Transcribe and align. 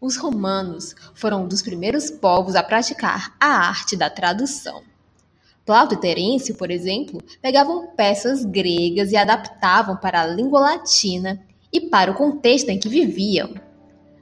Os 0.00 0.16
romanos 0.16 0.94
foram 1.14 1.44
um 1.44 1.48
dos 1.48 1.62
primeiros 1.62 2.10
povos 2.10 2.54
a 2.54 2.62
praticar 2.62 3.34
a 3.40 3.46
arte 3.46 3.96
da 3.96 4.10
tradução. 4.10 4.82
Plauto 5.64 5.94
e 5.94 5.96
Terêncio, 5.96 6.54
por 6.54 6.70
exemplo, 6.70 7.20
pegavam 7.40 7.88
peças 7.96 8.44
gregas 8.44 9.10
e 9.10 9.16
adaptavam 9.16 9.96
para 9.96 10.20
a 10.20 10.26
língua 10.26 10.60
latina 10.60 11.42
e 11.72 11.80
para 11.80 12.10
o 12.10 12.14
contexto 12.14 12.68
em 12.68 12.78
que 12.78 12.88
viviam. 12.88 13.54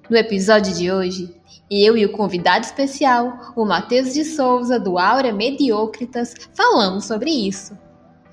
No 0.08 0.16
episódio 0.16 0.72
de 0.74 0.92
hoje, 0.92 1.34
eu 1.70 1.96
e 1.96 2.04
o 2.06 2.12
convidado 2.12 2.64
especial, 2.64 3.52
o 3.56 3.64
Matheus 3.64 4.14
de 4.14 4.24
Souza, 4.24 4.78
do 4.78 4.96
Aura 4.96 5.32
Mediocritas, 5.32 6.34
falamos 6.54 7.04
sobre 7.04 7.30
isso. 7.30 7.76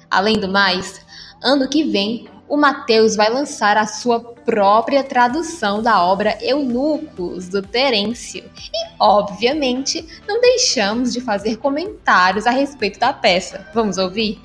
Além 0.10 0.40
do 0.40 0.48
mais, 0.48 1.02
ano 1.42 1.68
que 1.68 1.84
vem 1.84 2.30
o 2.52 2.58
Mateus 2.58 3.16
vai 3.16 3.30
lançar 3.30 3.78
a 3.78 3.88
sua 3.88 4.20
própria 4.20 5.06
tradução 5.06 5.82
da 5.82 6.04
obra 6.04 6.38
Eunucos, 6.42 7.48
do 7.48 7.62
Terêncio. 7.62 8.44
E, 8.44 8.94
obviamente, 9.00 10.06
não 10.28 10.42
deixamos 10.42 11.14
de 11.14 11.22
fazer 11.22 11.56
comentários 11.56 12.46
a 12.46 12.52
respeito 12.52 13.00
da 13.00 13.14
peça. 13.14 13.66
Vamos 13.74 13.98
ouvir? 13.98 14.38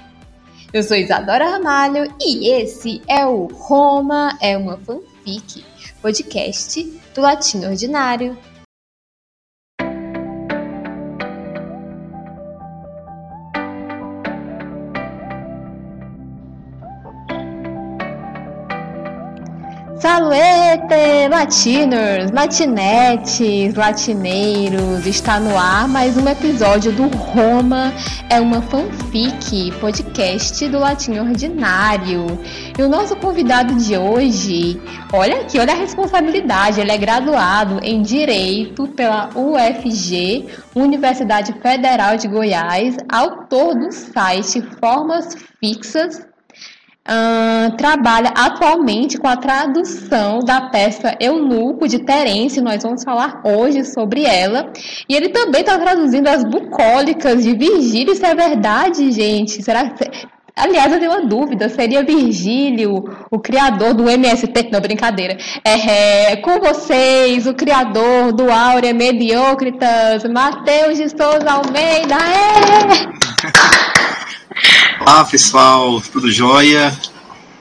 Eu 0.72 0.84
sou 0.84 0.96
Isadora 0.96 1.50
Ramalho 1.50 2.14
e 2.20 2.48
esse 2.48 3.02
é 3.08 3.26
o 3.26 3.46
Roma 3.46 4.38
é 4.40 4.56
uma 4.56 4.76
fanfic, 4.76 5.64
podcast 6.00 6.84
do 7.12 7.20
Latim 7.20 7.64
Ordinário. 7.64 8.38
Saluete, 20.06 21.28
latiners, 21.28 22.30
latinetes, 22.30 23.74
latineiros, 23.74 25.04
está 25.04 25.40
no 25.40 25.58
ar 25.58 25.88
mais 25.88 26.16
um 26.16 26.28
episódio 26.28 26.92
do 26.92 27.08
Roma 27.08 27.92
é 28.30 28.40
uma 28.40 28.62
fanfic, 28.62 29.72
podcast 29.80 30.68
do 30.68 30.78
Latim 30.78 31.18
Ordinário. 31.18 32.24
E 32.78 32.82
o 32.82 32.88
nosso 32.88 33.16
convidado 33.16 33.74
de 33.74 33.98
hoje, 33.98 34.80
olha 35.12 35.40
aqui, 35.40 35.58
olha 35.58 35.72
a 35.72 35.76
responsabilidade, 35.76 36.80
ele 36.80 36.92
é 36.92 36.98
graduado 36.98 37.80
em 37.82 38.00
Direito 38.00 38.86
pela 38.86 39.30
UFG, 39.34 40.46
Universidade 40.72 41.52
Federal 41.54 42.16
de 42.16 42.28
Goiás, 42.28 42.96
autor 43.10 43.74
do 43.74 43.90
site 43.90 44.62
Formas 44.78 45.34
Fixas 45.58 46.24
Uh, 47.06 47.70
trabalha 47.76 48.30
atualmente 48.30 49.16
com 49.16 49.28
a 49.28 49.36
tradução 49.36 50.40
da 50.40 50.62
peça 50.62 51.16
Eunuco 51.20 51.86
de 51.86 52.00
Terence. 52.00 52.60
Nós 52.60 52.82
vamos 52.82 53.04
falar 53.04 53.42
hoje 53.44 53.84
sobre 53.84 54.24
ela. 54.24 54.72
E 55.08 55.14
ele 55.14 55.28
também 55.28 55.60
está 55.60 55.78
traduzindo 55.78 56.26
as 56.26 56.42
bucólicas 56.42 57.44
de 57.44 57.56
Virgílio. 57.56 58.12
Isso 58.12 58.26
é 58.26 58.34
verdade, 58.34 59.12
gente? 59.12 59.62
Será 59.62 59.90
que. 59.90 60.10
Aliás, 60.56 60.92
eu 60.92 60.98
tenho 60.98 61.12
uma 61.12 61.26
dúvida. 61.26 61.68
Seria 61.68 62.02
Virgílio 62.02 63.04
o 63.30 63.38
criador 63.38 63.94
do 63.94 64.10
MST? 64.10 64.70
Não, 64.72 64.80
brincadeira. 64.80 65.36
É, 65.64 66.32
é, 66.32 66.36
com 66.36 66.58
vocês, 66.58 67.46
o 67.46 67.54
criador 67.54 68.32
do 68.32 68.50
Áurea 68.50 68.92
Mediocritas, 68.92 70.24
Matheus 70.24 70.96
de 70.96 71.08
Souza 71.10 71.52
Almeida. 71.52 72.16
É! 72.16 74.16
Olá 75.00 75.24
pessoal, 75.24 76.00
tudo 76.00 76.30
jóia? 76.30 76.90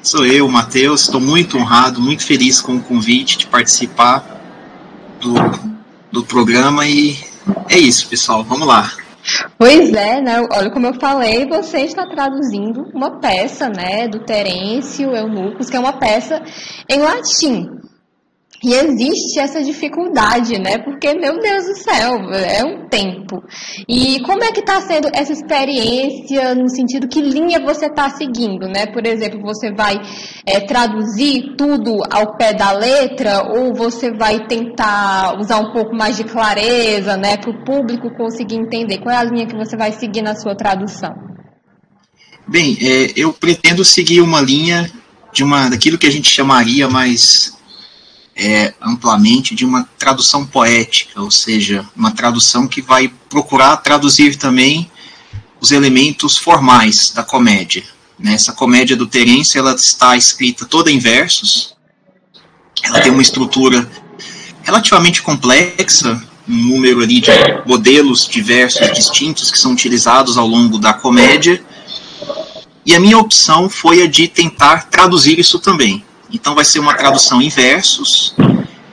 Sou 0.02 0.26
eu, 0.26 0.48
Matheus, 0.48 1.02
estou 1.02 1.20
muito 1.20 1.58
honrado, 1.58 2.00
muito 2.00 2.26
feliz 2.26 2.62
com 2.62 2.78
o 2.78 2.82
convite 2.82 3.38
de 3.38 3.48
participar 3.48 4.26
do, 5.20 5.34
do 6.10 6.24
programa 6.24 6.88
e 6.88 7.18
é 7.70 7.78
isso, 7.78 8.08
pessoal, 8.08 8.44
vamos 8.44 8.66
lá. 8.66 8.90
Pois 9.58 9.92
é, 9.94 10.22
né? 10.22 10.42
Olha, 10.52 10.72
como 10.72 10.88
eu 10.88 10.94
falei, 10.94 11.46
você 11.46 11.80
está 11.80 12.08
traduzindo 12.08 12.84
uma 12.94 13.20
peça, 13.20 13.68
né, 13.68 14.08
do 14.08 14.20
Terêncio 14.20 15.14
Eunucos, 15.14 15.70
que 15.70 15.76
é 15.76 15.80
uma 15.80 15.94
peça 15.94 16.42
em 16.90 17.00
latim. 17.00 17.68
E 18.66 18.74
existe 18.74 19.40
essa 19.40 19.62
dificuldade, 19.62 20.58
né? 20.58 20.80
Porque, 20.80 21.14
meu 21.14 21.40
Deus 21.40 21.66
do 21.66 21.76
céu, 21.76 22.16
é 22.34 22.66
um 22.66 22.90
tempo. 22.90 23.44
E 23.88 24.20
como 24.24 24.44
é 24.44 24.52
que 24.52 24.62
está 24.62 24.82
sendo 24.82 25.08
essa 25.14 25.32
experiência 25.32 26.56
no 26.56 26.68
sentido 26.68 27.08
que 27.08 27.22
linha 27.22 27.60
você 27.64 27.86
está 27.86 28.10
seguindo, 28.10 28.66
né? 28.68 28.88
Por 28.88 29.06
exemplo, 29.06 29.40
você 29.44 29.72
vai 29.72 30.02
é, 30.48 30.62
traduzir 30.62 31.56
tudo 31.56 31.96
ao 32.10 32.36
pé 32.38 32.54
da 32.54 32.72
letra 32.72 33.44
ou 33.56 33.72
você 33.76 34.12
vai 34.12 34.48
tentar 34.48 35.38
usar 35.40 35.60
um 35.60 35.72
pouco 35.72 35.96
mais 35.96 36.18
de 36.18 36.24
clareza, 36.24 37.16
né? 37.16 37.38
Para 37.38 37.52
o 37.52 37.64
público 37.64 38.18
conseguir 38.18 38.56
entender 38.56 38.98
qual 38.98 39.14
é 39.14 39.18
a 39.20 39.24
linha 39.24 39.46
que 39.46 39.56
você 39.56 39.78
vai 39.78 39.92
seguir 39.92 40.24
na 40.24 40.34
sua 40.34 40.56
tradução? 40.56 41.14
Bem, 42.48 42.76
é, 42.82 43.14
eu 43.16 43.32
pretendo 43.32 43.86
seguir 43.86 44.22
uma 44.22 44.42
linha 44.42 44.90
de 45.32 45.44
uma 45.44 45.70
daquilo 45.70 46.00
que 46.00 46.08
a 46.08 46.12
gente 46.12 46.28
chamaria 46.28 46.90
mais 46.90 47.56
é, 48.36 48.74
amplamente 48.82 49.56
de 49.56 49.64
uma 49.64 49.88
tradução 49.98 50.46
poética, 50.46 51.22
ou 51.22 51.32
seja, 51.32 51.88
uma 51.96 52.12
tradução 52.12 52.68
que 52.68 52.82
vai 52.82 53.08
procurar 53.30 53.78
traduzir 53.78 54.36
também 54.36 54.92
os 55.62 55.72
elementos 55.72 56.38
formais 56.38 57.12
da 57.12 57.24
comédia. 57.24 57.84
Né? 58.20 58.34
Essa 58.34 58.52
comédia 58.52 58.96
do 58.96 59.08
Terence 59.08 59.58
ela 59.58 59.74
está 59.74 60.18
escrita 60.18 60.66
toda 60.66 60.92
em 60.92 61.00
versos, 61.00 61.76
ela 62.84 63.00
tem 63.00 63.12
uma 63.12 63.22
estrutura 63.22 63.90
relativamente 64.64 65.22
complexa, 65.22 66.22
um 66.48 66.56
número 66.56 67.02
ali 67.02 67.22
de 67.22 67.32
modelos 67.66 68.28
diversos, 68.28 68.92
distintos, 68.92 69.50
que 69.50 69.58
são 69.58 69.72
utilizados 69.72 70.38
ao 70.38 70.46
longo 70.46 70.78
da 70.78 70.94
comédia, 70.94 71.64
e 72.86 72.94
a 72.94 73.00
minha 73.00 73.18
opção 73.18 73.68
foi 73.70 74.04
a 74.04 74.08
de 74.08 74.28
tentar 74.28 74.90
traduzir 74.90 75.40
isso 75.40 75.58
também. 75.58 76.04
Então 76.36 76.54
vai 76.54 76.66
ser 76.66 76.80
uma 76.80 76.94
tradução 76.94 77.42
em 77.42 77.48
versos. 77.48 78.36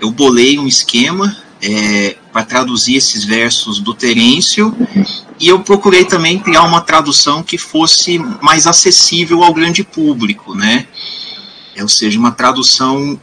Eu 0.01 0.13
bolei 0.13 0.61
um 0.61 0.67
esquema 0.69 1.37
é, 1.61 2.17
para 2.33 2.45
traduzir 2.45 2.95
esses 2.95 3.25
versos 3.25 3.81
do 3.81 3.93
Terêncio 3.93 4.75
e 5.41 5.49
eu 5.49 5.59
procurei 5.59 6.05
também 6.05 6.39
criar 6.39 6.63
uma 6.63 6.81
tradução 6.81 7.43
que 7.43 7.59
fosse 7.59 8.17
mais 8.41 8.69
acessível 8.69 9.43
ao 9.43 9.53
grande 9.53 9.83
público, 9.83 10.55
né? 10.55 10.87
É, 11.75 11.83
ou 11.83 11.89
seja, 11.89 12.17
uma 12.17 12.31
tradução 12.31 12.97
um 12.97 13.19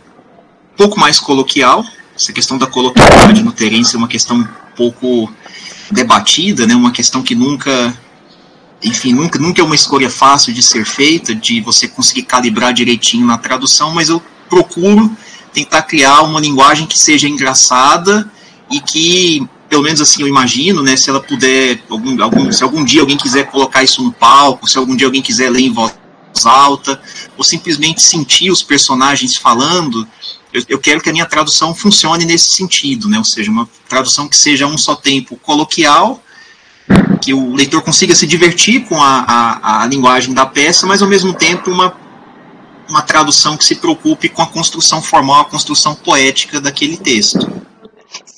pouco 0.76 1.00
mais 1.00 1.18
coloquial. 1.18 1.86
Essa 2.14 2.34
questão 2.34 2.58
da 2.58 2.68
coloquialidade 2.68 3.42
no 3.42 3.54
Terêncio 3.54 3.96
é 3.96 4.00
uma 4.00 4.08
questão 4.10 4.38
um 4.38 4.48
pouco 4.76 5.32
debatida, 5.90 6.68
né? 6.68 6.76
Uma 6.76 6.92
questão 6.92 7.24
que 7.24 7.36
nunca 7.36 7.98
enfim, 8.84 9.14
nunca, 9.14 9.38
nunca 9.38 9.62
é 9.62 9.64
uma 9.64 9.76
escolha 9.76 10.10
fácil 10.10 10.54
de 10.54 10.64
ser 10.64 10.86
feita, 10.86 11.36
de 11.36 11.60
você 11.62 11.88
conseguir 11.88 12.24
calibrar 12.24 12.74
direitinho 12.74 13.26
na 13.26 13.38
tradução, 13.38 13.94
mas 13.94 14.10
eu 14.10 14.22
procuro 14.50 15.16
tentar 15.54 15.82
criar 15.84 16.22
uma 16.22 16.40
linguagem 16.40 16.88
que 16.88 16.98
seja 16.98 17.28
engraçada 17.28 18.30
e 18.72 18.80
que, 18.80 19.46
pelo 19.68 19.84
menos 19.84 20.00
assim 20.00 20.22
eu 20.22 20.28
imagino, 20.28 20.82
né, 20.82 20.96
se 20.96 21.10
ela 21.10 21.20
puder, 21.20 21.84
algum, 21.90 22.22
algum, 22.22 22.52
se 22.52 22.64
algum 22.64 22.84
dia 22.84 23.02
alguém 23.02 23.18
quiser 23.18 23.46
colocar 23.46 23.84
isso 23.84 24.02
no 24.04 24.14
palco, 24.14 24.68
se 24.68 24.78
algum 24.78 24.96
dia 24.96 25.08
alguém 25.08 25.22
quiser 25.22 25.50
ler 25.50 25.62
em 25.62 25.74
voz 25.74 25.94
alta, 26.46 27.02
ou 27.38 27.44
simplesmente 27.44 28.02
sentir 28.02 28.50
os 28.50 28.64
personagens 28.64 29.36
falando, 29.36 30.08
eu, 30.54 30.64
eu 30.70 30.80
quero 30.80 31.02
que 31.02 31.10
a 31.10 31.12
minha 31.12 31.26
tradução 31.26 31.76
funcione 31.76 32.24
nesse 32.24 32.52
sentido, 32.52 33.10
né, 33.10 33.18
ou 33.18 33.26
seja, 33.26 33.52
uma 33.52 33.68
tradução 33.90 34.28
que 34.28 34.38
seja 34.38 34.66
um 34.66 34.78
só 34.78 34.96
tempo 34.96 35.36
coloquial, 35.38 36.24
que 37.22 37.34
o 37.34 37.54
leitor 37.54 37.82
consiga 37.82 38.16
se 38.16 38.26
divertir 38.26 38.86
com 38.86 39.02
a, 39.02 39.20
a, 39.28 39.84
a 39.84 39.86
linguagem 39.86 40.34
da 40.34 40.46
peça, 40.46 40.88
mas 40.88 41.02
ao 41.02 41.08
mesmo 41.08 41.34
tempo 41.34 41.70
uma, 41.70 41.94
uma 42.90 43.02
tradução 43.02 43.58
que 43.58 43.66
se 43.66 43.76
preocupe 43.76 44.30
com 44.30 44.42
a 44.42 44.48
construção 44.48 45.02
formal, 45.02 45.42
a 45.42 45.46
construção 45.46 45.94
poética 45.96 46.60
daquele 46.60 46.98
texto. 46.98 47.69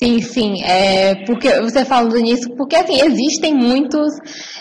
Sim, 0.04 0.20
sim. 0.20 0.64
É, 0.64 1.14
porque 1.28 1.62
você 1.62 1.86
falando 1.86 2.16
nisso, 2.16 2.50
porque 2.58 2.76
assim, 2.76 3.00
existem 3.06 3.54
muitos 3.54 4.12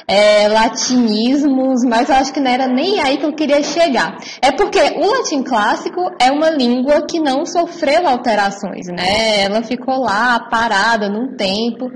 é, 0.07 0.47
latinismos, 0.49 1.83
mas 1.89 2.11
eu 2.11 2.17
acho 2.17 2.31
que 2.31 2.41
não 2.41 2.51
era 2.51 2.67
nem 2.67 3.01
aí 3.01 3.17
que 3.17 3.25
eu 3.25 3.33
queria 3.33 3.63
chegar. 3.63 4.19
É 4.43 4.53
porque 4.53 4.79
o 4.79 5.11
latim 5.11 5.43
clássico 5.43 5.99
é 6.21 6.31
uma 6.31 6.51
língua 6.51 7.07
que 7.09 7.19
não 7.19 7.47
sofreu 7.47 8.07
alterações, 8.07 8.87
né? 8.89 9.45
Ela 9.45 9.63
ficou 9.63 10.01
lá 10.01 10.41
parada 10.51 11.09
num 11.09 11.35
tempo. 11.35 11.91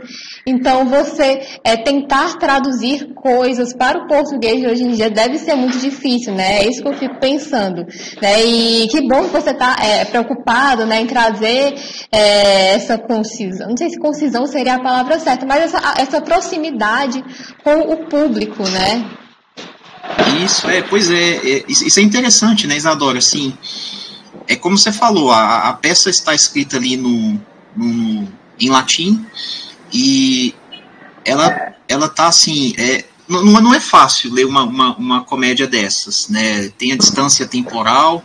Então 0.46 0.86
você 0.86 1.42
é, 1.62 1.76
tentar 1.76 2.38
traduzir 2.38 3.12
coisas 3.12 3.74
para 3.74 4.04
o 4.04 4.06
português 4.06 4.58
de 4.58 4.66
hoje 4.68 4.84
em 4.84 4.92
dia 4.92 5.10
deve 5.10 5.38
ser 5.38 5.54
muito 5.54 5.78
difícil, 5.78 6.32
né? 6.32 6.62
É 6.62 6.68
isso 6.68 6.80
que 6.80 6.88
eu 6.88 6.94
fico 6.94 7.20
pensando. 7.20 7.84
Né? 8.22 8.42
E 8.42 8.88
que 8.88 9.06
bom 9.06 9.24
que 9.24 9.30
você 9.38 9.50
está 9.50 9.76
é, 9.82 10.06
preocupado 10.06 10.86
né, 10.86 11.02
em 11.02 11.06
trazer 11.06 11.74
é, 12.10 12.74
essa 12.74 12.96
consciência 12.96 13.33
concisão, 13.34 13.68
não 13.68 13.76
sei 13.76 13.90
se 13.90 13.98
concisão 13.98 14.46
seria 14.46 14.76
a 14.76 14.82
palavra 14.82 15.18
certa, 15.18 15.44
mas 15.44 15.64
essa, 15.64 15.94
essa 15.98 16.20
proximidade 16.20 17.24
com 17.62 17.92
o 17.92 18.06
público, 18.06 18.62
né? 18.68 19.04
Isso, 20.44 20.68
é, 20.68 20.82
pois 20.82 21.10
é, 21.10 21.36
é, 21.36 21.64
isso 21.68 21.98
é 21.98 22.02
interessante, 22.02 22.66
né, 22.66 22.76
Isadora, 22.76 23.18
assim, 23.18 23.56
é 24.46 24.54
como 24.54 24.78
você 24.78 24.92
falou, 24.92 25.32
a, 25.32 25.68
a 25.68 25.72
peça 25.72 26.10
está 26.10 26.34
escrita 26.34 26.76
ali 26.76 26.96
no, 26.96 27.40
no, 27.76 28.28
em 28.60 28.68
latim 28.68 29.24
e 29.92 30.54
ela 31.24 31.74
ela 31.86 32.08
tá 32.08 32.28
assim 32.28 32.74
é, 32.78 33.04
não, 33.28 33.42
não 33.42 33.74
é 33.74 33.80
fácil 33.80 34.32
ler 34.32 34.44
uma, 34.46 34.64
uma, 34.64 34.96
uma 34.96 35.24
comédia 35.24 35.66
dessas 35.66 36.28
né? 36.28 36.68
Tem 36.76 36.92
a 36.92 36.96
distância 36.96 37.46
temporal 37.46 38.22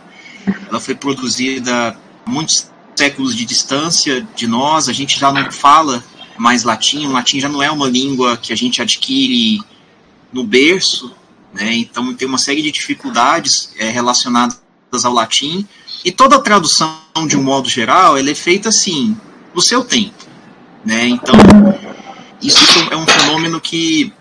ela 0.68 0.80
foi 0.80 0.94
produzida 0.94 1.96
muitos 2.26 2.69
séculos 3.00 3.34
de 3.34 3.44
distância 3.44 4.26
de 4.34 4.46
nós 4.46 4.88
a 4.88 4.92
gente 4.92 5.18
já 5.18 5.32
não 5.32 5.50
fala 5.50 6.04
mais 6.36 6.64
latim 6.64 7.06
o 7.06 7.12
latim 7.12 7.40
já 7.40 7.48
não 7.48 7.62
é 7.62 7.70
uma 7.70 7.88
língua 7.88 8.36
que 8.36 8.52
a 8.52 8.56
gente 8.56 8.82
adquire 8.82 9.60
no 10.32 10.44
berço 10.44 11.12
né 11.52 11.74
então 11.74 12.14
tem 12.14 12.28
uma 12.28 12.38
série 12.38 12.62
de 12.62 12.70
dificuldades 12.70 13.72
é, 13.78 13.90
relacionadas 13.90 14.60
ao 15.04 15.12
latim 15.12 15.66
e 16.04 16.10
toda 16.12 16.36
a 16.36 16.40
tradução 16.40 16.94
de 17.26 17.36
um 17.36 17.42
modo 17.42 17.68
geral 17.68 18.16
ela 18.16 18.30
é 18.30 18.34
feita 18.34 18.68
assim 18.68 19.16
no 19.54 19.60
seu 19.60 19.84
tempo 19.84 20.30
né? 20.84 21.08
Então, 21.08 21.34
isso 22.42 22.58
é 22.90 22.96
um 22.96 23.06
fenômeno 23.06 23.60
que 23.60 24.12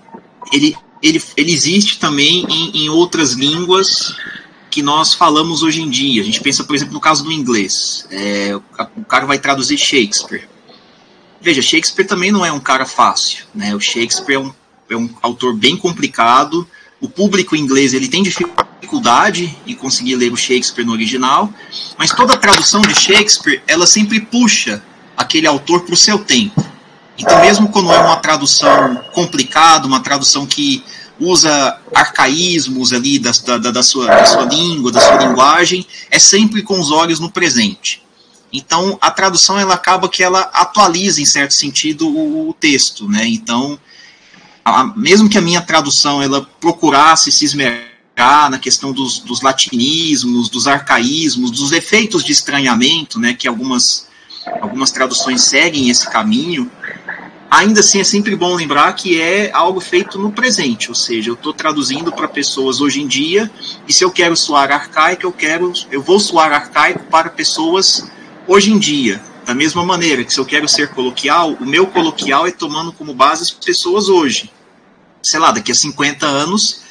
ele, 0.51 0.75
ele, 1.01 1.21
ele 1.37 1.51
existe 1.51 1.99
também 1.99 2.45
em, 2.49 2.85
em 2.85 2.89
outras 2.89 3.33
línguas 3.33 4.13
que 4.69 4.81
nós 4.81 5.13
falamos 5.13 5.63
hoje 5.63 5.81
em 5.81 5.89
dia. 5.89 6.21
A 6.21 6.25
gente 6.25 6.41
pensa, 6.41 6.63
por 6.63 6.75
exemplo, 6.75 6.93
no 6.93 6.99
caso 6.99 7.23
do 7.23 7.31
inglês. 7.31 8.05
É, 8.11 8.55
o 8.95 9.05
cara 9.05 9.25
vai 9.25 9.39
traduzir 9.39 9.77
Shakespeare. 9.77 10.47
Veja, 11.41 11.61
Shakespeare 11.61 12.05
também 12.05 12.31
não 12.31 12.45
é 12.45 12.51
um 12.51 12.59
cara 12.59 12.85
fácil. 12.85 13.45
Né? 13.53 13.75
O 13.75 13.79
Shakespeare 13.79 14.35
é 14.35 14.39
um, 14.39 14.53
é 14.89 14.97
um 14.97 15.09
autor 15.21 15.55
bem 15.55 15.75
complicado. 15.75 16.67
O 17.01 17.09
público 17.09 17.55
inglês 17.55 17.93
ele 17.93 18.07
tem 18.07 18.21
dificuldade 18.21 19.57
em 19.65 19.73
conseguir 19.73 20.15
ler 20.15 20.31
o 20.31 20.37
Shakespeare 20.37 20.85
no 20.85 20.91
original, 20.91 21.51
mas 21.97 22.11
toda 22.11 22.33
a 22.33 22.37
tradução 22.37 22.81
de 22.81 22.93
Shakespeare 22.93 23.61
ela 23.67 23.87
sempre 23.87 24.19
puxa 24.19 24.83
aquele 25.15 25.47
autor 25.47 25.81
para 25.81 25.93
o 25.93 25.97
seu 25.97 26.19
tempo. 26.19 26.63
Então, 27.17 27.41
mesmo 27.41 27.69
quando 27.69 27.91
é 27.91 27.99
uma 27.99 28.17
tradução 28.17 28.95
complicada, 29.13 29.87
uma 29.87 29.99
tradução 29.99 30.45
que 30.45 30.83
usa 31.19 31.79
arcaísmos 31.93 32.93
ali 32.93 33.19
da, 33.19 33.31
da, 33.57 33.71
da, 33.71 33.83
sua, 33.83 34.07
da 34.07 34.25
sua 34.25 34.45
língua, 34.45 34.91
da 34.91 35.01
sua 35.01 35.17
linguagem, 35.17 35.85
é 36.09 36.17
sempre 36.17 36.61
com 36.61 36.79
os 36.79 36.91
olhos 36.91 37.19
no 37.19 37.29
presente. 37.29 38.01
Então, 38.51 38.97
a 38.99 39.11
tradução 39.11 39.59
ela 39.59 39.75
acaba 39.75 40.09
que 40.09 40.23
ela 40.23 40.41
atualiza, 40.53 41.21
em 41.21 41.25
certo 41.25 41.53
sentido, 41.53 42.07
o, 42.07 42.49
o 42.49 42.53
texto. 42.53 43.07
Né? 43.07 43.27
Então, 43.27 43.79
a, 44.65 44.85
mesmo 44.97 45.29
que 45.29 45.37
a 45.37 45.41
minha 45.41 45.61
tradução 45.61 46.21
ela 46.21 46.47
procurasse 46.59 47.31
se 47.31 47.45
esmerar 47.45 48.49
na 48.49 48.59
questão 48.59 48.91
dos, 48.91 49.19
dos 49.19 49.41
latinismos, 49.41 50.49
dos 50.49 50.67
arcaísmos, 50.67 51.51
dos 51.51 51.71
efeitos 51.71 52.23
de 52.23 52.31
estranhamento, 52.31 53.19
né, 53.19 53.33
que 53.33 53.47
algumas 53.47 54.09
algumas 54.61 54.91
traduções 54.91 55.43
seguem 55.43 55.89
esse 55.89 56.09
caminho, 56.09 56.71
ainda 57.49 57.79
assim 57.79 57.99
é 57.99 58.03
sempre 58.03 58.35
bom 58.35 58.55
lembrar 58.55 58.93
que 58.93 59.19
é 59.19 59.51
algo 59.51 59.79
feito 59.79 60.19
no 60.19 60.31
presente, 60.31 60.89
ou 60.89 60.95
seja, 60.95 61.29
eu 61.29 61.33
estou 61.33 61.53
traduzindo 61.53 62.11
para 62.11 62.27
pessoas 62.27 62.79
hoje 62.79 63.01
em 63.01 63.07
dia, 63.07 63.49
e 63.87 63.93
se 63.93 64.03
eu 64.03 64.11
quero 64.11 64.35
soar 64.35 64.71
arcaico, 64.71 65.25
eu 65.25 65.31
quero, 65.31 65.73
eu 65.91 66.01
vou 66.01 66.19
soar 66.19 66.51
arcaico 66.51 67.03
para 67.05 67.29
pessoas 67.29 68.09
hoje 68.47 68.71
em 68.71 68.77
dia. 68.77 69.21
Da 69.45 69.55
mesma 69.55 69.83
maneira 69.83 70.23
que 70.23 70.31
se 70.31 70.39
eu 70.39 70.45
quero 70.45 70.67
ser 70.67 70.89
coloquial, 70.89 71.53
o 71.59 71.65
meu 71.65 71.87
coloquial 71.87 72.45
é 72.45 72.51
tomando 72.51 72.93
como 72.93 73.13
base 73.15 73.43
as 73.43 73.51
pessoas 73.51 74.07
hoje. 74.07 74.51
Sei 75.23 75.39
lá, 75.39 75.51
daqui 75.51 75.71
a 75.71 75.75
50 75.75 76.25
anos, 76.25 76.81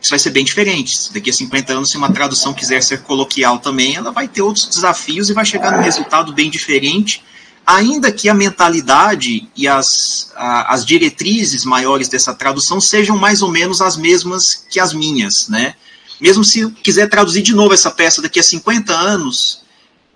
isso 0.00 0.10
vai 0.10 0.18
ser 0.18 0.30
bem 0.30 0.44
diferente. 0.44 1.12
Daqui 1.12 1.30
a 1.30 1.32
50 1.32 1.72
anos, 1.72 1.90
se 1.90 1.96
uma 1.96 2.12
tradução 2.12 2.52
quiser 2.52 2.82
ser 2.82 3.02
coloquial 3.02 3.60
também, 3.60 3.94
ela 3.94 4.10
vai 4.10 4.26
ter 4.26 4.42
outros 4.42 4.66
desafios 4.66 5.30
e 5.30 5.32
vai 5.32 5.44
chegar 5.44 5.70
num 5.70 5.82
resultado 5.82 6.32
bem 6.32 6.50
diferente, 6.50 7.22
ainda 7.66 8.12
que 8.12 8.28
a 8.28 8.34
mentalidade 8.34 9.48
e 9.56 9.66
as, 9.66 10.32
a, 10.34 10.74
as 10.74 10.84
diretrizes 10.84 11.64
maiores 11.64 12.08
dessa 12.08 12.34
tradução 12.34 12.80
sejam 12.80 13.16
mais 13.16 13.42
ou 13.42 13.50
menos 13.50 13.80
as 13.80 13.96
mesmas 13.96 14.66
que 14.70 14.78
as 14.78 14.92
minhas, 14.92 15.48
né? 15.48 15.74
Mesmo 16.20 16.44
se 16.44 16.60
eu 16.60 16.70
quiser 16.70 17.08
traduzir 17.08 17.42
de 17.42 17.54
novo 17.54 17.74
essa 17.74 17.90
peça 17.90 18.22
daqui 18.22 18.38
a 18.38 18.42
50 18.42 18.92
anos, 18.92 19.62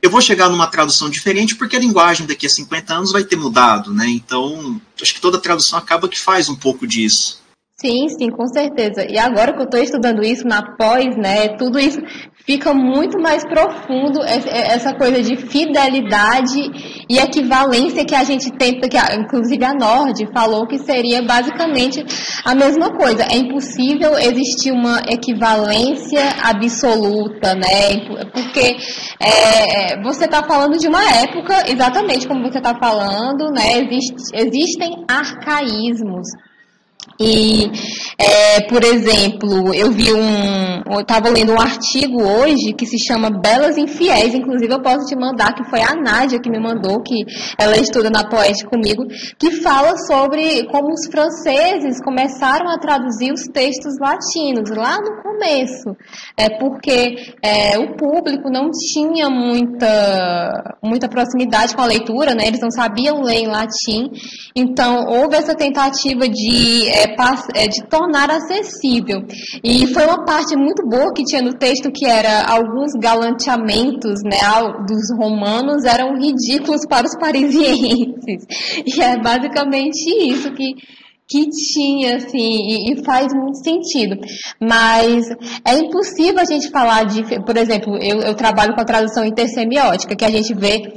eu 0.01 0.11
vou 0.11 0.21
chegar 0.21 0.49
numa 0.49 0.67
tradução 0.67 1.11
diferente 1.11 1.57
porque 1.57 1.77
a 1.77 1.81
linguagem 1.81 2.27
daqui 2.27 2.47
a 2.47 2.51
50 2.51 2.95
anos 2.95 3.13
vai 3.13 3.25
ter 3.25 3.37
mudado, 3.37 3.93
né? 3.93 4.07
Então, 4.09 4.81
acho 5.01 5.15
que 5.15 5.21
toda 5.21 5.39
tradução 5.39 5.79
acaba 5.79 6.09
que 6.09 6.19
faz 6.19 6.49
um 6.49 6.55
pouco 6.55 6.87
disso. 6.87 7.43
Sim, 7.81 8.09
sim, 8.09 8.31
com 8.31 8.47
certeza. 8.49 9.07
E 9.09 9.17
agora 9.19 9.53
que 9.53 9.61
eu 9.61 9.65
estou 9.65 9.81
estudando 9.81 10.25
isso 10.25 10.45
na 10.47 10.75
pós, 10.77 11.17
né, 11.17 11.57
tudo 11.57 11.79
isso 11.79 12.01
fica 12.49 12.73
muito 12.73 13.21
mais 13.21 13.45
profundo, 13.45 14.23
essa 14.25 14.95
coisa 14.95 15.23
de 15.23 15.37
fidelidade 15.37 16.59
e 17.07 17.19
equivalência 17.19 18.07
que 18.07 18.15
a 18.15 18.25
gente 18.25 18.51
tenta, 18.53 18.89
que 18.89 18.97
inclusive 19.17 19.63
a 19.67 19.75
Nord 19.75 20.27
falou 20.33 20.67
que 20.67 20.79
seria 20.79 21.21
basicamente 21.21 22.03
a 22.43 22.55
mesma 22.55 22.89
coisa. 22.97 23.25
É 23.25 23.37
impossível 23.37 24.19
existir 24.19 24.73
uma 24.73 25.03
equivalência 25.11 26.23
absoluta, 26.43 27.55
né? 27.55 28.25
Porque 28.33 28.79
é, 29.21 30.03
você 30.03 30.25
está 30.25 30.43
falando 30.43 30.79
de 30.79 30.89
uma 30.89 31.05
época, 31.05 31.71
exatamente 31.71 32.27
como 32.27 32.51
você 32.51 32.57
está 32.57 32.75
falando, 32.79 33.51
né? 33.51 33.77
Existe, 33.77 34.15
existem 34.33 35.05
arcaísmos 35.07 36.27
e, 37.21 37.65
é, 38.17 38.61
por 38.69 38.85
exemplo, 38.85 39.75
eu 39.75 39.91
vi 39.91 40.13
um. 40.13 40.83
Eu 40.91 41.01
estava 41.01 41.29
lendo 41.29 41.53
um 41.53 41.61
artigo 41.61 42.23
hoje 42.23 42.73
que 42.73 42.87
se 42.87 42.97
chama 43.07 43.29
Belas 43.29 43.77
Infiéis, 43.77 44.35
inclusive 44.35 44.73
eu 44.73 44.81
posso 44.81 45.07
te 45.07 45.17
mandar, 45.17 45.53
que 45.55 45.69
foi 45.69 45.81
a 45.83 45.95
Nádia 45.95 46.41
que 46.41 46.49
me 46.49 46.61
mandou, 46.61 47.03
que 47.03 47.25
ela 47.59 47.77
estuda 47.77 48.09
na 48.09 48.29
Poeste 48.29 48.65
comigo, 48.67 49.05
que 49.39 49.51
fala 49.63 49.97
sobre 49.97 50.65
como 50.71 50.93
os 50.93 51.11
franceses 51.11 52.01
começaram 52.05 52.69
a 52.71 52.79
traduzir 52.79 53.33
os 53.33 53.43
textos 53.53 53.95
latinos 54.01 54.71
lá 54.71 54.99
no 54.99 55.21
começo. 55.23 55.97
É 56.37 56.49
porque 56.59 57.35
é, 57.43 57.79
o 57.79 57.97
público 57.97 58.49
não 58.51 58.71
tinha 58.71 59.29
muita, 59.29 60.77
muita 60.83 61.09
proximidade 61.09 61.75
com 61.75 61.83
a 61.83 61.87
leitura, 61.87 62.35
né? 62.35 62.47
Eles 62.47 62.61
não 62.61 62.71
sabiam 62.71 63.23
ler 63.23 63.41
em 63.41 63.49
latim. 63.49 64.11
Então, 64.55 65.05
houve 65.09 65.37
essa 65.37 65.55
tentativa 65.55 66.29
de. 66.29 66.89
É, 66.89 67.08
é, 67.55 67.69
de 67.69 67.87
tornar 67.89 68.31
acessível. 68.31 69.25
E 69.63 69.87
foi 69.89 70.05
uma 70.05 70.25
parte 70.25 70.57
muito 70.57 70.87
boa 70.89 71.13
que 71.15 71.25
tinha 71.25 71.43
no 71.43 71.55
texto 71.55 71.91
que 71.93 72.07
era 72.07 72.45
alguns 72.47 72.93
galanteamentos 73.01 74.21
né, 74.25 74.39
dos 74.87 75.17
romanos 75.19 75.85
eram 75.85 76.19
ridículos 76.19 76.83
para 76.89 77.07
os 77.07 77.17
parisienses. 77.19 78.19
E 78.87 79.01
é 79.01 79.21
basicamente 79.21 80.09
isso 80.31 80.53
que 80.53 80.75
que 81.29 81.47
tinha, 81.51 82.17
assim, 82.17 82.91
e, 82.91 83.05
faz 83.05 83.33
muito 83.35 83.63
sentido. 83.63 84.17
Mas 84.59 85.27
é 85.63 85.75
impossível 85.77 86.41
a 86.41 86.45
gente 86.45 86.71
falar 86.71 87.05
de, 87.05 87.23
por 87.45 87.57
exemplo, 87.57 87.97
eu, 87.97 88.21
eu 88.21 88.35
trabalho 88.35 88.75
com 88.75 88.81
a 88.81 88.87
tradução 88.87 89.25
intersemiótica, 89.25 90.17
que 90.17 90.25
a 90.25 90.31
gente 90.31 90.55
vê 90.55 90.91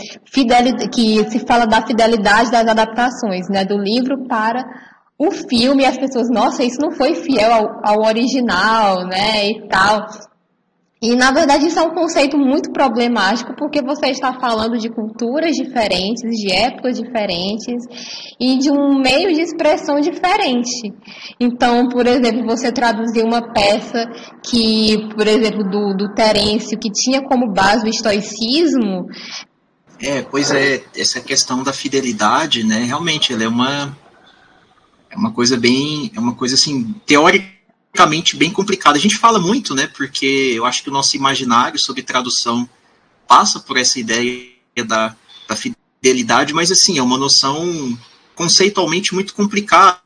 que 0.93 1.29
se 1.29 1.39
fala 1.45 1.65
da 1.65 1.85
fidelidade 1.85 2.49
das 2.49 2.65
adaptações, 2.65 3.49
né, 3.49 3.65
do 3.65 3.77
livro 3.77 4.25
para 4.27 4.63
o 5.21 5.29
filme, 5.29 5.85
as 5.85 5.99
pessoas, 5.99 6.29
nossa, 6.31 6.63
isso 6.63 6.79
não 6.81 6.91
foi 6.91 7.13
fiel 7.13 7.53
ao, 7.53 7.67
ao 7.83 8.07
original, 8.07 9.05
né, 9.05 9.49
e 9.49 9.67
tal. 9.67 10.07
E 11.03 11.15
na 11.15 11.31
verdade 11.31 11.65
isso 11.65 11.79
é 11.79 11.81
um 11.81 11.93
conceito 11.95 12.37
muito 12.37 12.71
problemático 12.71 13.55
porque 13.55 13.81
você 13.83 14.07
está 14.07 14.33
falando 14.39 14.77
de 14.77 14.87
culturas 14.87 15.51
diferentes, 15.55 16.21
de 16.21 16.51
épocas 16.51 16.99
diferentes 16.99 17.83
e 18.39 18.57
de 18.57 18.71
um 18.71 18.99
meio 18.99 19.33
de 19.33 19.41
expressão 19.41 19.99
diferente. 19.99 20.93
Então, 21.39 21.87
por 21.89 22.05
exemplo, 22.05 22.45
você 22.45 22.71
traduzir 22.71 23.23
uma 23.23 23.51
peça 23.51 24.05
que, 24.43 25.07
por 25.15 25.27
exemplo, 25.27 25.63
do, 25.63 25.95
do 25.95 26.13
Terêncio, 26.13 26.77
que 26.77 26.91
tinha 26.91 27.23
como 27.23 27.51
base 27.51 27.85
o 27.85 27.89
estoicismo. 27.89 29.07
É, 29.99 30.21
pois 30.21 30.51
é, 30.51 30.83
essa 30.95 31.19
questão 31.19 31.63
da 31.63 31.73
fidelidade, 31.73 32.63
né? 32.63 32.83
Realmente, 32.83 33.33
ela 33.33 33.43
é 33.43 33.47
uma 33.47 33.95
é 35.11 35.17
uma 35.17 35.31
coisa 35.31 35.57
bem, 35.57 36.09
é 36.15 36.19
uma 36.19 36.33
coisa 36.33 36.55
assim, 36.55 36.95
teoricamente 37.05 38.35
bem 38.37 38.49
complicada. 38.49 38.97
A 38.97 39.01
gente 39.01 39.17
fala 39.17 39.39
muito, 39.39 39.75
né, 39.75 39.87
porque 39.87 40.53
eu 40.55 40.65
acho 40.65 40.81
que 40.81 40.89
o 40.89 40.93
nosso 40.93 41.15
imaginário 41.17 41.77
sobre 41.77 42.01
tradução 42.01 42.67
passa 43.27 43.59
por 43.59 43.77
essa 43.77 43.99
ideia 43.99 44.49
da, 44.87 45.15
da 45.47 45.55
fidelidade, 45.55 46.53
mas 46.53 46.71
assim, 46.71 46.97
é 46.97 47.03
uma 47.03 47.17
noção 47.17 47.97
conceitualmente 48.33 49.13
muito 49.13 49.33
complicada, 49.33 49.99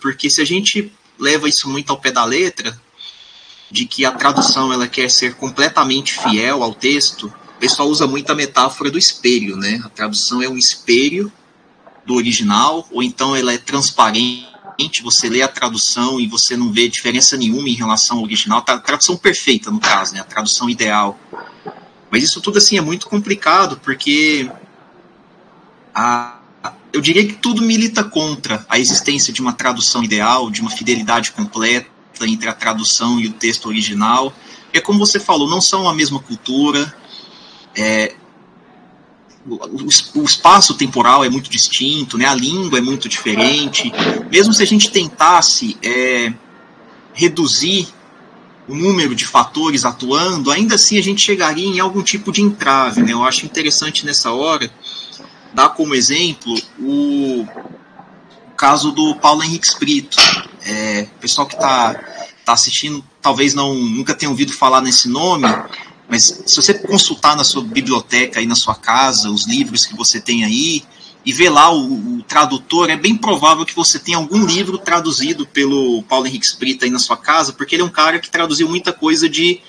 porque 0.00 0.28
se 0.28 0.40
a 0.40 0.44
gente 0.44 0.92
leva 1.18 1.48
isso 1.48 1.68
muito 1.68 1.90
ao 1.90 1.98
pé 1.98 2.12
da 2.12 2.24
letra, 2.24 2.78
de 3.70 3.86
que 3.86 4.04
a 4.04 4.12
tradução 4.12 4.70
ela 4.70 4.86
quer 4.86 5.10
ser 5.10 5.34
completamente 5.34 6.12
fiel 6.12 6.62
ao 6.62 6.74
texto, 6.74 7.32
o 7.56 7.58
pessoal 7.58 7.88
usa 7.88 8.06
muito 8.06 8.30
a 8.30 8.34
metáfora 8.34 8.90
do 8.90 8.98
espelho, 8.98 9.56
né? 9.56 9.80
A 9.82 9.88
tradução 9.88 10.42
é 10.42 10.48
um 10.48 10.58
espelho 10.58 11.32
do 12.04 12.14
original, 12.14 12.86
ou 12.90 13.02
então 13.02 13.34
ela 13.34 13.52
é 13.52 13.58
transparente, 13.58 15.02
você 15.02 15.28
lê 15.28 15.42
a 15.42 15.48
tradução 15.48 16.18
e 16.18 16.26
você 16.26 16.56
não 16.56 16.72
vê 16.72 16.88
diferença 16.88 17.36
nenhuma 17.36 17.68
em 17.68 17.74
relação 17.74 18.18
ao 18.18 18.24
original, 18.24 18.64
a 18.66 18.78
tradução 18.78 19.16
perfeita 19.16 19.70
no 19.70 19.78
caso, 19.78 20.14
né, 20.14 20.20
a 20.20 20.24
tradução 20.24 20.68
ideal. 20.68 21.18
Mas 22.10 22.22
isso 22.22 22.40
tudo 22.40 22.58
assim 22.58 22.76
é 22.76 22.80
muito 22.80 23.06
complicado, 23.06 23.80
porque 23.82 24.50
a, 25.94 26.38
eu 26.92 27.00
diria 27.00 27.26
que 27.26 27.34
tudo 27.34 27.62
milita 27.62 28.04
contra 28.04 28.64
a 28.68 28.78
existência 28.78 29.32
de 29.32 29.40
uma 29.40 29.52
tradução 29.52 30.04
ideal, 30.04 30.50
de 30.50 30.60
uma 30.60 30.70
fidelidade 30.70 31.32
completa 31.32 31.90
entre 32.20 32.48
a 32.48 32.52
tradução 32.52 33.18
e 33.18 33.26
o 33.26 33.32
texto 33.32 33.66
original. 33.66 34.32
É 34.72 34.80
como 34.80 34.98
você 34.98 35.18
falou, 35.18 35.48
não 35.48 35.60
são 35.60 35.88
a 35.88 35.94
mesma 35.94 36.20
cultura, 36.20 36.94
é, 37.74 38.14
o, 39.46 40.22
espaço 40.22 40.74
temporal 40.74 41.24
é 41.24 41.28
muito 41.28 41.50
distinto, 41.50 42.16
né? 42.16 42.26
a 42.26 42.34
língua 42.34 42.78
é 42.78 42.82
muito 42.82 43.08
diferente. 43.08 43.92
Mesmo 44.30 44.52
se 44.52 44.62
a 44.62 44.66
gente 44.66 44.90
tentasse 44.90 45.76
é, 45.82 46.32
reduzir 47.12 47.88
o 48.68 48.74
número 48.74 49.14
de 49.14 49.26
fatores 49.26 49.84
atuando, 49.84 50.50
ainda 50.50 50.76
assim 50.76 50.96
a 50.98 51.02
gente 51.02 51.20
chegaria 51.20 51.66
em 51.66 51.80
algum 51.80 52.02
tipo 52.02 52.30
de 52.30 52.40
entrave. 52.40 53.02
Né? 53.02 53.12
Eu 53.12 53.24
acho 53.24 53.44
interessante 53.44 54.06
nessa 54.06 54.30
hora 54.32 54.70
dar 55.52 55.70
como 55.70 55.94
exemplo 55.94 56.54
o, 56.78 57.46
caso 58.62 58.92
do 58.92 59.16
Paulo 59.16 59.42
Henrique 59.42 59.66
Brito. 59.80 60.16
É, 60.64 61.08
pessoal 61.20 61.48
que 61.48 61.54
está 61.54 61.94
tá 62.44 62.52
assistindo 62.52 63.04
talvez 63.20 63.54
não 63.54 63.74
nunca 63.74 64.14
tenha 64.14 64.30
ouvido 64.30 64.52
falar 64.52 64.80
nesse 64.80 65.08
nome, 65.08 65.46
mas 66.12 66.42
se 66.44 66.56
você 66.56 66.74
consultar 66.74 67.34
na 67.34 67.42
sua 67.42 67.62
biblioteca 67.62 68.38
aí 68.38 68.44
na 68.44 68.54
sua 68.54 68.74
casa, 68.74 69.30
os 69.30 69.48
livros 69.48 69.86
que 69.86 69.96
você 69.96 70.20
tem 70.20 70.44
aí, 70.44 70.82
e 71.24 71.32
ver 71.32 71.48
lá 71.48 71.72
o, 71.72 72.18
o, 72.18 72.22
tradutor, 72.22 72.90
é 72.90 72.96
bem 72.98 73.16
provável 73.16 73.64
que 73.64 73.74
você 73.74 73.98
tenha 73.98 74.18
algum 74.18 74.44
livro 74.44 74.76
traduzido 74.76 75.46
pelo 75.46 76.02
Paulo 76.02 76.26
Henrique 76.26 76.44
Sprita 76.44 76.84
aí 76.84 76.90
na 76.90 76.98
sua 76.98 77.16
casa, 77.16 77.54
porque 77.54 77.74
ele 77.74 77.82
é 77.82 77.86
um 77.86 77.90
cara 77.90 78.18
que 78.18 78.30
traduziu 78.30 78.68
muita 78.68 78.92
coisa 78.92 79.26
de 79.26 79.62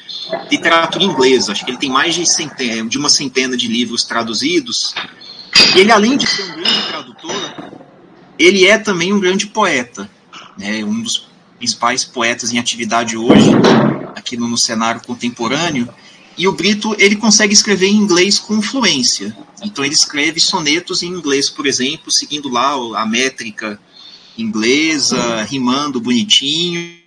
literatura 0.52 1.06
inglesa. 1.06 1.54
Acho 1.54 1.64
que 1.64 1.72
ele 1.72 1.78
tem 1.78 1.90
mais 1.90 2.14
de, 2.14 2.26
centena, 2.26 2.90
de 2.90 2.98
uma 2.98 3.08
centena 3.08 3.56
de 3.56 3.70
livros 3.70 4.04
traduzidos. 4.04 4.94
E 5.74 5.80
ele, 5.80 5.94
além 5.94 6.18
de 6.18 6.28
ser 6.28 6.44
um 6.44 6.56
grande 6.56 6.82
tradutor, 6.90 7.54
ele 8.38 8.66
é 8.66 8.78
também 8.78 9.14
um 9.14 9.20
grande 9.22 9.48
poeta. 9.48 10.10
Né, 10.58 10.84
um 10.84 11.02
dos 11.02 11.26
principais 11.58 12.04
poetas 12.04 12.52
em 12.52 12.60
atividade 12.60 13.16
hoje, 13.16 13.50
aqui 14.14 14.36
no, 14.36 14.50
no 14.50 14.58
cenário 14.58 15.00
contemporâneo. 15.06 15.88
E 16.38 16.48
o 16.48 16.52
Brito, 16.52 16.96
ele 16.98 17.16
consegue 17.16 17.54
escrever 17.54 17.88
em 17.88 17.96
inglês 17.96 18.40
com 18.40 18.62
fluência. 18.62 19.36
Então 19.64 19.86
ele 19.86 19.94
escreve 19.94 20.40
sonetos 20.40 21.04
em 21.04 21.08
inglês, 21.08 21.50
por 21.50 21.66
exemplo, 21.66 22.12
seguindo 22.12 22.50
lá 22.50 22.74
a 23.00 23.06
métrica 23.06 23.80
inglesa, 24.38 25.44
rimando 25.44 26.02
bonitinho. 26.02 26.98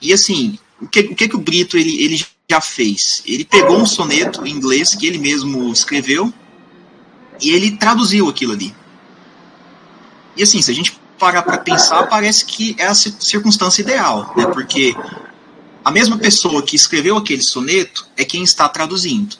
E 0.00 0.12
assim, 0.12 0.58
o 0.80 0.86
que, 0.86 1.00
o 1.00 1.14
que, 1.14 1.28
que 1.28 1.36
o 1.36 1.40
Brito 1.40 1.76
ele, 1.76 2.02
ele 2.02 2.24
já 2.48 2.60
fez? 2.60 3.22
Ele 3.26 3.44
pegou 3.44 3.78
um 3.78 3.86
soneto 3.86 4.46
em 4.46 4.50
inglês 4.50 4.94
que 4.94 5.06
ele 5.06 5.18
mesmo 5.18 5.72
escreveu 5.72 6.32
e 7.40 7.50
ele 7.50 7.72
traduziu 7.72 8.28
aquilo 8.28 8.52
ali. 8.52 8.74
E 10.36 10.42
assim, 10.42 10.60
se 10.62 10.70
a 10.70 10.74
gente 10.74 10.98
parar 11.18 11.42
para 11.42 11.58
pensar, 11.58 12.04
parece 12.04 12.44
que 12.44 12.76
é 12.78 12.86
a 12.86 12.94
circunstância 12.94 13.82
ideal, 13.82 14.32
né? 14.36 14.46
Porque 14.46 14.94
a 15.86 15.90
mesma 15.92 16.18
pessoa 16.18 16.64
que 16.64 16.74
escreveu 16.74 17.16
aquele 17.16 17.42
soneto 17.42 18.08
é 18.16 18.24
quem 18.24 18.42
está 18.42 18.68
traduzindo. 18.68 19.36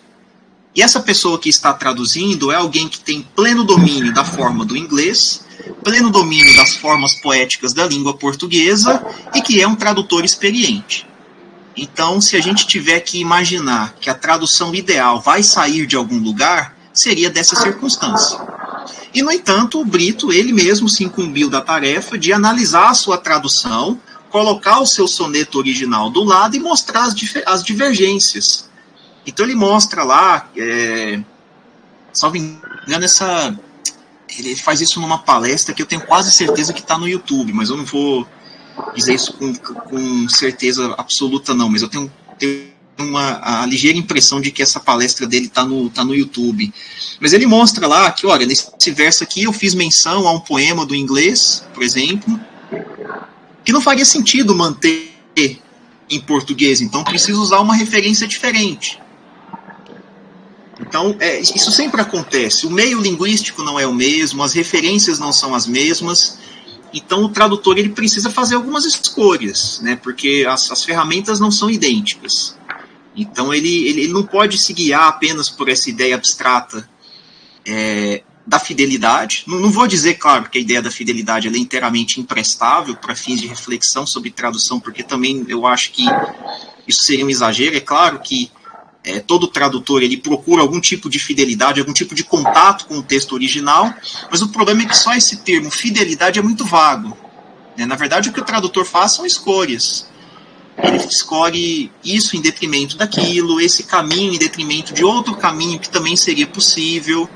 E 0.76 0.81
essa 0.81 1.00
pessoa 1.00 1.41
que 1.41 1.49
está 1.49 1.75
traduzindo 1.75 2.53
é 2.53 2.55
alguém 2.55 2.88
que 2.88 3.00
tem 3.00 3.21
pleno 3.35 3.65
domínio 3.65 4.15
da 4.15 4.25
forma 4.25 4.65
do 4.65 4.76
inglês, 4.76 5.45
pleno 5.83 6.09
domínio 6.09 6.55
das 6.55 6.76
formas 6.76 7.17
poéticas 7.17 7.73
da 7.73 7.85
língua 7.85 8.15
portuguesa 8.15 9.05
e 9.35 9.43
que 9.43 9.61
é 9.61 9.67
um 9.67 9.75
tradutor 9.75 10.25
experiente. 10.25 11.05
Então, 11.76 12.21
se 12.21 12.37
a 12.37 12.41
gente 12.41 12.65
tiver 12.65 13.00
que 13.00 13.19
imaginar 13.19 13.97
que 14.00 14.09
a 14.09 14.15
tradução 14.15 14.73
ideal 14.73 15.21
vai 15.21 15.43
sair 15.43 15.85
de 15.85 15.97
algum 15.97 16.21
lugar, 16.21 16.79
seria 16.93 17.29
dessa 17.29 17.57
circunstância. 17.57 18.38
E, 19.12 19.21
no 19.21 19.33
entanto, 19.33 19.81
o 19.81 19.85
Brito, 19.85 20.33
ele 20.33 20.53
mesmo 20.53 20.88
se 20.88 21.03
incumbiu 21.03 21.50
da 21.50 21.61
tarefa 21.61 22.17
de 22.17 22.33
analisar 22.33 22.91
a 22.91 22.95
sua 22.95 23.19
tradução 23.19 24.00
colocar 24.30 24.80
o 24.80 24.87
seu 24.87 25.06
soneto 25.06 25.59
original 25.59 26.11
do 26.11 26.25
lado 26.25 26.56
e 26.56 26.61
mostrar 26.61 27.04
as, 27.04 27.14
as 27.47 27.62
divergências. 27.62 28.68
Então 29.26 29.45
ele 29.45 29.54
mostra 29.54 30.04
lá, 30.04 30.49
é, 30.56 31.21
salvo 32.12 32.37
engano, 32.37 33.04
essa, 33.04 33.59
ele 34.38 34.54
faz 34.56 34.80
isso 34.80 35.00
numa 35.00 35.18
palestra 35.18 35.75
que 35.75 35.83
eu 35.83 35.87
tenho 35.87 36.02
quase 36.02 36.30
certeza 36.30 36.73
que 36.73 36.80
está 36.80 36.97
no 36.97 37.09
YouTube, 37.09 37.52
mas 37.52 37.71
eu 37.71 37.76
não 37.76 37.85
vou 37.85 38.26
dizer 38.95 39.14
isso 39.14 39.33
com, 39.35 39.54
com 39.54 40.28
certeza 40.28 40.95
absoluta 40.99 41.54
não, 41.54 41.68
mas 41.68 41.83
eu 41.83 41.88
tenho, 41.88 42.12
tenho 42.38 42.76
uma 42.99 43.62
a 43.62 43.66
ligeira 43.66 43.99
impressão 43.99 44.40
de 44.40 44.50
que 44.50 44.62
essa 44.62 44.80
palestra 44.80 45.26
dele 45.26 45.47
está 45.47 45.64
no, 45.64 45.90
tá 45.90 46.04
no 46.04 46.14
YouTube. 46.14 46.73
Mas 47.21 47.33
ele 47.33 47.47
mostra 47.47 47.87
lá 47.87 48.11
que, 48.11 48.26
olha, 48.26 48.47
nesse 48.47 48.90
verso 48.90 49.23
aqui 49.23 49.42
eu 49.42 49.52
fiz 49.52 49.75
menção 49.75 50.26
a 50.26 50.33
um 50.33 50.40
poema 50.40 50.87
do 50.87 50.95
inglês, 50.95 51.64
por 51.75 51.83
exemplo, 51.83 52.40
que 53.66 53.73
não 53.73 53.80
faria 53.80 54.04
sentido 54.04 54.54
manter 54.54 55.12
em 56.08 56.20
português, 56.20 56.80
então 56.80 57.02
preciso 57.02 57.42
usar 57.42 57.58
uma 57.58 57.75
referência 57.75 58.25
diferente. 58.26 59.00
Então, 60.80 61.16
é, 61.18 61.40
isso 61.40 61.73
sempre 61.73 62.00
acontece. 62.00 62.64
O 62.64 62.70
meio 62.70 63.00
linguístico 63.00 63.64
não 63.64 63.80
é 63.80 63.85
o 63.85 63.92
mesmo, 63.92 64.44
as 64.44 64.52
referências 64.52 65.18
não 65.18 65.32
são 65.32 65.52
as 65.52 65.66
mesmas. 65.66 66.38
Então, 66.94 67.25
o 67.25 67.28
tradutor 67.28 67.76
ele 67.76 67.88
precisa 67.88 68.30
fazer 68.30 68.54
algumas 68.54 68.85
escolhas, 68.85 69.80
né? 69.82 69.96
Porque 69.96 70.46
as, 70.49 70.70
as 70.70 70.85
ferramentas 70.85 71.40
não 71.40 71.50
são 71.50 71.68
idênticas. 71.68 72.56
Então, 73.16 73.52
ele, 73.52 73.88
ele, 73.88 74.02
ele, 74.02 74.12
não 74.12 74.23
pode 74.23 74.58
se 74.58 74.73
guiar 74.73 75.08
apenas 75.08 75.49
por 75.49 75.68
essa 75.68 75.90
ideia 75.90 76.14
abstrata 76.14 76.88
é, 77.66 78.23
da 78.47 78.61
fidelidade. 78.61 79.43
Não, 79.47 79.59
não, 79.59 79.71
vou 79.71 79.87
dizer, 79.87 80.15
claro, 80.15 80.49
que 80.49 80.59
a 80.59 80.61
ideia 80.61 80.81
da 80.81 80.91
fidelidade 80.91 81.49
é 81.49 81.59
inteiramente 81.59 82.21
imprestável 82.21 82.95
para 82.95 83.15
fins 83.17 83.41
de 83.41 83.49
reflexão 83.49 84.07
sobre 84.07 84.31
tradução, 84.31 84.79
porque 84.79 85.03
também 85.03 85.45
eu 85.49 85.67
acho 85.67 85.91
que 85.91 86.07
isso 86.87 87.05
seria 87.05 87.26
um 87.26 87.31
exagero. 87.31 87.76
É 87.76 87.81
claro 87.81 88.21
que 88.21 88.50
é, 89.03 89.19
todo 89.19 89.49
tradutor 89.49 90.03
ele 90.03 90.17
procura 90.17 90.62
algum 90.62 90.81
tipo 90.81 91.11
de 91.11 91.19
fidelidade, 91.19 91.81
algum 91.81 91.93
tipo 91.93 92.15
de 92.15 92.23
contato 92.23 92.87
com 92.87 92.99
o 92.99 93.03
texto 93.03 93.33
original, 93.33 93.93
mas 94.31 94.43
o 94.43 94.49
problema 94.49 94.83
é 94.83 94.87
que 94.87 94.97
só 94.97 95.12
esse 95.15 95.38
termo 95.38 95.71
fidelidade 95.71 96.38
é 96.38 96.43
muito 96.43 96.65
vago. 96.65 97.17
Né? 97.76 97.85
Na 97.85 97.97
verdade, 97.97 98.29
o 98.29 98.33
que 98.33 98.41
o 98.41 98.45
tradutor 98.45 98.85
faz 98.85 99.12
são 99.15 99.26
escolhas. 99.26 100.09
Ele 100.79 100.99
escolhe 100.99 101.91
isso 102.05 102.37
em 102.37 102.41
detrimento 102.41 102.97
daquilo, 102.97 103.61
esse 103.61 103.85
caminho 103.85 104.35
em 104.35 104.38
detrimento 104.38 104.93
de 104.93 105.03
outro 105.03 105.35
caminho 105.35 105.79
que 105.79 105.88
também 105.88 106.15
seria 106.17 106.47
possível 106.47 107.29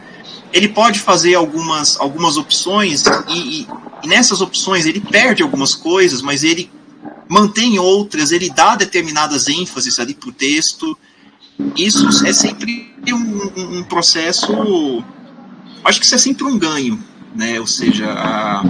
ele 0.52 0.68
pode 0.68 0.98
fazer 0.98 1.34
algumas, 1.34 1.98
algumas 2.00 2.36
opções 2.36 3.04
e, 3.28 3.62
e, 3.62 3.68
e, 4.02 4.08
nessas 4.08 4.40
opções 4.40 4.86
ele 4.86 5.00
perde 5.00 5.42
algumas 5.42 5.74
coisas, 5.74 6.22
mas 6.22 6.42
ele 6.42 6.70
mantém 7.28 7.78
outras, 7.78 8.32
ele 8.32 8.50
dá 8.50 8.74
determinadas 8.74 9.48
ênfases 9.48 9.98
ali 10.00 10.14
para 10.14 10.28
o 10.28 10.32
texto. 10.32 10.98
Isso 11.76 12.26
é 12.26 12.32
sempre 12.32 12.92
um, 13.08 13.78
um, 13.78 13.84
processo, 13.84 15.04
acho 15.84 16.00
que 16.00 16.06
isso 16.06 16.14
é 16.14 16.18
sempre 16.18 16.44
um 16.44 16.58
ganho, 16.58 17.02
né? 17.34 17.60
Ou 17.60 17.66
seja, 17.66 18.10
a, 18.10 18.64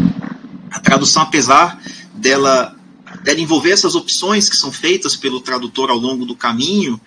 a 0.71 0.81
tradução, 0.81 1.23
apesar 1.23 1.81
dela, 2.13 2.77
dela 3.23 3.41
envolver 3.41 3.71
essas 3.71 3.95
opções 3.95 4.49
que 4.49 4.57
são 4.57 4.73
feitas 4.73 5.17
pelo 5.17 5.41
tradutor 5.41 5.89
ao 5.89 5.97
longo 5.97 6.27
do 6.27 6.35
caminho, 6.35 7.01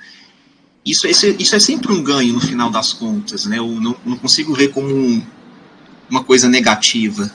isso, 0.85 1.07
isso, 1.07 1.27
isso 1.27 1.55
é 1.55 1.59
sempre 1.59 1.91
um 1.93 2.03
ganho 2.03 2.33
no 2.33 2.41
final 2.41 2.69
das 2.69 2.93
contas, 2.93 3.45
né? 3.45 3.59
Eu 3.59 3.67
não, 3.67 3.95
não 4.05 4.17
consigo 4.17 4.53
ver 4.53 4.69
como 4.69 4.87
um, 4.87 5.21
uma 6.09 6.23
coisa 6.23 6.49
negativa. 6.49 7.31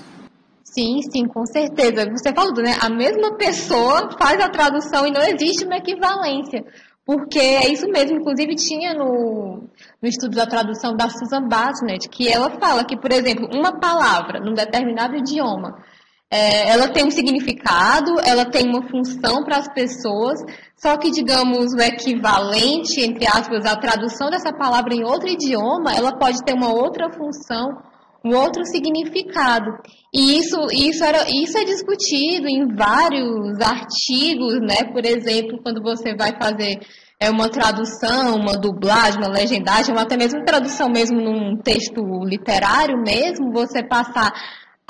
Sim, 0.63 1.01
sim, 1.11 1.27
com 1.27 1.47
certeza. 1.47 2.09
Você 2.11 2.33
falou, 2.35 2.55
né? 2.55 2.77
A 2.81 2.91
mesma 2.91 3.37
pessoa 3.37 4.11
faz 4.19 4.41
a 4.41 4.49
tradução 4.49 5.07
e 5.07 5.11
não 5.11 5.23
existe 5.23 5.65
uma 5.65 5.77
equivalência. 5.77 6.65
Porque 7.09 7.39
é 7.39 7.73
isso 7.73 7.89
mesmo, 7.89 8.19
inclusive 8.19 8.55
tinha 8.55 8.93
no, 8.93 9.63
no 10.03 10.09
estudo 10.09 10.37
da 10.37 10.47
tradução 10.47 10.95
da 10.95 11.09
Susan 11.09 11.49
Basnet, 11.49 12.07
que 12.07 12.29
ela 12.29 12.51
fala 12.61 12.85
que, 12.85 12.99
por 12.99 13.11
exemplo, 13.11 13.49
uma 13.51 13.81
palavra 13.81 14.41
num 14.41 14.53
determinado 14.53 15.17
idioma, 15.17 15.83
é, 16.31 16.69
ela 16.71 16.89
tem 16.89 17.07
um 17.07 17.11
significado, 17.11 18.21
ela 18.23 18.45
tem 18.45 18.69
uma 18.69 18.87
função 18.89 19.45
para 19.45 19.59
as 19.59 19.73
pessoas, 19.73 20.39
só 20.77 20.97
que, 20.99 21.11
digamos, 21.11 21.73
o 21.73 21.81
equivalente, 21.81 23.01
entre 23.01 23.27
aspas, 23.27 23.65
a 23.65 23.77
tradução 23.77 24.29
dessa 24.29 24.53
palavra 24.53 24.95
em 24.95 25.05
outro 25.05 25.29
idioma, 25.29 25.93
ela 25.97 26.19
pode 26.19 26.45
ter 26.45 26.53
uma 26.53 26.71
outra 26.71 27.11
função, 27.11 27.79
um 28.23 28.37
outro 28.37 28.63
significado. 28.67 29.71
E 30.13 30.39
isso, 30.39 30.59
isso, 30.71 31.03
era, 31.03 31.25
isso 31.29 31.57
é 31.57 31.65
discutido 31.65 32.47
em 32.47 32.75
vários 32.77 33.59
artigos, 33.61 34.61
né? 34.61 34.85
Por 34.93 35.05
exemplo, 35.07 35.59
quando 35.63 35.83
você 35.83 36.15
vai 36.15 36.37
fazer 36.39 36.79
é 37.21 37.31
uma 37.31 37.49
tradução, 37.49 38.37
uma 38.37 38.53
dublagem, 38.53 39.19
uma 39.19 39.29
legendagem, 39.29 39.93
ou 39.93 40.01
até 40.01 40.17
mesmo 40.17 40.45
tradução 40.45 40.89
mesmo 40.89 41.21
num 41.21 41.57
texto 41.57 42.01
literário 42.25 42.97
mesmo, 43.03 43.51
você 43.53 43.83
passar 43.83 44.33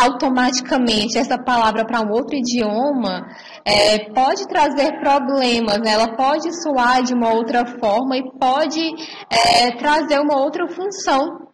automaticamente 0.00 1.18
essa 1.18 1.36
palavra 1.36 1.84
para 1.84 2.00
um 2.00 2.12
outro 2.12 2.36
idioma 2.36 3.26
é, 3.64 4.10
pode 4.12 4.46
trazer 4.46 5.00
problemas, 5.00 5.78
né? 5.80 5.90
ela 5.90 6.14
pode 6.16 6.52
soar 6.62 7.02
de 7.02 7.12
uma 7.12 7.32
outra 7.32 7.66
forma 7.66 8.16
e 8.16 8.30
pode 8.38 8.80
é, 9.28 9.72
trazer 9.76 10.20
uma 10.20 10.38
outra 10.38 10.68
função 10.68 11.47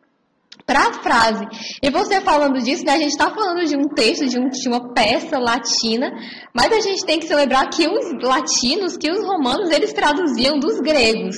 para 0.66 0.88
a 0.88 0.92
frase. 1.02 1.44
E 1.82 1.90
você 1.90 2.20
falando 2.20 2.60
disso, 2.60 2.84
né, 2.84 2.92
a 2.92 2.98
gente 2.98 3.10
está 3.10 3.30
falando 3.30 3.64
de 3.66 3.76
um 3.76 3.88
texto, 3.88 4.26
de, 4.26 4.38
um, 4.38 4.48
de, 4.48 4.68
uma 4.68 4.92
peça 4.92 5.38
latina, 5.38 6.10
mas 6.54 6.72
a 6.72 6.80
gente 6.80 7.04
tem 7.04 7.18
que 7.18 7.26
se 7.26 7.34
lembrar 7.34 7.68
que 7.68 7.86
os 7.86 8.22
latinos, 8.22 8.96
que 8.96 9.10
os 9.10 9.24
romanos, 9.24 9.70
eles 9.70 9.92
traduziam 9.92 10.58
dos 10.58 10.80
gregos. 10.80 11.36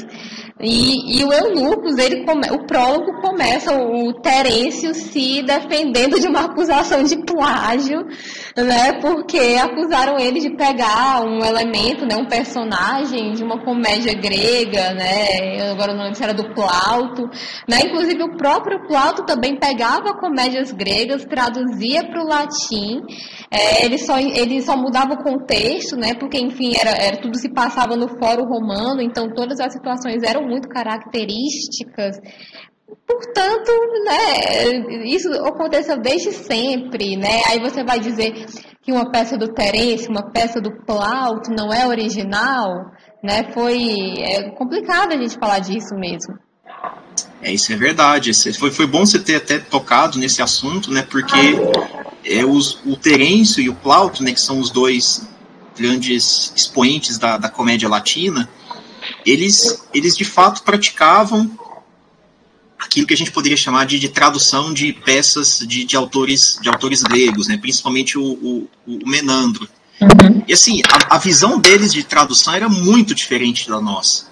E, 0.58 1.20
e 1.20 1.22
o 1.22 1.30
Eunucus, 1.30 1.98
ele 1.98 2.24
come, 2.24 2.48
o 2.50 2.66
prólogo 2.66 3.20
começa 3.20 3.76
o 3.76 4.14
Terêncio 4.22 4.94
se 4.94 5.42
defendendo 5.42 6.18
de 6.18 6.26
uma 6.26 6.46
acusação 6.46 7.02
de 7.02 7.14
plágio, 7.26 7.98
né? 8.56 8.94
Porque 9.02 9.38
acusaram 9.60 10.18
ele 10.18 10.40
de 10.40 10.56
pegar 10.56 11.22
um 11.22 11.44
elemento, 11.44 12.06
né? 12.06 12.16
Um 12.16 12.26
personagem 12.26 13.32
de 13.32 13.44
uma 13.44 13.62
comédia 13.62 14.14
grega, 14.14 14.94
né? 14.94 15.72
Agora 15.72 15.92
não 15.92 16.04
lembro 16.04 16.16
se 16.16 16.24
era 16.24 16.32
do 16.32 16.54
Plauto, 16.54 17.24
né? 17.68 17.80
Inclusive 17.84 18.22
o 18.22 18.36
próprio 18.38 18.86
Plauto 18.88 19.15
também 19.24 19.58
pegava 19.58 20.18
comédias 20.18 20.72
gregas, 20.72 21.24
traduzia 21.24 22.02
para 22.08 22.22
o 22.22 22.26
latim, 22.26 23.00
é, 23.50 23.84
ele, 23.84 23.98
só, 23.98 24.18
ele 24.18 24.60
só 24.62 24.76
mudava 24.76 25.14
o 25.14 25.22
contexto, 25.22 25.96
né? 25.96 26.14
Porque, 26.14 26.38
enfim, 26.38 26.72
era, 26.78 26.90
era, 26.90 27.20
tudo 27.20 27.38
se 27.38 27.52
passava 27.52 27.96
no 27.96 28.08
Fórum 28.18 28.44
Romano, 28.44 29.00
então 29.00 29.32
todas 29.34 29.60
as 29.60 29.72
situações 29.72 30.22
eram 30.22 30.42
muito 30.46 30.68
características. 30.68 32.16
Portanto, 33.06 33.72
né, 34.04 35.06
isso 35.06 35.28
aconteceu 35.44 36.00
desde 36.00 36.32
sempre, 36.32 37.16
né? 37.16 37.42
Aí 37.48 37.60
você 37.60 37.82
vai 37.84 37.98
dizer 37.98 38.32
que 38.82 38.92
uma 38.92 39.10
peça 39.10 39.36
do 39.36 39.52
Terence, 39.52 40.08
uma 40.08 40.30
peça 40.30 40.60
do 40.60 40.70
Plauto 40.84 41.50
não 41.50 41.72
é 41.72 41.86
original, 41.86 42.68
né? 43.22 43.52
Foi 43.52 43.76
é 44.20 44.50
complicado 44.52 45.12
a 45.12 45.16
gente 45.16 45.38
falar 45.38 45.58
disso 45.58 45.94
mesmo. 45.96 46.45
É, 47.42 47.52
isso 47.52 47.72
é 47.72 47.76
verdade. 47.76 48.32
Foi, 48.54 48.70
foi 48.70 48.86
bom 48.86 49.04
você 49.04 49.18
ter 49.18 49.36
até 49.36 49.58
tocado 49.58 50.18
nesse 50.18 50.42
assunto, 50.42 50.90
né? 50.90 51.02
Porque 51.02 51.36
é, 52.24 52.44
os, 52.44 52.78
o 52.84 52.96
Terêncio 52.96 53.62
e 53.62 53.68
o 53.68 53.74
Plauto, 53.74 54.22
né, 54.22 54.32
que 54.32 54.40
são 54.40 54.58
os 54.58 54.70
dois 54.70 55.26
grandes 55.76 56.52
expoentes 56.56 57.18
da, 57.18 57.36
da 57.36 57.48
comédia 57.48 57.88
latina, 57.88 58.48
eles, 59.24 59.82
eles 59.92 60.16
de 60.16 60.24
fato 60.24 60.62
praticavam 60.62 61.50
aquilo 62.78 63.06
que 63.06 63.14
a 63.14 63.16
gente 63.16 63.30
poderia 63.30 63.56
chamar 63.56 63.86
de, 63.86 63.98
de 63.98 64.08
tradução 64.08 64.72
de 64.72 64.92
peças 64.92 65.58
de, 65.60 65.84
de, 65.84 65.96
autores, 65.96 66.58
de 66.60 66.68
autores 66.68 67.02
gregos, 67.02 67.48
né, 67.48 67.56
principalmente 67.56 68.18
o, 68.18 68.24
o, 68.24 68.68
o 68.86 69.08
Menandro. 69.08 69.68
Uhum. 70.00 70.42
E 70.46 70.52
assim, 70.52 70.82
a, 70.88 71.16
a, 71.16 71.18
visão 71.18 71.58
deles 71.58 71.92
de 71.92 72.04
tradução 72.04 72.54
era 72.54 72.68
muito 72.68 73.14
diferente 73.14 73.68
da 73.68 73.80
nossa. 73.80 74.26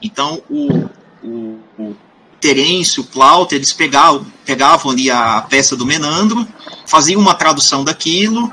Então, 0.00 0.42
o, 0.48 0.88
o, 1.22 1.59
o 1.80 1.96
Terêncio, 2.40 3.02
o 3.02 3.06
Plauto, 3.06 3.54
eles 3.54 3.72
pegavam, 3.72 4.26
pegavam 4.44 4.92
ali 4.92 5.10
a 5.10 5.42
peça 5.42 5.76
do 5.76 5.86
Menandro, 5.86 6.46
faziam 6.86 7.20
uma 7.20 7.34
tradução 7.34 7.84
daquilo, 7.84 8.50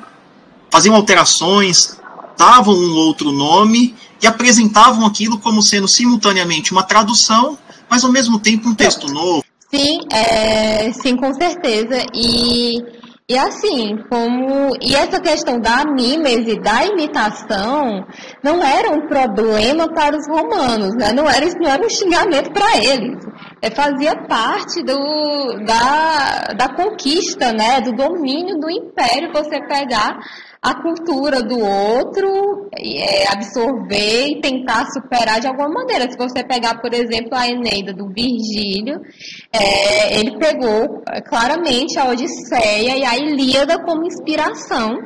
faziam 0.70 0.96
alterações, 0.96 1.98
davam 2.38 2.74
um 2.74 2.94
outro 2.96 3.32
nome 3.32 3.96
e 4.22 4.28
apresentavam 4.28 5.06
aquilo 5.06 5.40
como 5.40 5.62
sendo 5.62 5.88
simultaneamente 5.88 6.72
uma 6.72 6.84
tradução, 6.84 7.58
mas 7.90 8.04
ao 8.04 8.12
mesmo 8.12 8.40
tempo 8.40 8.70
um 8.70 8.76
texto 8.76 9.08
novo. 9.08 9.44
Sim, 9.70 10.00
é, 10.12 10.92
sim, 10.94 11.16
com 11.18 11.34
certeza. 11.34 12.06
E, 12.14 12.82
e 13.30 13.38
assim, 13.38 13.98
como. 14.10 14.70
E 14.82 14.96
essa 14.96 15.20
questão 15.20 15.60
da 15.60 15.84
mímese, 15.84 16.58
da 16.62 16.86
imitação, 16.86 18.08
não 18.42 18.64
era 18.64 18.90
um 18.90 19.06
problema 19.06 19.86
para 19.94 20.16
os 20.16 20.26
romanos, 20.30 20.96
né? 20.96 21.12
não, 21.12 21.30
era, 21.30 21.46
não 21.60 21.70
era 21.70 21.86
um 21.86 21.90
xingamento 21.90 22.50
para 22.54 22.78
eles. 22.78 23.18
É, 23.62 23.70
fazia 23.70 24.16
parte 24.30 24.82
do, 24.82 25.66
da, 25.66 26.54
da 26.58 26.74
conquista, 26.74 27.52
né? 27.52 27.82
do 27.82 27.92
domínio 27.92 28.58
do 28.60 28.72
império, 28.72 29.34
você 29.34 29.60
pegar 29.68 30.18
a 30.62 30.82
cultura 30.82 31.42
do 31.42 31.60
outro, 31.60 32.70
é, 32.74 33.32
absorver 33.32 34.28
e 34.28 34.42
tentar 34.42 34.86
superar 34.92 35.40
de 35.40 35.48
alguma 35.48 35.70
maneira. 35.70 36.10
Se 36.10 36.18
você 36.18 36.44
pegar, 36.44 36.82
por 36.82 36.94
exemplo, 36.94 37.30
a 37.34 37.48
Eneida 37.48 37.94
do 37.94 38.08
Virgílio, 38.08 39.02
é, 39.54 40.20
ele 40.20 40.38
pegou 40.38 41.04
é, 41.10 41.22
claramente 41.22 42.00
a 42.00 42.10
Odisseia 42.10 42.98
e 42.98 43.06
a 43.06 43.16
Ilíada 43.18 43.84
como 43.84 44.06
inspiração 44.06 45.00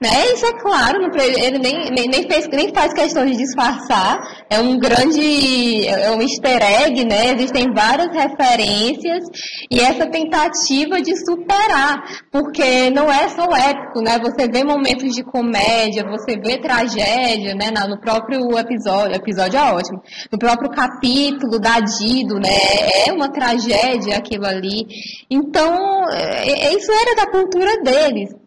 né? 0.00 0.32
Isso 0.32 0.46
é 0.46 0.52
claro, 0.60 0.98
ele 1.16 1.58
nem, 1.58 1.90
nem, 1.90 2.08
nem, 2.08 2.28
fez, 2.28 2.48
nem 2.48 2.74
faz 2.74 2.92
questão 2.92 3.24
de 3.24 3.36
disfarçar. 3.36 4.44
É 4.50 4.58
um 4.58 4.78
grande, 4.78 5.86
é 5.86 6.10
um 6.10 6.20
easter 6.20 6.62
egg, 6.62 7.04
né? 7.04 7.32
Existem 7.32 7.72
várias 7.72 8.12
referências 8.12 9.24
e 9.70 9.80
essa 9.80 10.06
tentativa 10.06 11.00
de 11.00 11.16
superar, 11.24 12.02
porque 12.30 12.90
não 12.90 13.10
é 13.10 13.28
só 13.28 13.44
épico, 13.44 14.00
né? 14.02 14.18
Você 14.18 14.48
vê 14.48 14.64
momentos 14.64 15.14
de 15.14 15.22
comédia, 15.22 16.04
você 16.04 16.38
vê 16.38 16.58
tragédia, 16.58 17.54
né? 17.54 17.70
No 17.88 18.00
próprio 18.00 18.58
episódio, 18.58 19.14
episódio 19.14 19.58
é 19.58 19.72
ótimo. 19.72 20.02
No 20.30 20.38
próprio 20.38 20.70
capítulo 20.70 21.58
da 21.58 21.80
Dido, 21.80 22.34
né? 22.34 23.06
É 23.06 23.12
uma 23.12 23.30
tragédia 23.30 24.16
aquilo 24.16 24.46
ali. 24.46 24.86
Então, 25.30 26.04
é, 26.10 26.68
é, 26.68 26.74
isso 26.74 26.90
era 26.92 27.16
da 27.16 27.30
cultura 27.30 27.82
deles. 27.82 28.43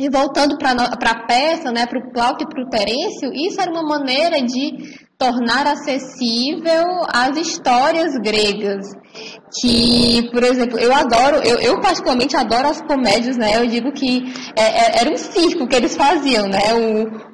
E 0.00 0.08
voltando 0.08 0.56
para 0.56 0.72
a 1.10 1.26
peça, 1.26 1.70
né, 1.70 1.84
para 1.84 1.98
o 1.98 2.10
Plauto 2.10 2.42
e 2.42 2.48
para 2.48 2.62
o 2.62 2.70
Terêncio, 2.70 3.30
isso 3.34 3.60
era 3.60 3.70
uma 3.70 3.82
maneira 3.82 4.40
de 4.40 4.98
tornar 5.18 5.66
acessível 5.66 6.86
as 7.12 7.36
histórias 7.36 8.14
gregas 8.14 8.86
que, 9.52 10.28
por 10.30 10.44
exemplo, 10.44 10.78
eu 10.78 10.94
adoro, 10.94 11.36
eu, 11.44 11.58
eu, 11.58 11.80
particularmente 11.80 12.36
adoro 12.36 12.68
as 12.68 12.80
comédias, 12.80 13.36
né? 13.36 13.56
Eu 13.56 13.66
digo 13.66 13.92
que 13.92 14.32
é, 14.56 14.62
é, 14.62 15.00
era 15.00 15.10
um 15.10 15.16
circo 15.16 15.66
que 15.66 15.74
eles 15.74 15.96
faziam, 15.96 16.46
né? 16.46 16.60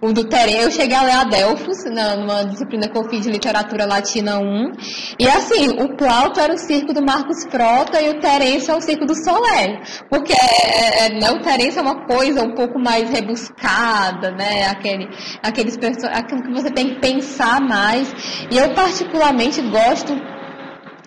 O, 0.03 0.09
o 0.09 0.13
do 0.13 0.25
Terem, 0.25 0.57
eu 0.57 0.71
cheguei 0.71 0.97
a 0.97 1.03
ler 1.03 1.13
Adelphos, 1.13 1.85
na, 1.85 2.17
numa 2.17 2.45
disciplina 2.45 2.89
que 2.89 2.97
eu 2.97 3.09
fiz 3.11 3.23
de 3.23 3.31
literatura 3.31 3.85
latina 3.85 4.39
1, 4.39 4.73
e 5.21 5.29
assim, 5.29 5.69
o 5.69 5.97
Plauto 5.97 6.41
era 6.41 6.55
o 6.55 6.59
circo 6.59 6.95
do 6.95 7.05
Marcos 7.05 7.45
Frota 7.51 8.01
e 8.01 8.09
o 8.09 8.21
Terêncio 8.21 8.73
é 8.73 8.77
o 8.77 8.81
circo 8.81 9.05
do 9.05 9.15
Soler, 9.15 9.83
porque 10.09 10.33
é, 10.33 11.07
é, 11.07 11.21
né, 11.21 11.31
o 11.31 11.43
Terêncio 11.43 11.81
é 11.81 11.83
uma 11.83 12.07
coisa 12.07 12.43
um 12.43 12.55
pouco 12.55 12.79
mais 12.79 13.11
rebuscada, 13.11 14.31
né? 14.31 14.67
Aquele, 14.69 15.07
aqueles, 15.43 15.77
aquilo 16.13 16.43
que 16.43 16.53
você 16.53 16.71
tem 16.71 16.95
que 16.95 17.01
pensar 17.01 17.61
mais, 17.61 18.11
e 18.51 18.57
eu 18.57 18.73
particularmente 18.75 19.61
gosto 19.63 20.15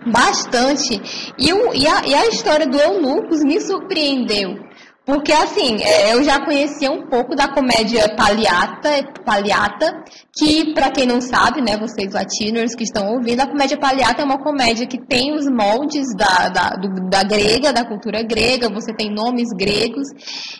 bastante. 0.06 1.02
E, 1.38 1.54
o, 1.54 1.74
e, 1.74 1.88
a, 1.88 2.06
e 2.06 2.14
a 2.16 2.28
história 2.28 2.68
do 2.68 2.78
Eunucos 2.78 3.44
me 3.44 3.60
surpreendeu. 3.60 4.70
Porque, 5.10 5.32
assim, 5.32 5.82
é, 5.82 6.14
eu 6.14 6.24
já 6.24 6.40
conhecia 6.46 6.92
um 6.92 7.08
pouco 7.08 7.36
da 7.36 7.48
comédia 7.48 8.16
Paliata, 8.16 9.12
Paliata 9.26 10.04
que, 10.38 10.72
para 10.72 10.92
quem 10.92 11.08
não 11.08 11.20
sabe, 11.20 11.62
né, 11.62 11.78
vocês 11.78 12.14
latinos 12.14 12.76
que 12.76 12.84
estão 12.84 13.14
ouvindo, 13.14 13.42
a 13.42 13.48
comédia 13.48 13.80
Paliata 13.80 14.22
é 14.22 14.26
uma 14.26 14.38
comédia 14.38 14.86
que 14.86 15.04
tem 15.04 15.34
os 15.34 15.48
moldes 15.50 16.06
da, 16.16 16.50
da, 16.50 16.70
do, 16.76 17.10
da 17.10 17.24
grega, 17.24 17.74
da 17.74 17.88
cultura 17.88 18.22
grega, 18.22 18.70
você 18.70 18.94
tem 18.94 19.12
nomes 19.12 19.50
gregos, 19.58 20.08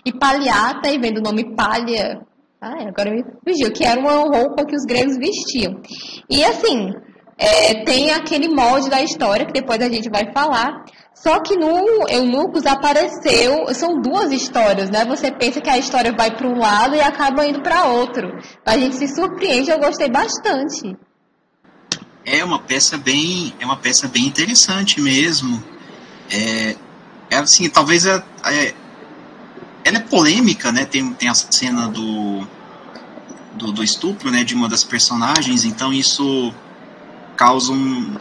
e 0.04 0.12
Paliata, 0.12 0.90
e 0.90 0.98
vem 0.98 1.14
do 1.14 1.22
nome 1.22 1.56
palha, 1.56 2.20
agora 2.60 3.12
me 3.12 3.24
fugiu, 3.46 3.72
que 3.72 3.86
era 3.86 4.02
uma 4.02 4.14
roupa 4.14 4.66
que 4.66 4.76
os 4.76 4.84
gregos 4.84 5.16
vestiam. 5.16 5.80
E, 6.28 6.44
assim, 6.44 6.92
é, 7.40 7.86
tem 7.86 8.12
aquele 8.12 8.50
molde 8.50 8.90
da 8.90 9.02
história 9.02 9.46
que 9.46 9.54
depois 9.54 9.82
a 9.82 9.88
gente 9.88 10.10
vai 10.10 10.30
falar. 10.34 10.84
Só 11.16 11.40
que 11.40 11.56
no 11.56 12.08
Eunucos 12.10 12.66
apareceu, 12.66 13.74
são 13.74 14.02
duas 14.02 14.32
histórias, 14.32 14.90
né? 14.90 15.06
Você 15.06 15.32
pensa 15.32 15.62
que 15.62 15.70
a 15.70 15.78
história 15.78 16.14
vai 16.16 16.36
para 16.36 16.48
um 16.48 16.58
lado 16.58 16.96
e 16.96 17.02
acaba 17.02 17.46
indo 17.46 17.62
para 17.62 17.86
outro. 17.86 18.28
A 18.66 18.78
gente 18.78 18.96
se 18.96 19.08
surpreende, 19.08 19.72
eu 19.72 19.80
gostei 19.80 20.10
bastante. 20.10 20.98
É 22.26 22.44
uma 22.44 22.60
peça 22.60 22.98
bem, 22.98 23.54
é 23.60 23.66
uma 23.66 23.78
peça 23.78 24.08
bem 24.08 24.26
interessante 24.26 25.02
mesmo. 25.02 25.64
É, 26.30 26.76
é 27.30 27.38
assim, 27.38 27.70
talvez 27.70 28.06
é, 28.06 28.22
é, 28.46 28.74
ela 29.84 29.98
é 29.98 30.02
polêmica, 30.02 30.72
né? 30.72 30.86
Tem, 30.86 31.14
tem 31.14 31.30
a 31.30 31.34
cena 31.34 31.88
do, 31.88 32.46
do, 33.56 33.72
do 33.72 33.84
estupro, 33.84 34.30
né? 34.30 34.44
De 34.44 34.56
uma 34.56 34.68
das 34.70 34.84
personagens, 34.84 35.66
então 35.66 35.92
isso 35.92 36.54
causa 37.40 37.72
um, 37.72 38.18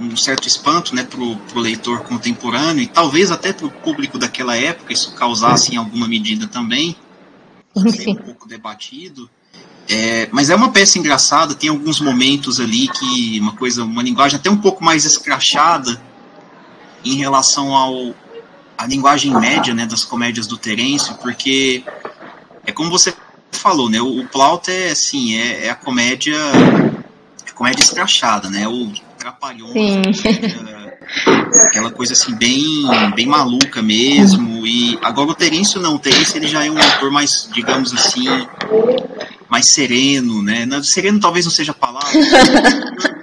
um 0.00 0.16
certo 0.16 0.48
espanto 0.48 0.92
né, 0.92 1.04
para 1.04 1.20
o 1.20 1.60
leitor 1.60 2.00
contemporâneo 2.00 2.82
e 2.82 2.88
talvez 2.88 3.30
até 3.30 3.52
para 3.52 3.66
o 3.66 3.70
público 3.70 4.18
daquela 4.18 4.56
época 4.56 4.92
isso 4.92 5.14
causasse 5.14 5.72
em 5.72 5.76
alguma 5.76 6.08
medida 6.08 6.48
também, 6.48 6.96
um 7.76 8.16
pouco 8.16 8.48
debatido. 8.48 9.30
É, 9.88 10.28
mas 10.32 10.50
é 10.50 10.56
uma 10.56 10.72
peça 10.72 10.98
engraçada, 10.98 11.54
tem 11.54 11.70
alguns 11.70 12.00
momentos 12.00 12.58
ali 12.58 12.88
que 12.88 13.38
uma 13.38 13.52
coisa, 13.52 13.84
uma 13.84 14.02
linguagem 14.02 14.40
até 14.40 14.50
um 14.50 14.56
pouco 14.56 14.82
mais 14.82 15.04
escrachada 15.04 16.02
em 17.04 17.14
relação 17.14 17.72
ao 17.76 18.12
a 18.76 18.86
linguagem 18.86 19.32
média 19.38 19.72
né, 19.72 19.86
das 19.86 20.04
comédias 20.04 20.48
do 20.48 20.56
Terêncio, 20.56 21.14
porque 21.22 21.84
é 22.66 22.72
como 22.72 22.90
você 22.90 23.14
falou, 23.52 23.88
né, 23.88 24.00
o, 24.00 24.20
o 24.20 24.28
Plaut 24.28 24.68
é 24.68 24.90
assim, 24.90 25.36
é, 25.36 25.66
é 25.66 25.70
a 25.70 25.74
comédia 25.76 26.36
comédia 27.58 27.82
escrachada, 27.82 28.48
né? 28.48 28.68
O 28.68 28.92
Trapalhões, 29.18 30.22
comédia, 30.22 30.98
Aquela 31.66 31.90
coisa 31.90 32.12
assim, 32.12 32.34
bem, 32.36 32.86
bem 33.16 33.26
maluca 33.26 33.82
mesmo. 33.82 34.64
E 34.64 34.96
agora 35.02 35.30
o 35.30 35.34
Terêncio 35.34 35.80
não, 35.80 35.96
o 35.96 35.98
Terêncio 35.98 36.36
ele 36.36 36.46
já 36.46 36.64
é 36.64 36.70
um 36.70 36.78
autor 36.78 37.10
mais, 37.10 37.50
digamos 37.52 37.92
assim, 37.92 38.26
mais 39.48 39.66
sereno, 39.68 40.40
né? 40.40 40.66
Sereno 40.84 41.18
talvez 41.18 41.44
não 41.44 41.52
seja 41.52 41.72
a 41.72 41.74
palavra. 41.74 42.08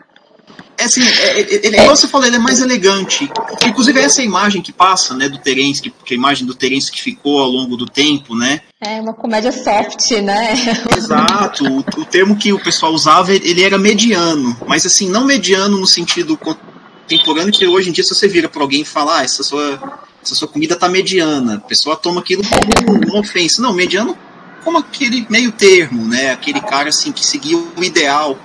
É 0.86 0.88
assim, 0.88 1.02
é, 1.02 1.42
é, 1.42 1.82
igual 1.82 1.96
você 1.96 2.08
falou, 2.08 2.28
ele 2.28 2.36
é 2.36 2.40
mais 2.40 2.62
elegante. 2.62 3.28
Inclusive 3.66 4.00
essa 4.00 4.22
imagem 4.22 4.62
que 4.62 4.72
passa, 4.72 5.16
né, 5.16 5.28
do 5.28 5.40
Terence, 5.40 5.82
que, 5.82 5.90
que 5.90 6.14
a 6.14 6.18
imagem 6.18 6.46
do 6.46 6.54
Terence 6.54 6.92
que 6.92 7.02
ficou 7.02 7.42
ao 7.42 7.50
longo 7.50 7.76
do 7.76 7.88
tempo, 7.88 8.36
né? 8.36 8.62
É 8.80 9.02
uma 9.02 9.14
comédia 9.14 9.52
soft, 9.52 10.12
né? 10.22 10.54
Exato. 10.96 11.66
O, 11.66 11.80
o 11.80 12.06
termo 12.06 12.36
que 12.36 12.54
o 12.54 12.60
pessoal 12.60 12.94
usava, 12.94 13.34
ele 13.34 13.64
era 13.64 13.80
mediano, 13.80 14.56
mas 14.68 14.86
assim, 14.86 15.10
não 15.10 15.26
mediano 15.26 15.80
no 15.80 15.88
sentido 15.88 16.38
contemporâneo 16.38 17.52
que 17.52 17.66
hoje 17.66 17.90
em 17.90 17.92
dia 17.92 18.04
se 18.04 18.14
você 18.14 18.28
vira 18.28 18.48
para 18.48 18.62
alguém 18.62 18.82
e 18.82 18.86
falar, 18.86 19.20
ah, 19.20 19.24
essa 19.24 19.42
sua 19.42 19.82
essa 20.24 20.36
sua 20.36 20.48
comida 20.48 20.76
tá 20.76 20.88
mediana, 20.88 21.56
a 21.56 21.60
pessoa 21.60 21.96
toma 21.96 22.20
aquilo 22.20 22.44
como 22.44 23.06
uma 23.10 23.20
ofensa. 23.20 23.60
Não, 23.60 23.74
mediano 23.74 24.16
como 24.64 24.78
aquele 24.78 25.26
meio 25.30 25.52
termo, 25.52 26.08
né? 26.08 26.32
Aquele 26.32 26.62
cara 26.62 26.90
assim 26.90 27.12
que 27.12 27.26
seguia 27.26 27.58
o 27.58 27.84
ideal 27.84 28.38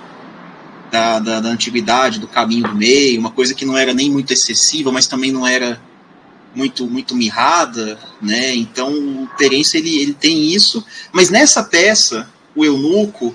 da, 0.91 1.19
da, 1.19 1.41
da, 1.41 1.49
antiguidade, 1.49 2.19
do 2.19 2.27
caminho 2.27 2.65
do 2.65 2.75
meio, 2.75 3.21
uma 3.21 3.31
coisa 3.31 3.55
que 3.55 3.65
não 3.65 3.77
era 3.77 3.95
nem 3.95 4.11
muito 4.11 4.33
excessiva, 4.33 4.91
mas 4.91 5.07
também 5.07 5.31
não 5.31 5.47
era 5.47 5.81
muito 6.55 6.87
muito 6.87 7.15
mirrada, 7.15 7.99
né? 8.21 8.55
Então 8.55 8.93
o 8.93 9.29
Terence 9.39 9.77
ele, 9.77 10.01
ele 10.01 10.15
tem 10.15 10.53
isso, 10.53 10.85
mas 11.13 11.31
nessa 11.31 11.63
peça 11.63 12.29
o 12.57 12.65
eunuco, 12.65 13.35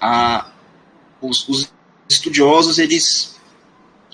a, 0.00 0.46
os, 1.20 1.46
os 1.48 1.70
estudiosos 2.08 2.78
eles 2.78 3.36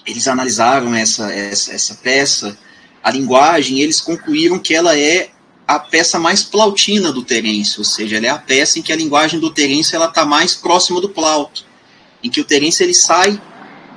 eles 0.05 0.27
analisaram 0.27 0.93
essa, 0.93 1.33
essa, 1.33 1.73
essa 1.73 1.95
peça, 1.95 2.59
a 3.05 3.11
linguagem, 3.13 3.81
eles 3.81 4.01
concluíram 4.01 4.59
que 4.59 4.75
ela 4.75 4.99
é 4.99 5.31
a 5.65 5.79
peça 5.79 6.19
mais 6.19 6.43
plautina 6.43 7.13
do 7.13 7.23
Terence, 7.23 7.79
ou 7.79 7.85
seja, 7.85 8.17
ela 8.17 8.27
é 8.27 8.31
a 8.31 8.39
peça 8.39 8.81
em 8.81 8.83
que 8.83 8.93
a 8.93 8.97
linguagem 8.97 9.39
do 9.39 9.53
Terence 9.53 9.95
ela 9.95 10.07
está 10.07 10.25
mais 10.25 10.57
próxima 10.57 11.01
do 11.01 11.09
plauto 11.09 11.65
em 12.23 12.31
que 12.31 12.41
o 12.41 12.45
Terence 12.45 12.83
ele 12.83 12.95
sai 12.95 13.41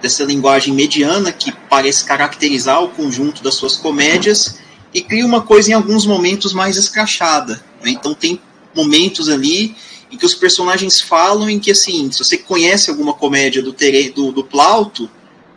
dessa 0.02 0.24
linguagem 0.24 0.74
mediana 0.74 1.32
que 1.32 1.52
parece 1.70 2.06
caracterizar 2.06 2.84
o 2.84 2.90
conjunto 2.90 3.44
das 3.44 3.56
suas 3.56 3.76
comédias 3.76 4.58
e 4.94 5.02
cria 5.02 5.26
uma 5.26 5.42
coisa 5.42 5.72
em 5.72 5.74
alguns 5.74 6.06
momentos 6.06 6.54
mais 6.54 6.78
escrachada. 6.78 7.64
Né? 7.84 7.92
Então 7.92 8.14
tem 8.14 8.40
momentos 8.76 9.30
ali 9.30 9.76
em 10.12 10.18
que 10.18 10.26
os 10.26 10.36
personagens 10.36 11.02
falam 11.02 11.50
em 11.50 11.60
que 11.60 11.72
assim, 11.72 12.12
se 12.12 12.20
você 12.20 12.38
conhece 12.38 12.90
alguma 12.90 13.14
comédia 13.14 13.62
do, 13.62 13.76
do, 14.14 14.32
do 14.32 14.44
Plauto, 14.44 15.10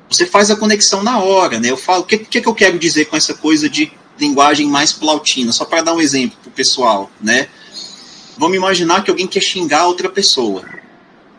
você 0.08 0.24
faz 0.24 0.50
a 0.50 0.56
conexão 0.56 1.02
na 1.02 1.18
hora, 1.18 1.60
né? 1.60 1.70
Eu 1.70 1.76
falo, 1.76 2.00
o 2.02 2.06
que, 2.06 2.16
que, 2.16 2.40
que 2.40 2.48
eu 2.48 2.54
quero 2.54 2.78
dizer 2.78 3.04
com 3.04 3.16
essa 3.16 3.34
coisa 3.34 3.68
de 3.68 3.92
linguagem 4.18 4.66
mais 4.66 4.90
plautina? 4.90 5.52
Só 5.52 5.66
para 5.66 5.82
dar 5.82 5.92
um 5.92 6.00
exemplo 6.00 6.38
para 6.40 6.48
o 6.48 6.52
pessoal, 6.52 7.10
né? 7.20 7.48
Vamos 8.38 8.56
imaginar 8.56 9.04
que 9.04 9.10
alguém 9.10 9.26
quer 9.26 9.42
xingar 9.42 9.86
outra 9.86 10.08
pessoa 10.08 10.64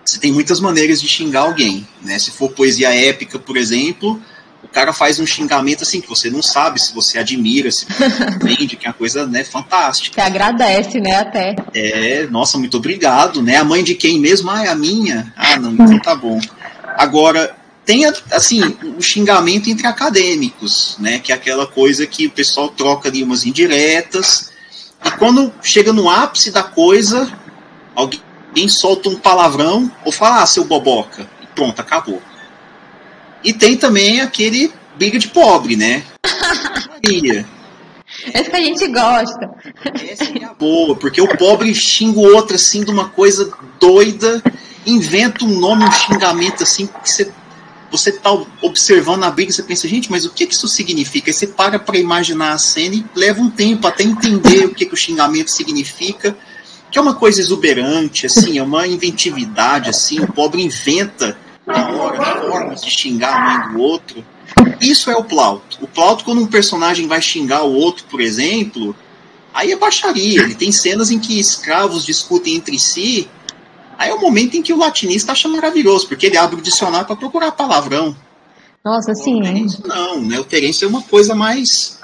você 0.09 0.17
tem 0.17 0.31
muitas 0.31 0.59
maneiras 0.59 0.99
de 0.99 1.07
xingar 1.07 1.41
alguém, 1.41 1.87
né? 2.01 2.17
Se 2.17 2.31
for 2.31 2.49
poesia 2.49 2.89
épica, 2.89 3.37
por 3.37 3.55
exemplo, 3.55 4.19
o 4.63 4.67
cara 4.67 4.91
faz 4.91 5.19
um 5.19 5.25
xingamento 5.25 5.83
assim 5.83 6.01
que 6.01 6.09
você 6.09 6.31
não 6.31 6.41
sabe 6.41 6.81
se 6.81 6.91
você 6.95 7.19
admira, 7.19 7.69
se 7.69 7.85
entende, 8.35 8.73
que 8.75 8.87
é 8.87 8.89
uma 8.89 8.95
coisa, 8.95 9.27
né, 9.27 9.43
fantástica. 9.43 10.19
Você 10.19 10.27
agradece, 10.27 10.99
né, 10.99 11.15
até. 11.15 11.55
É, 11.75 12.25
nossa, 12.25 12.57
muito 12.57 12.75
obrigado, 12.77 13.43
né? 13.43 13.57
A 13.57 13.63
mãe 13.63 13.83
de 13.83 13.93
quem 13.93 14.19
mesmo? 14.19 14.49
Ah, 14.49 14.65
é 14.65 14.69
a 14.69 14.75
minha. 14.75 15.31
Ah, 15.37 15.59
não, 15.59 15.73
então 15.73 15.99
tá 15.99 16.15
bom. 16.15 16.41
Agora, 16.97 17.55
tem 17.85 18.05
assim, 18.31 18.61
o 18.97 19.01
xingamento 19.03 19.69
entre 19.69 19.85
acadêmicos, 19.85 20.97
né, 20.97 21.19
que 21.19 21.31
é 21.31 21.35
aquela 21.35 21.67
coisa 21.67 22.07
que 22.07 22.25
o 22.25 22.31
pessoal 22.31 22.69
troca 22.69 23.09
ali 23.09 23.21
umas 23.21 23.45
indiretas, 23.45 24.51
e 25.05 25.11
quando 25.11 25.53
chega 25.61 25.93
no 25.93 26.09
ápice 26.09 26.49
da 26.49 26.63
coisa, 26.63 27.31
alguém 27.95 28.19
alguém 28.49 28.67
solta 28.67 29.09
um 29.09 29.15
palavrão 29.15 29.91
ou 30.03 30.11
fala, 30.11 30.41
ah, 30.41 30.45
seu 30.45 30.65
boboca, 30.65 31.29
e 31.41 31.47
pronto, 31.47 31.79
acabou. 31.79 32.21
E 33.43 33.53
tem 33.53 33.77
também 33.77 34.21
aquele 34.21 34.73
briga 34.97 35.17
de 35.17 35.29
pobre, 35.29 35.77
né? 35.77 36.03
Essa 38.33 38.49
que 38.49 38.55
a 38.55 38.61
gente 38.61 38.87
gosta. 38.87 39.49
Essa 40.09 40.25
é 40.25 40.43
a 40.43 40.53
boa, 40.53 40.95
porque 40.95 41.21
o 41.21 41.37
pobre 41.37 41.73
xinga 41.73 42.19
o 42.19 42.35
outro 42.35 42.55
assim 42.55 42.83
de 42.83 42.91
uma 42.91 43.07
coisa 43.07 43.49
doida, 43.79 44.43
inventa 44.85 45.45
um 45.45 45.59
nome, 45.59 45.85
um 45.85 45.91
xingamento 45.91 46.63
assim, 46.63 46.87
que 46.87 47.09
você, 47.09 47.31
você 47.89 48.11
tá 48.11 48.31
observando 48.61 49.23
a 49.23 49.31
briga, 49.31 49.51
você 49.51 49.63
pensa, 49.63 49.87
gente, 49.87 50.11
mas 50.11 50.25
o 50.25 50.31
que, 50.31 50.47
que 50.47 50.53
isso 50.53 50.67
significa? 50.67 51.29
Aí 51.29 51.33
você 51.33 51.47
para 51.47 51.79
para 51.79 51.97
imaginar 51.97 52.53
a 52.53 52.57
cena 52.57 52.95
e 52.95 53.05
leva 53.15 53.41
um 53.41 53.49
tempo 53.49 53.87
até 53.87 54.03
entender 54.03 54.65
o 54.65 54.73
que, 54.73 54.85
que 54.85 54.93
o 54.93 54.97
xingamento 54.97 55.51
significa 55.51 56.35
que 56.91 56.97
é 56.97 57.01
uma 57.01 57.15
coisa 57.15 57.39
exuberante, 57.39 58.25
assim, 58.25 58.57
é 58.57 58.63
uma 58.63 58.87
inventividade, 58.87 59.89
assim, 59.89 60.19
o 60.19 60.31
pobre 60.31 60.61
inventa 60.61 61.37
na 61.65 61.89
hora 61.91 62.41
formas 62.41 62.81
de 62.81 62.89
xingar 62.89 63.35
a 63.35 63.39
mãe 63.39 63.73
do 63.73 63.79
outro. 63.81 64.25
Isso 64.81 65.11
é 65.11 65.15
o 65.15 65.23
Plauto. 65.23 65.77
O 65.81 65.87
Plauto, 65.87 66.23
quando 66.23 66.41
um 66.41 66.47
personagem 66.47 67.07
vai 67.07 67.21
xingar 67.21 67.63
o 67.63 67.73
outro, 67.73 68.05
por 68.05 68.19
exemplo, 68.19 68.95
aí 69.53 69.71
é 69.71 69.75
baixaria. 69.75 70.41
Ele 70.41 70.55
tem 70.55 70.71
cenas 70.71 71.11
em 71.11 71.19
que 71.19 71.39
escravos 71.39 72.05
discutem 72.05 72.55
entre 72.55 72.79
si. 72.79 73.29
Aí 73.97 74.09
é 74.09 74.13
o 74.13 74.19
momento 74.19 74.55
em 74.55 74.63
que 74.63 74.73
o 74.73 74.77
latinista 74.77 75.33
acha 75.33 75.47
maravilhoso, 75.47 76.07
porque 76.07 76.25
ele 76.25 76.37
abre 76.37 76.59
o 76.59 76.63
dicionário 76.63 77.05
para 77.05 77.15
procurar 77.15 77.51
palavrão. 77.51 78.15
Nossa, 78.83 79.13
sim. 79.13 79.67
Não, 79.85 80.21
né? 80.21 80.39
O 80.39 80.43
Terence 80.45 80.83
é 80.83 80.87
uma 80.87 81.01
coisa 81.01 81.35
mais 81.35 81.98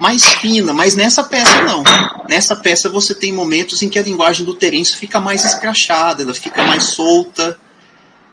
mais 0.00 0.24
fina, 0.24 0.72
mas 0.72 0.96
nessa 0.96 1.22
peça 1.22 1.62
não. 1.62 1.82
Nessa 2.26 2.56
peça 2.56 2.88
você 2.88 3.14
tem 3.14 3.32
momentos 3.32 3.82
em 3.82 3.88
que 3.88 3.98
a 3.98 4.02
linguagem 4.02 4.46
do 4.46 4.54
Terence 4.54 4.96
fica 4.96 5.20
mais 5.20 5.44
escrachada, 5.44 6.22
ela 6.22 6.32
fica 6.32 6.64
mais 6.64 6.84
solta. 6.84 7.58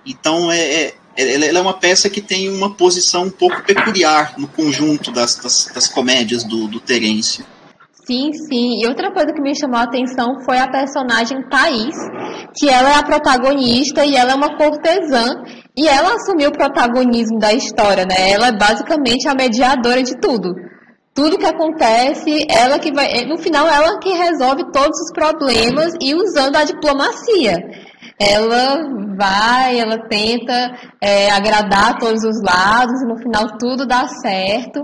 Então 0.05 0.49
é, 0.49 0.93
é, 1.17 1.45
ela 1.45 1.59
é 1.59 1.61
uma 1.61 1.73
peça 1.73 2.09
que 2.09 2.21
tem 2.21 2.49
uma 2.49 2.73
posição 2.73 3.23
um 3.23 3.29
pouco 3.29 3.61
peculiar 3.63 4.35
no 4.37 4.47
conjunto 4.47 5.11
das, 5.11 5.35
das, 5.35 5.69
das 5.75 5.87
comédias 5.89 6.45
do, 6.45 6.69
do 6.69 6.79
Terence. 6.79 7.43
Sim, 8.05 8.31
sim. 8.31 8.81
E 8.81 8.87
outra 8.87 9.11
coisa 9.11 9.33
que 9.33 9.41
me 9.41 9.53
chamou 9.53 9.77
a 9.77 9.83
atenção 9.83 10.39
foi 10.45 10.57
a 10.57 10.71
personagem 10.71 11.43
Thaís, 11.49 11.97
que 12.57 12.69
ela 12.69 12.91
é 12.91 12.95
a 12.95 13.03
protagonista 13.03 14.05
e 14.05 14.15
ela 14.15 14.31
é 14.31 14.35
uma 14.35 14.55
cortesã 14.55 15.43
e 15.75 15.85
ela 15.85 16.13
assumiu 16.13 16.47
o 16.47 16.53
protagonismo 16.53 17.37
da 17.37 17.51
história, 17.51 18.05
né? 18.05 18.31
Ela 18.31 18.47
é 18.47 18.57
basicamente 18.57 19.27
a 19.27 19.35
mediadora 19.35 20.01
de 20.01 20.17
tudo 20.21 20.55
tudo 21.17 21.39
que 21.39 21.47
acontece, 21.47 22.45
ela 22.47 22.77
que 22.77 22.93
vai, 22.93 23.25
no 23.25 23.39
final 23.39 23.67
ela 23.67 23.97
que 23.99 24.09
resolve 24.09 24.71
todos 24.71 24.99
os 25.01 25.11
problemas 25.11 25.95
e 25.99 26.13
usando 26.13 26.55
a 26.55 26.63
diplomacia. 26.63 27.55
Ela 28.19 28.77
vai, 29.17 29.79
ela 29.79 30.07
tenta 30.07 30.75
é, 31.01 31.31
agradar 31.31 31.97
todos 31.97 32.23
os 32.23 32.39
lados 32.43 33.01
e 33.01 33.07
no 33.07 33.17
final 33.17 33.57
tudo 33.57 33.87
dá 33.87 34.07
certo. 34.07 34.79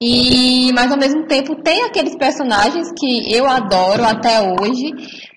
E 0.00 0.70
mas 0.74 0.90
ao 0.90 0.98
mesmo 0.98 1.26
tempo 1.26 1.62
tem 1.62 1.82
aqueles 1.82 2.16
personagens 2.16 2.88
que 2.98 3.34
eu 3.34 3.46
adoro 3.46 4.04
até 4.04 4.40
hoje, 4.40 4.90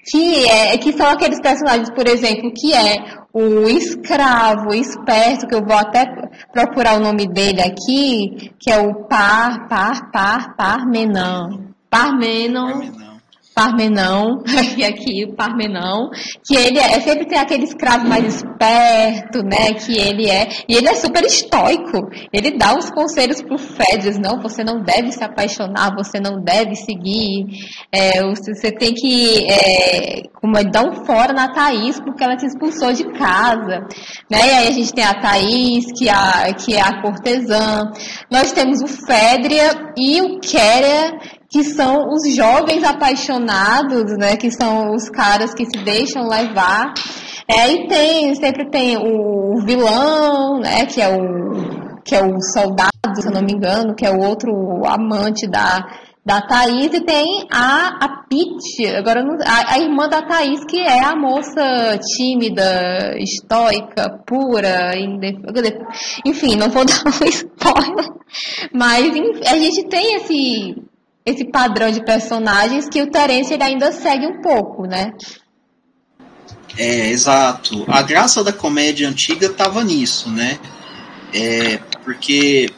que 0.10 0.48
é 0.48 0.78
que 0.78 0.94
são 0.94 1.08
aqueles 1.08 1.40
personagens, 1.42 1.90
por 1.92 2.08
exemplo, 2.08 2.52
que 2.56 2.74
é 2.74 2.96
o 3.34 3.68
escravo 3.68 4.74
esperto, 4.74 5.48
que 5.48 5.56
eu 5.56 5.66
vou 5.66 5.78
até 5.78 6.06
procurar 6.54 6.98
o 6.98 7.04
nome 7.04 7.28
dele 7.28 7.62
aqui, 7.62 8.52
que 8.58 8.72
é 8.72 8.80
o 8.80 9.06
Par, 9.08 9.68
Par, 9.68 10.12
Par, 10.12 10.56
Parmenon. 10.56 11.74
Parmenon. 11.90 12.68
Parmenon. 12.70 13.07
Parmenão, 13.58 14.44
e 14.78 14.86
aqui 14.86 15.26
o 15.26 15.36
Parmenão, 15.36 16.12
que 16.46 16.56
ele 16.56 16.78
é, 16.78 17.02
sempre 17.02 17.26
tem 17.26 17.40
aquele 17.40 17.64
escravo 17.64 18.08
mais 18.08 18.24
esperto, 18.24 19.42
né, 19.44 19.74
que 19.74 19.98
ele 19.98 20.30
é, 20.30 20.48
e 20.70 20.76
ele 20.76 20.88
é 20.88 20.94
super 20.94 21.24
estoico, 21.24 22.08
ele 22.32 22.56
dá 22.56 22.76
uns 22.76 22.92
conselhos 22.92 23.42
pro 23.42 23.58
Fedras, 23.58 24.20
não, 24.20 24.40
você 24.40 24.64
não 24.64 24.84
deve 24.84 25.12
se 25.12 25.24
apaixonar, 25.24 25.96
você 25.96 26.20
não 26.20 26.40
deve 26.40 26.76
seguir, 26.76 27.48
é, 27.92 28.22
você 28.22 28.72
tem 28.72 28.94
que, 28.94 29.52
é, 29.52 30.22
como 30.40 30.56
é, 30.56 30.64
dar 30.64 30.88
um 30.88 31.04
fora 31.04 31.34
na 31.34 31.52
Thaís, 31.52 32.00
porque 32.00 32.24
ela 32.24 32.38
te 32.38 32.46
expulsou 32.46 32.94
de 32.94 33.06
casa, 33.14 33.88
né, 34.30 34.38
e 34.38 34.52
aí 34.52 34.68
a 34.68 34.72
gente 34.72 34.94
tem 34.94 35.04
a 35.04 35.20
Thaís, 35.20 35.86
que, 35.98 36.08
é 36.08 36.14
a, 36.14 36.54
que 36.54 36.76
é 36.76 36.82
a 36.82 37.02
cortesã, 37.02 37.92
nós 38.30 38.52
temos 38.52 38.84
o 38.84 38.88
Fédria 38.88 39.72
e 39.98 40.22
o 40.22 40.40
Kéria, 40.40 41.18
que 41.50 41.64
são 41.64 42.10
os 42.10 42.36
jovens 42.36 42.84
apaixonados, 42.84 44.18
né? 44.18 44.36
Que 44.36 44.52
são 44.52 44.94
os 44.94 45.10
caras 45.10 45.54
que 45.54 45.66
se 45.66 45.84
deixam 45.84 46.28
levar. 46.28 46.94
É, 47.48 47.72
e 47.72 47.88
tem, 47.88 48.36
sempre 48.36 48.70
tem 48.70 48.98
o 48.98 49.66
vilão, 49.66 50.60
né? 50.60 50.86
Que 50.86 51.02
é 51.02 51.08
o, 51.08 52.02
que 52.04 52.16
é 52.16 52.24
o 52.24 52.40
soldado, 52.54 52.92
se 53.16 53.28
eu 53.28 53.32
não 53.32 53.42
me 53.42 53.54
engano, 53.54 53.96
que 53.96 54.06
é 54.06 54.12
o 54.12 54.20
outro 54.20 54.52
amante 54.86 55.48
da, 55.48 55.86
da 56.28 56.42
Thaís 56.42 56.94
e 56.94 57.06
tem 57.06 57.48
a, 57.50 58.04
a 58.04 58.24
Pete, 58.28 58.86
agora 58.98 59.24
não, 59.24 59.38
a, 59.46 59.76
a, 59.76 59.80
irmã 59.80 60.10
da 60.10 60.22
Thaís, 60.22 60.66
que 60.66 60.78
é 60.78 61.02
a 61.02 61.16
moça 61.16 61.98
tímida, 62.18 63.18
estoica, 63.18 64.22
pura, 64.26 64.92
enfim, 66.26 66.58
não 66.58 66.70
vou 66.70 66.84
dar 66.88 67.02
um 67.06 67.26
spoiler, 67.28 68.10
mas 68.74 69.06
a 69.50 69.56
gente 69.56 69.88
tem 69.88 70.16
esse, 70.16 70.76
esse 71.28 71.44
padrão 71.44 71.92
de 71.92 72.02
personagens 72.06 72.88
que 72.88 73.02
o 73.02 73.12
Terence 73.12 73.54
ainda 73.62 73.92
segue 73.92 74.26
um 74.26 74.42
pouco, 74.42 74.86
né? 74.86 75.12
É, 76.78 77.10
exato. 77.10 77.84
A 77.86 78.02
graça 78.02 78.42
da 78.46 78.54
comédia 78.54 79.10
antiga 79.10 79.48
estava 79.48 79.84
nisso, 79.84 80.30
né? 80.32 80.58
É, 81.34 81.80
porque 82.06 82.72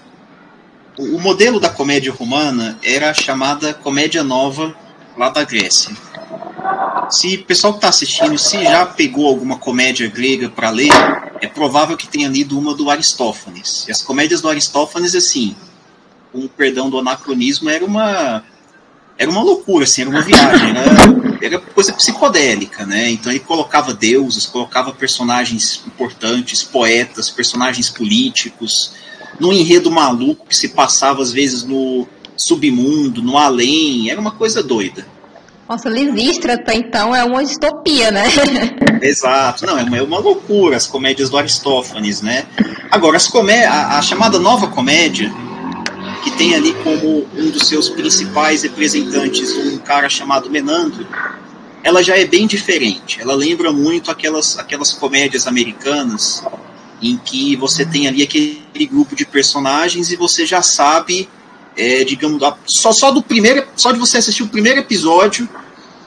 o 0.97 1.19
modelo 1.19 1.59
da 1.59 1.69
comédia 1.69 2.11
romana 2.11 2.79
era 2.83 3.11
a 3.11 3.13
chamada 3.13 3.71
comédia 3.71 4.23
nova 4.23 4.75
lá 5.15 5.29
da 5.29 5.43
Grécia. 5.43 5.95
Se 7.11 7.35
o 7.35 7.45
pessoal 7.45 7.73
que 7.73 7.77
está 7.77 7.89
assistindo, 7.89 8.35
se 8.39 8.63
já 8.63 8.83
pegou 8.83 9.27
alguma 9.27 9.59
comédia 9.59 10.09
grega 10.09 10.49
para 10.49 10.71
ler, 10.71 10.91
é 11.39 11.47
provável 11.47 11.95
que 11.95 12.07
tenha 12.07 12.27
lido 12.27 12.57
uma 12.57 12.73
do 12.73 12.89
Aristófanes. 12.89 13.87
E 13.87 13.91
as 13.91 14.01
comédias 14.01 14.41
do 14.41 14.49
Aristófanes, 14.49 15.13
assim, 15.13 15.55
com 16.31 16.47
perdão 16.47 16.89
do 16.89 16.99
anacronismo, 16.99 17.69
era 17.69 17.85
uma 17.85 18.43
era 19.17 19.29
uma 19.29 19.43
loucura, 19.43 19.83
assim, 19.83 20.01
era 20.01 20.09
uma 20.09 20.21
viagem, 20.21 20.69
era, 20.69 21.45
era 21.45 21.59
coisa 21.59 21.91
psicodélica, 21.91 22.85
né? 22.85 23.09
Então 23.09 23.29
ele 23.29 23.41
colocava 23.41 23.93
deuses, 23.93 24.45
colocava 24.45 24.93
personagens 24.93 25.83
importantes, 25.85 26.63
poetas, 26.63 27.29
personagens 27.29 27.89
políticos, 27.89 28.93
num 29.37 29.51
enredo 29.51 29.91
maluco 29.91 30.45
que 30.47 30.55
se 30.55 30.69
passava 30.69 31.21
às 31.21 31.33
vezes 31.33 31.63
no 31.63 32.07
submundo, 32.37 33.21
no 33.21 33.37
além, 33.37 34.09
era 34.09 34.21
uma 34.21 34.31
coisa 34.31 34.63
doida. 34.63 35.05
Nossa, 35.67 35.89
Lisístrata, 35.89 36.73
então, 36.73 37.15
é 37.15 37.23
uma 37.23 37.43
distopia, 37.43 38.09
né? 38.09 38.23
Exato, 39.03 39.65
não, 39.65 39.77
é 39.77 39.83
uma, 39.83 39.97
é 39.97 40.01
uma 40.01 40.17
loucura 40.17 40.77
as 40.77 40.87
comédias 40.87 41.29
do 41.29 41.37
Aristófanes, 41.37 42.21
né? 42.21 42.45
Agora, 42.89 43.17
as 43.17 43.27
comé 43.27 43.65
a, 43.65 43.97
a 43.97 44.01
chamada 44.01 44.39
nova 44.39 44.67
comédia, 44.67 45.31
que 46.19 46.31
tem 46.31 46.55
ali 46.55 46.73
como 46.83 47.27
um 47.35 47.49
dos 47.49 47.67
seus 47.67 47.89
principais 47.89 48.63
representantes 48.63 49.55
um 49.55 49.77
cara 49.77 50.09
chamado 50.09 50.49
Menandro, 50.49 51.07
ela 51.83 52.03
já 52.03 52.17
é 52.17 52.25
bem 52.25 52.45
diferente. 52.45 53.21
Ela 53.21 53.33
lembra 53.33 53.71
muito 53.71 54.11
aquelas, 54.11 54.57
aquelas 54.57 54.93
comédias 54.93 55.47
americanas 55.47 56.43
em 57.01 57.17
que 57.17 57.55
você 57.55 57.85
tem 57.85 58.07
ali 58.07 58.21
aquele 58.21 58.85
grupo 58.89 59.15
de 59.15 59.25
personagens 59.25 60.11
e 60.11 60.15
você 60.15 60.45
já 60.45 60.61
sabe, 60.61 61.29
é, 61.77 62.03
digamos, 62.03 62.41
só, 62.67 62.91
só 62.91 63.11
do 63.11 63.23
primeiro, 63.23 63.65
só 63.75 63.91
de 63.91 63.99
você 63.99 64.17
assistir 64.17 64.43
o 64.43 64.49
primeiro 64.49 64.79
episódio, 64.79 65.47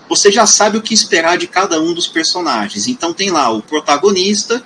você 0.09 0.31
já 0.31 0.47
sabe 0.47 0.77
o 0.77 0.83
que 0.83 0.93
esperar 0.93 1.39
de 1.39 1.47
cada 1.47 1.81
um 1.81 1.95
dos 1.95 2.07
personagens. 2.07 2.87
Então 2.87 3.15
tem 3.15 3.31
lá 3.31 3.51
o 3.51 3.63
protagonista, 3.63 4.63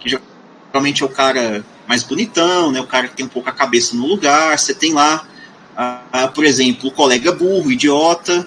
que 0.00 0.08
geralmente 0.08 1.02
é 1.02 1.06
o 1.06 1.10
cara 1.10 1.62
mais 1.88 2.02
bonitão, 2.02 2.70
né, 2.70 2.80
o 2.80 2.86
cara 2.86 3.08
que 3.08 3.16
tem 3.16 3.26
um 3.26 3.28
pouco 3.28 3.48
a 3.48 3.52
cabeça 3.52 3.96
no 3.96 4.06
lugar. 4.06 4.58
Você 4.58 4.74
tem 4.74 4.92
lá, 4.92 5.26
por 6.34 6.44
exemplo, 6.44 6.88
o 6.88 6.92
colega 6.92 7.32
burro, 7.32 7.70
idiota, 7.70 8.46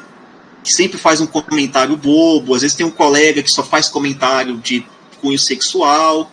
que 0.64 0.72
sempre 0.72 0.98
faz 0.98 1.22
um 1.22 1.28
comentário 1.28 1.96
bobo. 1.96 2.56
Às 2.56 2.62
vezes 2.62 2.76
tem 2.76 2.86
um 2.86 2.92
colega 2.92 3.42
que 3.42 3.52
só 3.52 3.64
faz 3.64 3.88
comentário 3.88 4.58
de 4.58 4.86
cunho 5.22 5.40
sexual. 5.40 6.32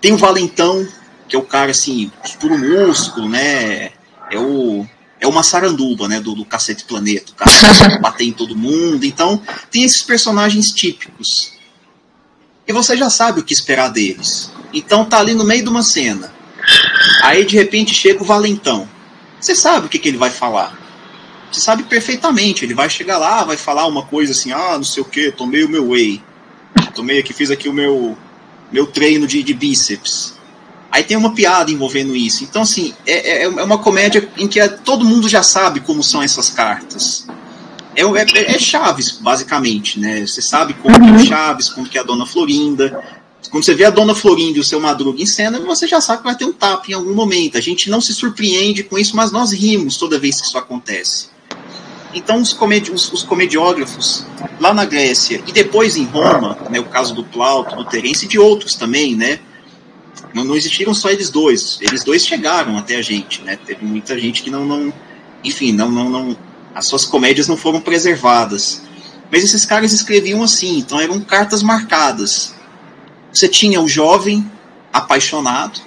Tem 0.00 0.12
o 0.12 0.18
Valentão, 0.18 0.86
que 1.28 1.34
é 1.34 1.38
o 1.38 1.42
cara 1.42 1.70
assim, 1.70 2.10
puro 2.38 2.58
músculo, 2.58 3.28
né? 3.28 3.90
É 4.30 4.38
o 4.38 4.86
é 5.20 5.26
uma 5.26 5.42
saranduba, 5.42 6.06
né, 6.06 6.20
do, 6.20 6.34
do 6.34 6.44
Cacete 6.44 6.84
Planeta, 6.84 7.32
o 7.32 7.34
cara 7.34 7.50
bater 7.98 8.24
em 8.24 8.32
todo 8.32 8.56
mundo. 8.56 9.04
Então, 9.04 9.42
tem 9.70 9.82
esses 9.82 10.02
personagens 10.02 10.70
típicos. 10.70 11.54
E 12.66 12.72
você 12.72 12.96
já 12.96 13.10
sabe 13.10 13.40
o 13.40 13.42
que 13.42 13.52
esperar 13.52 13.88
deles. 13.88 14.52
Então 14.72 15.04
tá 15.04 15.18
ali 15.18 15.34
no 15.34 15.44
meio 15.44 15.62
de 15.62 15.68
uma 15.68 15.82
cena. 15.82 16.32
Aí 17.22 17.44
de 17.44 17.56
repente 17.56 17.94
chega 17.94 18.22
o 18.22 18.26
Valentão. 18.26 18.88
Você 19.40 19.54
sabe 19.54 19.86
o 19.86 19.88
que, 19.88 19.98
que 19.98 20.08
ele 20.08 20.18
vai 20.18 20.30
falar. 20.30 20.78
Você 21.50 21.60
sabe 21.60 21.84
perfeitamente. 21.84 22.64
Ele 22.64 22.74
vai 22.74 22.90
chegar 22.90 23.18
lá, 23.18 23.44
vai 23.44 23.56
falar 23.56 23.86
uma 23.86 24.02
coisa 24.02 24.32
assim, 24.32 24.52
ah, 24.52 24.74
não 24.76 24.84
sei 24.84 25.02
o 25.02 25.06
que, 25.06 25.30
tomei 25.30 25.64
o 25.64 25.68
meu 25.68 25.90
whey. 25.90 26.22
Tomei 26.94 27.18
aqui, 27.18 27.32
fiz 27.32 27.50
aqui 27.50 27.68
o 27.68 27.72
meu 27.72 28.16
meu 28.70 28.86
treino 28.86 29.26
de, 29.26 29.42
de 29.42 29.54
bíceps. 29.54 30.34
Aí 30.90 31.02
tem 31.02 31.16
uma 31.16 31.34
piada 31.34 31.70
envolvendo 31.70 32.16
isso. 32.16 32.44
Então, 32.44 32.62
assim, 32.62 32.94
é, 33.06 33.42
é, 33.42 33.44
é 33.44 33.48
uma 33.48 33.78
comédia 33.78 34.28
em 34.36 34.48
que 34.48 34.58
é, 34.58 34.68
todo 34.68 35.04
mundo 35.04 35.28
já 35.28 35.42
sabe 35.42 35.80
como 35.80 36.02
são 36.02 36.22
essas 36.22 36.50
cartas. 36.50 37.26
É, 37.94 38.02
é, 38.02 38.54
é 38.54 38.58
Chaves, 38.58 39.12
basicamente, 39.12 39.98
né? 39.98 40.26
Você 40.26 40.40
sabe 40.40 40.74
como 40.74 40.96
uhum. 40.98 41.16
é 41.16 41.24
Chaves, 41.24 41.68
como 41.68 41.88
que 41.88 41.98
é 41.98 42.00
a 42.00 42.04
Dona 42.04 42.24
Florinda. 42.24 43.02
Quando 43.50 43.64
você 43.64 43.74
vê 43.74 43.84
a 43.84 43.90
Dona 43.90 44.14
Florinda 44.14 44.58
e 44.58 44.60
o 44.60 44.64
seu 44.64 44.80
Madruga 44.80 45.22
em 45.22 45.26
cena, 45.26 45.58
você 45.60 45.86
já 45.86 46.00
sabe 46.00 46.18
que 46.18 46.24
vai 46.24 46.36
ter 46.36 46.44
um 46.44 46.52
tapa 46.52 46.90
em 46.90 46.94
algum 46.94 47.14
momento. 47.14 47.56
A 47.56 47.60
gente 47.60 47.88
não 47.88 48.00
se 48.00 48.12
surpreende 48.12 48.82
com 48.82 48.98
isso, 48.98 49.16
mas 49.16 49.32
nós 49.32 49.52
rimos 49.52 49.96
toda 49.96 50.18
vez 50.18 50.40
que 50.40 50.46
isso 50.46 50.58
acontece. 50.58 51.28
Então, 52.12 52.40
os, 52.40 52.52
comedi 52.52 52.90
os, 52.90 53.12
os, 53.12 53.22
comediógrafos 53.22 54.26
lá 54.58 54.72
na 54.74 54.84
Grécia 54.84 55.42
e 55.46 55.52
depois 55.52 55.96
em 55.96 56.04
Roma, 56.04 56.58
né, 56.70 56.80
o 56.80 56.84
caso 56.84 57.14
do 57.14 57.22
Plauto, 57.22 57.76
do 57.76 57.84
Terence 57.84 58.24
e 58.24 58.28
de 58.28 58.38
outros 58.38 58.74
também, 58.74 59.14
né? 59.14 59.40
Não, 60.34 60.44
não 60.44 60.56
existiram 60.56 60.94
só 60.94 61.10
eles 61.10 61.30
dois. 61.30 61.78
Eles 61.80 62.02
dois 62.02 62.24
chegaram 62.24 62.76
até 62.76 62.96
a 62.96 63.02
gente, 63.02 63.42
né? 63.42 63.58
Teve 63.64 63.84
muita 63.84 64.18
gente 64.18 64.42
que 64.42 64.50
não, 64.50 64.64
não 64.64 64.92
enfim, 65.44 65.72
não, 65.72 65.90
não, 65.90 66.08
não, 66.08 66.36
as 66.74 66.86
suas 66.86 67.04
comédias 67.04 67.46
não 67.46 67.56
foram 67.56 67.80
preservadas. 67.80 68.82
Mas 69.30 69.44
esses 69.44 69.64
caras 69.64 69.92
escreviam 69.92 70.42
assim, 70.42 70.78
então 70.78 71.00
eram 71.00 71.20
cartas 71.20 71.62
marcadas. 71.62 72.54
Você 73.32 73.48
tinha 73.48 73.80
o 73.80 73.88
jovem 73.88 74.50
apaixonado, 74.92 75.80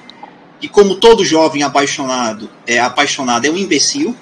e 0.61 0.69
como 0.69 0.95
todo 0.95 1.25
jovem 1.25 1.63
apaixonado 1.63 2.49
é 2.67 2.79
apaixonado 2.79 3.45
é 3.45 3.49
um 3.49 3.57
imbecil, 3.57 4.15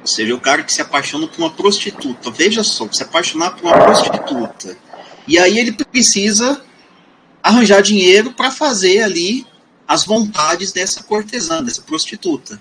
ou 0.00 0.06
seja, 0.06 0.34
o 0.34 0.40
cara 0.40 0.62
que 0.62 0.72
se 0.72 0.82
apaixona 0.82 1.26
por 1.26 1.38
uma 1.38 1.50
prostituta. 1.50 2.30
Veja 2.30 2.62
só, 2.62 2.88
se 2.90 3.02
apaixonar 3.02 3.52
por 3.52 3.66
uma 3.66 3.78
prostituta. 3.78 4.76
E 5.26 5.38
aí 5.38 5.58
ele 5.58 5.72
precisa 5.72 6.60
arranjar 7.42 7.82
dinheiro 7.82 8.32
para 8.32 8.50
fazer 8.50 9.02
ali 9.02 9.46
as 9.86 10.04
vontades 10.04 10.72
dessa 10.72 11.02
cortesã, 11.02 11.62
dessa 11.62 11.82
prostituta. 11.82 12.60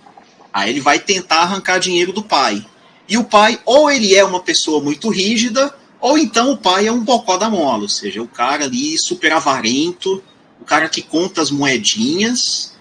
Aí 0.53 0.69
ele 0.69 0.79
vai 0.79 0.99
tentar 0.99 1.41
arrancar 1.41 1.79
dinheiro 1.79 2.13
do 2.13 2.23
pai. 2.23 2.65
E 3.09 3.17
o 3.17 3.23
pai, 3.23 3.59
ou 3.65 3.89
ele 3.89 4.15
é 4.15 4.23
uma 4.23 4.41
pessoa 4.41 4.81
muito 4.81 5.09
rígida, 5.09 5.73
ou 6.01 6.17
então 6.17 6.51
o 6.51 6.57
pai 6.57 6.87
é 6.87 6.91
um 6.91 7.03
bocó 7.03 7.37
da 7.37 7.49
mola, 7.49 7.83
ou 7.83 7.89
seja, 7.89 8.21
o 8.21 8.27
cara 8.27 8.65
ali 8.65 8.97
super 8.97 9.31
avarento, 9.31 10.21
o 10.59 10.65
cara 10.65 10.89
que 10.89 11.01
conta 11.01 11.41
as 11.41 11.51
moedinhas, 11.51 12.75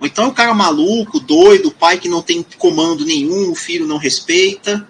ou 0.00 0.06
então 0.06 0.24
é 0.24 0.28
um 0.28 0.34
cara 0.34 0.54
maluco, 0.54 1.20
doido, 1.20 1.68
o 1.68 1.72
pai 1.72 1.98
que 1.98 2.08
não 2.08 2.22
tem 2.22 2.44
comando 2.58 3.04
nenhum, 3.04 3.50
o 3.50 3.54
filho 3.54 3.86
não 3.86 3.96
respeita. 3.96 4.88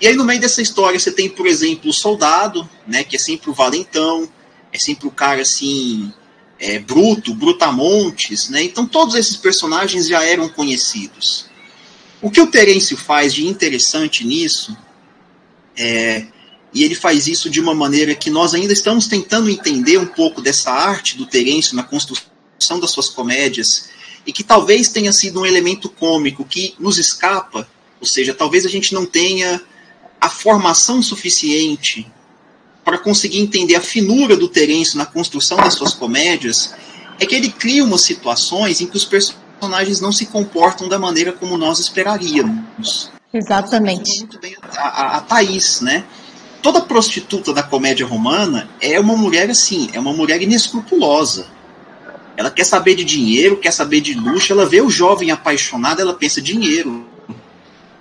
E 0.00 0.06
aí 0.06 0.14
no 0.14 0.24
meio 0.24 0.40
dessa 0.40 0.62
história 0.62 0.98
você 0.98 1.10
tem, 1.10 1.28
por 1.28 1.46
exemplo, 1.46 1.90
o 1.90 1.92
soldado, 1.92 2.68
né, 2.86 3.02
que 3.02 3.16
é 3.16 3.18
sempre 3.18 3.50
o 3.50 3.54
valentão, 3.54 4.28
é 4.72 4.78
sempre 4.78 5.08
o 5.08 5.10
cara 5.10 5.42
assim, 5.42 6.12
é, 6.58 6.78
bruto, 6.78 7.34
brutamontes, 7.34 8.48
né? 8.48 8.62
Então 8.62 8.86
todos 8.86 9.14
esses 9.14 9.36
personagens 9.36 10.06
já 10.06 10.24
eram 10.24 10.48
conhecidos. 10.48 11.46
O 12.20 12.30
que 12.30 12.40
o 12.40 12.48
Terêncio 12.48 12.96
faz 12.96 13.32
de 13.32 13.46
interessante 13.46 14.24
nisso 14.24 14.76
é, 15.76 16.26
e 16.78 16.84
ele 16.84 16.94
faz 16.94 17.26
isso 17.26 17.50
de 17.50 17.60
uma 17.60 17.74
maneira 17.74 18.14
que 18.14 18.30
nós 18.30 18.54
ainda 18.54 18.72
estamos 18.72 19.08
tentando 19.08 19.50
entender 19.50 19.98
um 19.98 20.06
pouco 20.06 20.40
dessa 20.40 20.70
arte 20.70 21.16
do 21.16 21.26
Terêncio 21.26 21.74
na 21.74 21.82
construção 21.82 22.78
das 22.78 22.92
suas 22.92 23.08
comédias 23.08 23.88
e 24.24 24.32
que 24.32 24.44
talvez 24.44 24.88
tenha 24.88 25.12
sido 25.12 25.40
um 25.40 25.46
elemento 25.46 25.88
cômico 25.88 26.44
que 26.44 26.76
nos 26.78 26.96
escapa, 26.96 27.68
ou 28.00 28.06
seja, 28.06 28.32
talvez 28.32 28.64
a 28.64 28.68
gente 28.68 28.94
não 28.94 29.04
tenha 29.04 29.60
a 30.20 30.28
formação 30.28 31.02
suficiente 31.02 32.06
para 32.84 32.96
conseguir 32.96 33.40
entender 33.40 33.74
a 33.74 33.80
finura 33.80 34.36
do 34.36 34.46
Terêncio 34.46 34.98
na 34.98 35.04
construção 35.04 35.56
das 35.56 35.74
suas 35.74 35.94
comédias, 35.94 36.72
é 37.18 37.26
que 37.26 37.34
ele 37.34 37.50
cria 37.50 37.82
umas 37.82 38.02
situações 38.02 38.80
em 38.80 38.86
que 38.86 38.96
os 38.96 39.04
personagens 39.04 40.00
não 40.00 40.12
se 40.12 40.26
comportam 40.26 40.88
da 40.88 40.96
maneira 40.96 41.32
como 41.32 41.58
nós 41.58 41.80
esperaríamos. 41.80 43.10
Exatamente. 43.34 44.20
Muito 44.20 44.38
bem 44.38 44.56
a, 44.62 44.78
a, 44.78 45.16
a 45.16 45.20
Thaís, 45.22 45.80
né? 45.80 46.04
Toda 46.62 46.80
prostituta 46.80 47.52
da 47.52 47.62
comédia 47.62 48.06
romana 48.06 48.68
é 48.80 48.98
uma 48.98 49.16
mulher 49.16 49.48
assim, 49.50 49.88
é 49.92 50.00
uma 50.00 50.12
mulher 50.12 50.42
inescrupulosa 50.42 51.46
ela 52.38 52.52
quer 52.52 52.62
saber 52.62 52.94
de 52.94 53.02
dinheiro, 53.02 53.56
quer 53.56 53.72
saber 53.72 54.00
de 54.00 54.14
luxo. 54.14 54.52
Ela 54.52 54.64
vê 54.64 54.80
o 54.80 54.88
jovem 54.88 55.32
apaixonado, 55.32 56.00
ela 56.00 56.14
pensa: 56.14 56.40
dinheiro. 56.40 57.04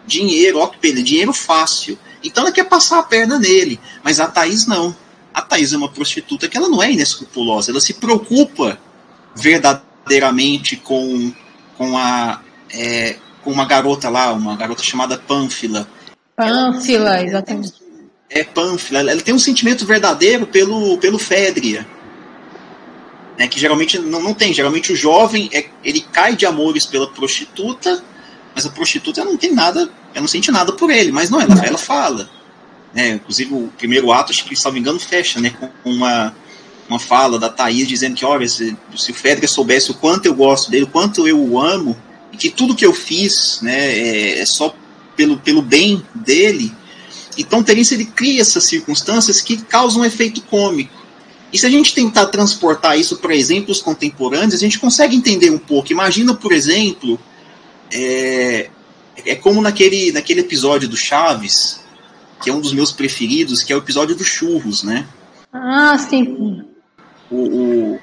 Dinheiro, 0.06 0.60
ó 0.60 0.67
que 0.67 0.78
pena, 0.78 1.02
dinheiro 1.02 1.34
fácil. 1.34 1.98
Então 2.24 2.43
ela 2.43 2.52
quer 2.52 2.65
passar 2.65 3.00
a 3.00 3.04
perna 3.04 3.39
nele. 3.39 3.80
Mas 4.04 4.20
a 4.20 4.28
Thaís 4.28 4.67
não. 4.67 4.96
A 5.34 5.41
Thaís 5.41 5.74
é 5.74 5.78
uma 5.78 5.89
prostituta 5.89 6.48
que 6.48 6.56
ela 6.56 6.70
não 6.70 6.84
é 6.84 6.91
inescrupulosa. 6.91 7.72
Ela 7.72 7.82
se 7.82 7.96
preocupa 7.96 8.78
verdadeiramente 9.36 10.76
com, 10.76 11.34
com, 11.76 11.98
a, 11.98 12.39
é, 12.72 13.17
com 13.43 13.52
uma 13.52 13.65
garota 13.65 14.08
lá, 14.08 14.32
uma 14.34 14.56
garota 14.56 14.84
chamada 14.84 15.17
Pânfila. 15.17 15.88
Pânfila, 16.36 17.24
exatamente. 17.24 17.74
É 18.30 18.44
Pânfila, 18.44 19.00
ela 19.00 19.22
tem 19.22 19.34
um 19.34 19.40
sentimento 19.40 19.86
verdadeiro 19.86 20.46
pelo, 20.46 20.98
pelo 20.98 21.18
Fédria. 21.18 21.88
Né, 23.38 23.48
que 23.48 23.60
geralmente 23.60 24.00
não, 24.00 24.22
não 24.22 24.34
tem. 24.34 24.54
Geralmente 24.54 24.92
o 24.92 24.96
jovem 24.96 25.50
é, 25.54 25.70
ele 25.84 26.02
cai 26.02 26.36
de 26.36 26.46
amores 26.46 26.86
pela 26.86 27.08
prostituta, 27.08 28.04
mas 28.56 28.66
a 28.66 28.70
prostituta 28.70 29.24
não 29.24 29.38
tem 29.38 29.54
nada, 29.54 29.82
ela 30.13 30.22
não 30.22 30.28
sente 30.28 30.52
nada 30.52 30.74
por 30.74 30.90
ele, 30.90 31.12
mas 31.12 31.30
não, 31.30 31.40
ela, 31.40 31.66
ela 31.66 31.78
fala. 31.78 32.30
Né, 32.94 33.12
inclusive 33.12 33.54
o 33.54 33.72
primeiro 33.78 34.12
ato, 34.12 34.32
acho 34.32 34.44
que, 34.44 34.56
se 34.56 34.66
não 34.66 34.72
me 34.72 34.80
engano, 34.80 35.00
fecha 35.00 35.40
né, 35.40 35.52
com 35.84 35.90
uma, 35.90 36.36
uma 36.90 37.00
fala 37.00 37.38
da 37.38 37.50
Thaís 37.50 37.88
dizendo 37.88 38.16
que, 38.16 38.26
olha, 38.26 38.48
se, 38.48 38.76
se 38.96 39.12
o 39.12 39.13
Fedra 39.13 39.48
soubesse 39.48 39.92
o 39.92 39.94
quanto 39.94 40.26
eu 40.26 40.34
gosto 40.34 40.72
dele, 40.72 40.86
o 40.86 40.88
quanto 40.88 41.28
eu 41.28 41.40
o 41.40 41.62
amo, 41.62 41.96
e 42.32 42.38
que 42.38 42.50
tudo 42.50 42.76
que 42.76 42.86
eu 42.86 42.94
fiz 42.94 43.60
né, 43.62 43.94
é, 43.94 44.40
é 44.40 44.46
só 44.46 44.76
pelo, 45.16 45.38
pelo 45.38 45.62
bem 45.62 46.04
dele. 46.13 46.74
Então, 47.38 47.63
Terence 47.63 47.93
ele 47.93 48.06
cria 48.06 48.41
essas 48.41 48.63
circunstâncias 48.63 49.41
que 49.41 49.58
causam 49.58 50.02
um 50.02 50.06
efeito 50.06 50.41
cômico. 50.41 51.08
E 51.52 51.58
se 51.58 51.65
a 51.65 51.69
gente 51.69 51.93
tentar 51.93 52.26
transportar 52.28 53.00
isso 53.00 53.17
para 53.17 53.36
exemplos 53.36 53.82
contemporâneos, 53.82 54.54
a 54.54 54.58
gente 54.58 54.80
consegue 54.80 55.15
entender 55.15 55.50
um 55.50 55.58
pouco. 55.58 55.91
Imagina, 55.91 56.34
por 56.34 56.52
exemplo, 56.52 57.17
é, 57.91 58.69
é 59.26 59.36
como 59.36 59.62
naquele, 59.62 60.12
naquele 60.12 60.41
episódio 60.41 60.89
do 60.89 60.97
Chaves, 60.97 61.80
que 62.41 62.50
é 62.50 62.54
um 62.54 62.60
dos 62.60 62.73
meus 62.73 62.91
preferidos, 62.91 63.63
que 63.63 63.71
é 63.71 63.76
o 63.76 63.80
episódio 63.80 64.15
dos 64.15 64.28
churros, 64.28 64.84
né? 64.84 65.08
Ah, 65.54 65.97
sim. 65.97 66.23
O, 66.23 66.63
o, 67.32 67.38
o, 67.38 68.00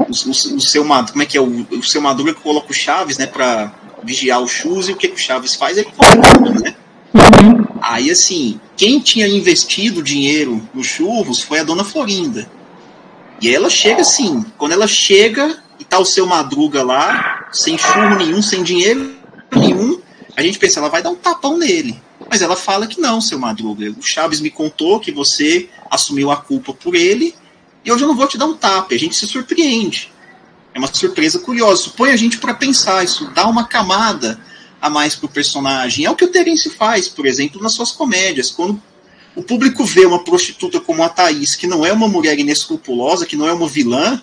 o, 0.00 0.10
o 0.10 0.60
seu 0.60 0.84
Madruga, 0.84 1.12
como 1.12 1.22
é 1.22 1.26
que 1.26 1.38
é? 1.38 1.40
O, 1.40 1.66
o 1.70 1.82
seu 1.84 2.00
Madruga 2.00 2.34
coloca 2.34 2.70
o 2.70 2.74
Chaves, 2.74 3.16
né, 3.16 3.26
para 3.26 3.72
vigiar 4.02 4.40
os 4.40 4.50
churros, 4.50 4.88
e 4.88 4.92
o 4.92 4.96
que, 4.96 5.08
que 5.08 5.14
o 5.14 5.18
Chaves 5.18 5.54
faz? 5.54 5.78
Ele 5.78 5.88
come 5.96 6.60
né? 6.60 6.74
Uhum. 7.14 7.67
Aí, 7.88 8.10
assim, 8.10 8.60
quem 8.76 9.00
tinha 9.00 9.26
investido 9.26 10.02
dinheiro 10.02 10.68
nos 10.74 10.86
churros 10.86 11.40
foi 11.40 11.60
a 11.60 11.64
dona 11.64 11.82
Florinda. 11.82 12.46
E 13.40 13.48
ela 13.48 13.70
chega 13.70 14.02
assim, 14.02 14.44
quando 14.58 14.72
ela 14.72 14.86
chega 14.86 15.58
e 15.80 15.84
tá 15.86 15.98
o 15.98 16.04
seu 16.04 16.26
Madruga 16.26 16.82
lá, 16.82 17.48
sem 17.50 17.78
churro 17.78 18.14
nenhum, 18.16 18.42
sem 18.42 18.62
dinheiro 18.62 19.16
nenhum, 19.56 19.98
a 20.36 20.42
gente 20.42 20.58
pensa, 20.58 20.80
ela 20.80 20.90
vai 20.90 21.02
dar 21.02 21.08
um 21.08 21.14
tapão 21.14 21.56
nele. 21.56 21.98
Mas 22.30 22.42
ela 22.42 22.56
fala 22.56 22.86
que 22.86 23.00
não, 23.00 23.22
seu 23.22 23.38
Madruga. 23.38 23.90
O 23.98 24.02
Chaves 24.02 24.42
me 24.42 24.50
contou 24.50 25.00
que 25.00 25.10
você 25.10 25.70
assumiu 25.90 26.30
a 26.30 26.36
culpa 26.36 26.74
por 26.74 26.94
ele 26.94 27.34
e 27.86 27.90
hoje 27.90 28.04
eu 28.04 28.08
não 28.08 28.16
vou 28.16 28.28
te 28.28 28.36
dar 28.36 28.44
um 28.44 28.54
tapa. 28.54 28.94
A 28.94 28.98
gente 28.98 29.16
se 29.16 29.26
surpreende. 29.26 30.12
É 30.74 30.78
uma 30.78 30.92
surpresa 30.92 31.38
curiosa. 31.38 31.88
Põe 31.96 32.10
a 32.10 32.16
gente 32.16 32.36
para 32.36 32.52
pensar, 32.52 33.02
isso 33.02 33.30
dá 33.30 33.48
uma 33.48 33.64
camada 33.64 34.38
a 34.80 34.88
mais 34.88 35.14
pro 35.14 35.28
personagem. 35.28 36.04
É 36.04 36.10
o 36.10 36.16
que 36.16 36.24
o 36.24 36.28
Terence 36.28 36.70
faz, 36.70 37.08
por 37.08 37.26
exemplo, 37.26 37.60
nas 37.60 37.74
suas 37.74 37.92
comédias. 37.92 38.50
Quando 38.50 38.80
o 39.34 39.42
público 39.42 39.84
vê 39.84 40.06
uma 40.06 40.22
prostituta 40.22 40.80
como 40.80 41.02
a 41.02 41.08
Thaís, 41.08 41.54
que 41.54 41.66
não 41.66 41.84
é 41.84 41.92
uma 41.92 42.08
mulher 42.08 42.38
inescrupulosa, 42.38 43.26
que 43.26 43.36
não 43.36 43.48
é 43.48 43.52
uma 43.52 43.68
vilã, 43.68 44.22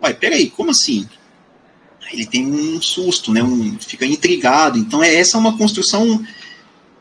vai, 0.00 0.14
peraí, 0.14 0.50
como 0.50 0.70
assim? 0.70 1.08
Ele 2.12 2.26
tem 2.26 2.46
um 2.46 2.80
susto, 2.80 3.32
né? 3.32 3.42
Um, 3.42 3.78
fica 3.78 4.04
intrigado. 4.04 4.78
Então, 4.78 5.02
é, 5.02 5.14
essa 5.14 5.36
é 5.36 5.40
uma 5.40 5.56
construção 5.56 6.24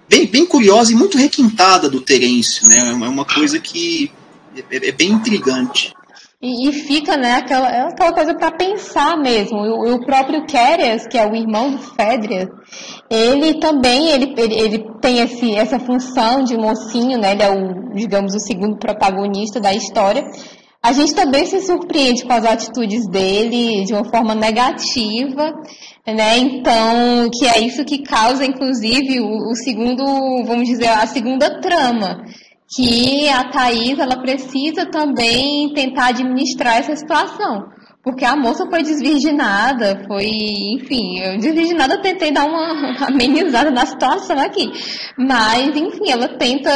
bem, 0.08 0.26
bem 0.26 0.46
curiosa 0.46 0.92
e 0.92 0.96
muito 0.96 1.18
requintada 1.18 1.90
do 1.90 2.02
Terêncio, 2.02 2.68
né? 2.68 2.90
É 2.90 3.10
uma 3.10 3.26
coisa 3.26 3.60
que 3.60 4.12
é, 4.72 4.90
é 4.90 4.92
bem 4.92 5.12
intrigante. 5.12 5.94
E, 6.44 6.68
e, 6.68 6.74
fica, 6.74 7.16
né, 7.16 7.36
aquela, 7.36 7.70
é 7.70 7.84
aquela 7.84 8.12
coisa 8.12 8.36
para 8.36 8.52
pensar 8.52 9.16
mesmo. 9.16 9.58
O, 9.60 10.06
próprio 10.06 10.46
Kerias, 10.46 11.08
que 11.08 11.18
é 11.18 11.26
o 11.26 11.34
irmão 11.34 11.72
do 11.72 11.78
Fédrias, 11.78 12.50
ele 13.10 13.62
também 13.62 14.10
ele, 14.10 14.34
ele, 14.38 14.54
ele, 14.54 14.86
tem 15.00 15.20
esse, 15.20 15.56
essa 15.56 15.80
função 15.80 16.44
de 16.44 16.58
mocinho, 16.58 17.18
né? 17.18 17.32
Ele 17.32 17.44
é 17.44 17.50
o, 17.50 17.94
digamos, 17.96 18.36
o 18.36 18.40
segundo 18.42 18.78
protagonista 18.78 19.62
da 19.62 19.74
história. 19.74 20.22
A 20.84 20.92
gente 20.92 21.16
também 21.16 21.46
se 21.46 21.62
surpreende 21.62 22.26
com 22.26 22.34
as 22.34 22.44
atitudes 22.44 23.08
dele 23.08 23.86
de 23.86 23.94
uma 23.94 24.04
forma 24.04 24.36
negativa, 24.36 25.54
né? 26.06 26.38
Então, 26.40 27.30
que 27.32 27.48
é 27.48 27.60
isso 27.62 27.86
que 27.86 28.04
causa, 28.04 28.46
inclusive, 28.46 29.22
o, 29.22 29.50
o 29.50 29.56
segundo, 29.56 30.04
vamos 30.44 30.68
dizer, 30.68 30.90
a 30.90 31.08
segunda 31.08 31.62
trama 31.62 32.22
que 32.70 33.30
a 33.30 33.50
Thais 33.50 34.00
ela 34.00 34.22
precisa 34.22 34.86
também 34.86 35.74
tentar 35.74 36.08
administrar 36.08 36.78
essa 36.78 36.96
situação. 36.96 37.72
Porque 38.04 38.26
a 38.26 38.36
moça 38.36 38.66
foi 38.70 38.84
desvirginada, 38.84 40.04
foi, 40.06 40.30
enfim, 40.76 41.20
eu 41.22 41.38
desvirginada 41.38 42.02
tentei 42.02 42.34
dar 42.34 42.46
uma 42.46 43.08
amenizada 43.08 43.72
na 43.72 43.86
situação 43.86 44.38
aqui. 44.38 44.70
Mas, 45.18 45.70
enfim, 45.76 46.12
ela 46.12 46.28
tenta, 46.38 46.70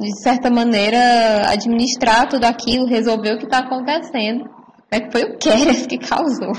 de 0.00 0.22
certa 0.22 0.48
maneira, 0.48 1.48
administrar 1.50 2.28
tudo 2.28 2.44
aquilo, 2.44 2.86
resolver 2.86 3.32
o 3.32 3.38
que 3.38 3.44
está 3.44 3.58
acontecendo. 3.58 4.44
É 4.88 5.00
que 5.00 5.10
foi 5.10 5.24
o 5.24 5.36
Keres 5.36 5.84
que 5.84 5.98
causou. 5.98 6.52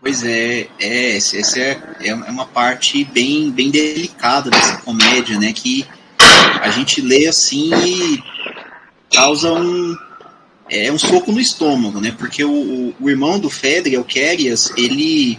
Pois 0.00 0.24
é, 0.24 0.68
é 0.80 1.16
essa 1.18 1.60
é, 1.60 1.76
é 2.02 2.14
uma 2.14 2.46
parte 2.46 3.04
bem, 3.04 3.50
bem 3.50 3.70
delicada 3.70 4.48
dessa 4.48 4.80
comédia, 4.80 5.38
né? 5.38 5.52
Que 5.52 5.86
a 6.62 6.70
gente 6.70 7.00
lê 7.00 7.26
assim 7.26 7.70
e 7.84 8.22
causa 9.14 9.52
um 9.52 9.96
é 10.68 10.90
um 10.92 10.98
soco 10.98 11.32
no 11.32 11.40
estômago, 11.40 12.00
né? 12.00 12.14
Porque 12.16 12.44
o, 12.44 12.94
o 13.00 13.10
irmão 13.10 13.40
do 13.40 13.50
Fedre, 13.50 13.98
o 13.98 14.04
Kerias, 14.04 14.72
ele 14.76 15.36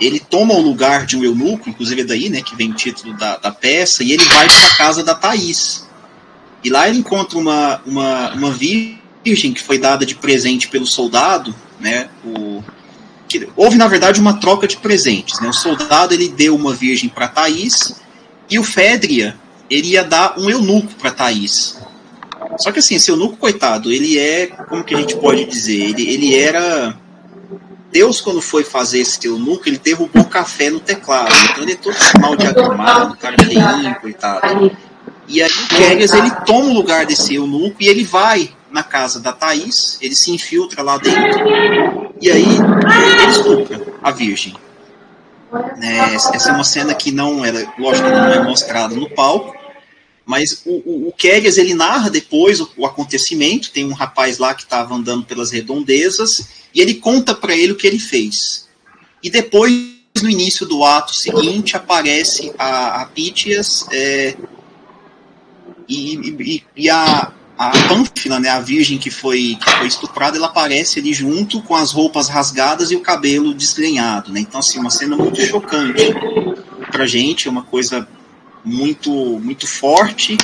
ele 0.00 0.18
toma 0.18 0.54
o 0.54 0.62
lugar 0.62 1.04
de 1.04 1.16
um 1.16 1.22
eunuco, 1.22 1.68
inclusive 1.68 2.00
é 2.00 2.04
daí, 2.04 2.30
né, 2.30 2.40
que 2.40 2.56
vem 2.56 2.70
o 2.70 2.74
título 2.74 3.14
da, 3.18 3.36
da 3.36 3.50
peça, 3.50 4.02
e 4.02 4.12
ele 4.12 4.24
vai 4.24 4.48
para 4.48 4.66
a 4.68 4.76
casa 4.76 5.04
da 5.04 5.14
Thaís. 5.14 5.86
E 6.64 6.70
lá 6.70 6.88
ele 6.88 6.98
encontra 6.98 7.38
uma, 7.38 7.82
uma, 7.84 8.32
uma 8.32 8.50
virgem 8.50 9.52
que 9.52 9.62
foi 9.62 9.78
dada 9.78 10.06
de 10.06 10.14
presente 10.14 10.68
pelo 10.68 10.86
soldado, 10.86 11.54
né, 11.78 12.08
o, 12.24 12.64
que, 13.28 13.46
houve, 13.54 13.76
na 13.76 13.86
verdade, 13.88 14.20
uma 14.20 14.40
troca 14.40 14.66
de 14.66 14.78
presentes, 14.78 15.38
né, 15.38 15.48
o 15.48 15.52
soldado 15.52 16.14
ele 16.14 16.28
deu 16.30 16.56
uma 16.56 16.72
virgem 16.72 17.10
para 17.10 17.28
Thaís, 17.28 18.00
e 18.48 18.58
o 18.58 18.64
Fédria, 18.64 19.36
ele 19.70 19.90
ia 19.90 20.04
dar 20.04 20.38
um 20.38 20.50
eunuco 20.50 20.92
para 20.96 21.10
Thaís. 21.10 21.80
Só 22.58 22.72
que 22.72 22.80
assim, 22.80 22.96
esse 22.96 23.10
eunuco, 23.10 23.36
coitado, 23.36 23.92
ele 23.92 24.18
é, 24.18 24.48
como 24.68 24.82
que 24.82 24.94
a 24.94 24.98
gente 24.98 25.16
pode 25.16 25.44
dizer, 25.44 25.90
ele, 25.90 26.08
ele 26.08 26.36
era... 26.36 26.96
Deus, 27.92 28.20
quando 28.20 28.40
foi 28.40 28.62
fazer 28.62 29.00
esse 29.00 29.26
eunuco, 29.26 29.68
ele 29.68 29.78
derrubou 29.78 30.24
café 30.24 30.70
no 30.70 30.78
teclado. 30.78 31.32
Então 31.50 31.62
ele 31.62 31.72
é 31.72 31.76
todo 31.76 31.96
mal 32.20 32.36
diagramado, 32.36 33.16
cara 33.16 33.36
feinho, 33.36 34.00
coitado. 34.00 34.70
E 35.26 35.42
aí 35.42 35.48
o 35.48 35.68
Keres, 35.68 36.12
ele 36.12 36.30
toma 36.44 36.70
o 36.70 36.74
lugar 36.74 37.06
desse 37.06 37.34
eunuco 37.34 37.76
e 37.80 37.88
ele 37.88 38.04
vai 38.04 38.52
na 38.70 38.82
casa 38.82 39.20
da 39.20 39.32
Thaís, 39.32 39.98
ele 40.00 40.14
se 40.14 40.30
infiltra 40.30 40.82
lá 40.82 40.96
dentro, 40.96 42.12
e 42.20 42.30
aí 42.30 42.44
ele 42.44 43.30
estupra 43.30 43.80
a 44.02 44.10
virgem. 44.10 44.54
Né, 45.76 46.14
essa 46.14 46.50
é 46.50 46.52
uma 46.52 46.62
cena 46.62 46.94
que 46.94 47.10
não 47.10 47.44
era, 47.44 47.66
lógico, 47.76 48.08
não 48.08 48.32
é 48.32 48.42
mostrada 48.42 48.94
no 48.94 49.10
palco, 49.10 49.56
mas 50.30 50.62
o, 50.64 50.70
o, 50.70 51.08
o 51.08 51.14
ele 51.58 51.74
narra 51.74 52.08
depois 52.08 52.60
o, 52.60 52.70
o, 52.76 52.86
acontecimento. 52.86 53.72
Tem 53.72 53.84
um 53.84 53.92
rapaz 53.92 54.38
lá 54.38 54.54
que 54.54 54.62
estava 54.62 54.94
andando 54.94 55.24
pelas 55.24 55.50
redondezas 55.50 56.48
e 56.72 56.80
ele 56.80 56.94
conta 56.94 57.34
para 57.34 57.56
ele 57.56 57.72
o 57.72 57.76
que 57.76 57.84
ele 57.84 57.98
fez. 57.98 58.68
E 59.20 59.28
depois, 59.28 59.72
no 60.22 60.30
início 60.30 60.64
do 60.64 60.84
ato 60.84 61.16
seguinte, 61.16 61.76
aparece 61.76 62.52
a, 62.56 63.02
a 63.02 63.08
é, 63.90 64.36
e, 65.88 66.14
e, 66.14 66.64
e, 66.76 66.88
a, 66.88 67.32
a 67.58 67.70
Pânfila, 67.88 68.38
né, 68.38 68.50
a 68.50 68.60
virgem 68.60 68.98
que 68.98 69.10
foi, 69.10 69.58
que 69.60 69.68
foi 69.68 69.88
estuprada, 69.88 70.36
ela 70.36 70.46
aparece 70.46 71.00
ali 71.00 71.12
junto 71.12 71.60
com 71.62 71.74
as 71.74 71.90
roupas 71.90 72.28
rasgadas 72.28 72.92
e 72.92 72.96
o 72.96 73.00
cabelo 73.00 73.52
desgrenhado. 73.52 74.30
Né? 74.30 74.40
Então, 74.40 74.60
assim, 74.60 74.78
uma 74.78 74.90
cena 74.90 75.16
muito 75.16 75.42
chocante 75.42 76.14
pra 76.92 77.04
gente, 77.04 77.48
é 77.48 77.50
uma 77.50 77.64
coisa 77.64 78.06
muito, 78.64 79.10
muito 79.10 79.66
forte 79.66 80.36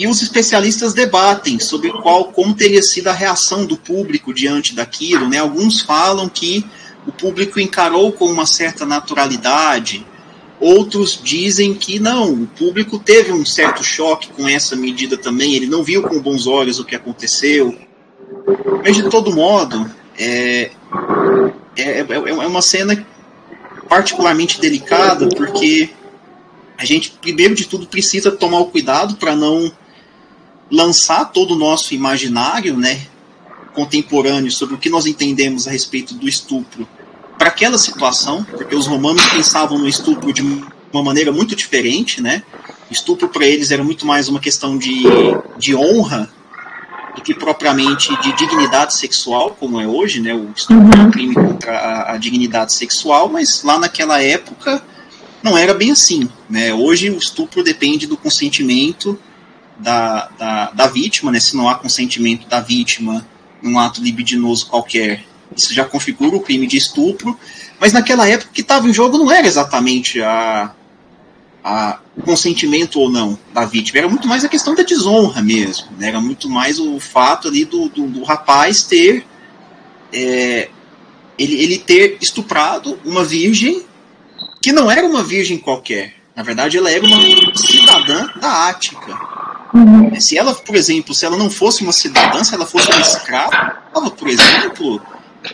e 0.00 0.06
os 0.06 0.22
especialistas 0.22 0.94
debatem 0.94 1.58
sobre 1.58 1.90
qual 1.90 2.32
como 2.32 2.54
teria 2.54 2.82
sido 2.82 3.08
a 3.08 3.12
reação 3.12 3.66
do 3.66 3.76
público 3.76 4.32
diante 4.32 4.74
daquilo. 4.74 5.28
Né? 5.28 5.36
Alguns 5.36 5.82
falam 5.82 6.26
que 6.26 6.64
o 7.06 7.12
público 7.12 7.60
encarou 7.60 8.10
com 8.10 8.24
uma 8.24 8.46
certa 8.46 8.86
naturalidade, 8.86 10.06
outros 10.58 11.20
dizem 11.22 11.74
que 11.74 11.98
não, 11.98 12.32
o 12.32 12.46
público 12.46 12.98
teve 12.98 13.30
um 13.30 13.44
certo 13.44 13.84
choque 13.84 14.28
com 14.28 14.48
essa 14.48 14.74
medida 14.74 15.18
também, 15.18 15.54
ele 15.54 15.66
não 15.66 15.82
viu 15.82 16.02
com 16.02 16.18
bons 16.20 16.46
olhos 16.46 16.78
o 16.78 16.84
que 16.84 16.94
aconteceu. 16.94 17.76
Mas 18.82 18.96
de 18.96 19.08
todo 19.10 19.34
modo, 19.34 19.90
é, 20.18 20.70
é, 21.76 22.00
é, 22.00 22.06
é 22.08 22.46
uma 22.46 22.62
cena 22.62 23.06
particularmente 23.86 24.58
delicada 24.58 25.28
porque 25.28 25.90
a 26.80 26.84
gente, 26.86 27.10
primeiro 27.10 27.54
de 27.54 27.66
tudo, 27.66 27.86
precisa 27.86 28.30
tomar 28.30 28.60
o 28.60 28.66
cuidado 28.66 29.16
para 29.16 29.36
não 29.36 29.70
lançar 30.70 31.26
todo 31.26 31.52
o 31.52 31.58
nosso 31.58 31.92
imaginário 31.92 32.74
né, 32.74 33.02
contemporâneo 33.74 34.50
sobre 34.50 34.76
o 34.76 34.78
que 34.78 34.88
nós 34.88 35.04
entendemos 35.04 35.68
a 35.68 35.70
respeito 35.70 36.14
do 36.14 36.26
estupro 36.26 36.88
para 37.36 37.48
aquela 37.48 37.76
situação, 37.76 38.42
porque 38.44 38.74
os 38.74 38.86
romanos 38.86 39.26
pensavam 39.26 39.78
no 39.78 39.86
estupro 39.86 40.32
de 40.32 40.40
uma 40.40 41.02
maneira 41.02 41.30
muito 41.30 41.54
diferente, 41.54 42.22
né? 42.22 42.42
Estupro 42.90 43.28
para 43.28 43.44
eles 43.44 43.70
era 43.70 43.84
muito 43.84 44.06
mais 44.06 44.30
uma 44.30 44.40
questão 44.40 44.78
de, 44.78 45.02
de 45.58 45.76
honra 45.76 46.30
do 47.14 47.20
que 47.20 47.34
propriamente 47.34 48.18
de 48.22 48.32
dignidade 48.36 48.94
sexual, 48.94 49.54
como 49.60 49.78
é 49.78 49.86
hoje, 49.86 50.18
né? 50.20 50.32
O 50.32 50.50
estupro 50.56 50.82
uhum. 50.82 50.92
é 50.92 51.06
um 51.06 51.10
crime 51.10 51.34
contra 51.34 51.76
a, 51.76 52.14
a, 52.14 52.16
dignidade 52.16 52.72
sexual, 52.72 53.28
mas 53.28 53.62
lá 53.62 53.78
naquela 53.78 54.22
época 54.22 54.82
não 55.42 55.56
era 55.56 55.74
bem 55.74 55.90
assim, 55.90 56.28
né? 56.48 56.72
Hoje 56.72 57.10
o 57.10 57.18
estupro 57.18 57.62
depende 57.62 58.06
do 58.06 58.16
consentimento 58.16 59.18
da, 59.78 60.28
da, 60.38 60.70
da 60.70 60.86
vítima, 60.86 61.30
né? 61.30 61.40
Se 61.40 61.56
não 61.56 61.68
há 61.68 61.74
consentimento 61.74 62.46
da 62.48 62.60
vítima 62.60 63.26
num 63.62 63.78
ato 63.78 64.02
libidinoso 64.02 64.66
qualquer, 64.66 65.24
isso 65.56 65.72
já 65.72 65.84
configura 65.84 66.36
o 66.36 66.40
crime 66.40 66.66
de 66.66 66.76
estupro. 66.76 67.38
Mas 67.78 67.92
naquela 67.92 68.28
época 68.28 68.50
que 68.52 68.60
estava 68.60 68.88
em 68.88 68.92
jogo 68.92 69.16
não 69.16 69.30
era 69.30 69.46
exatamente 69.46 70.20
a, 70.20 70.74
a, 71.64 71.98
consentimento 72.24 73.00
ou 73.00 73.10
não 73.10 73.38
da 73.52 73.64
vítima, 73.64 73.98
era 73.98 74.08
muito 74.08 74.28
mais 74.28 74.44
a 74.44 74.48
questão 74.48 74.74
da 74.74 74.82
desonra 74.82 75.40
mesmo, 75.40 75.88
né? 75.98 76.08
era 76.08 76.20
muito 76.20 76.48
mais 76.48 76.78
o 76.78 77.00
fato 77.00 77.48
ali 77.48 77.64
do, 77.64 77.88
do, 77.88 78.06
do 78.06 78.22
rapaz 78.22 78.82
ter 78.82 79.24
é, 80.12 80.68
ele, 81.38 81.54
ele 81.62 81.78
ter 81.78 82.18
estuprado 82.20 82.98
uma 83.04 83.24
virgem 83.24 83.82
que 84.60 84.72
não 84.72 84.90
era 84.90 85.06
uma 85.06 85.22
virgem 85.22 85.58
qualquer. 85.58 86.14
Na 86.34 86.42
verdade, 86.42 86.78
ela 86.78 86.90
era 86.90 87.04
uma 87.04 87.56
cidadã 87.56 88.26
da 88.40 88.68
Ática. 88.68 89.18
Uhum. 89.74 90.20
Se 90.20 90.36
ela, 90.36 90.54
por 90.54 90.74
exemplo, 90.74 91.14
se 91.14 91.24
ela 91.24 91.36
não 91.36 91.50
fosse 91.50 91.82
uma 91.82 91.92
cidadã, 91.92 92.42
se 92.42 92.54
ela 92.54 92.66
fosse 92.66 92.90
uma 92.90 93.00
escrava, 93.00 93.80
por 94.16 94.28
exemplo, 94.28 95.00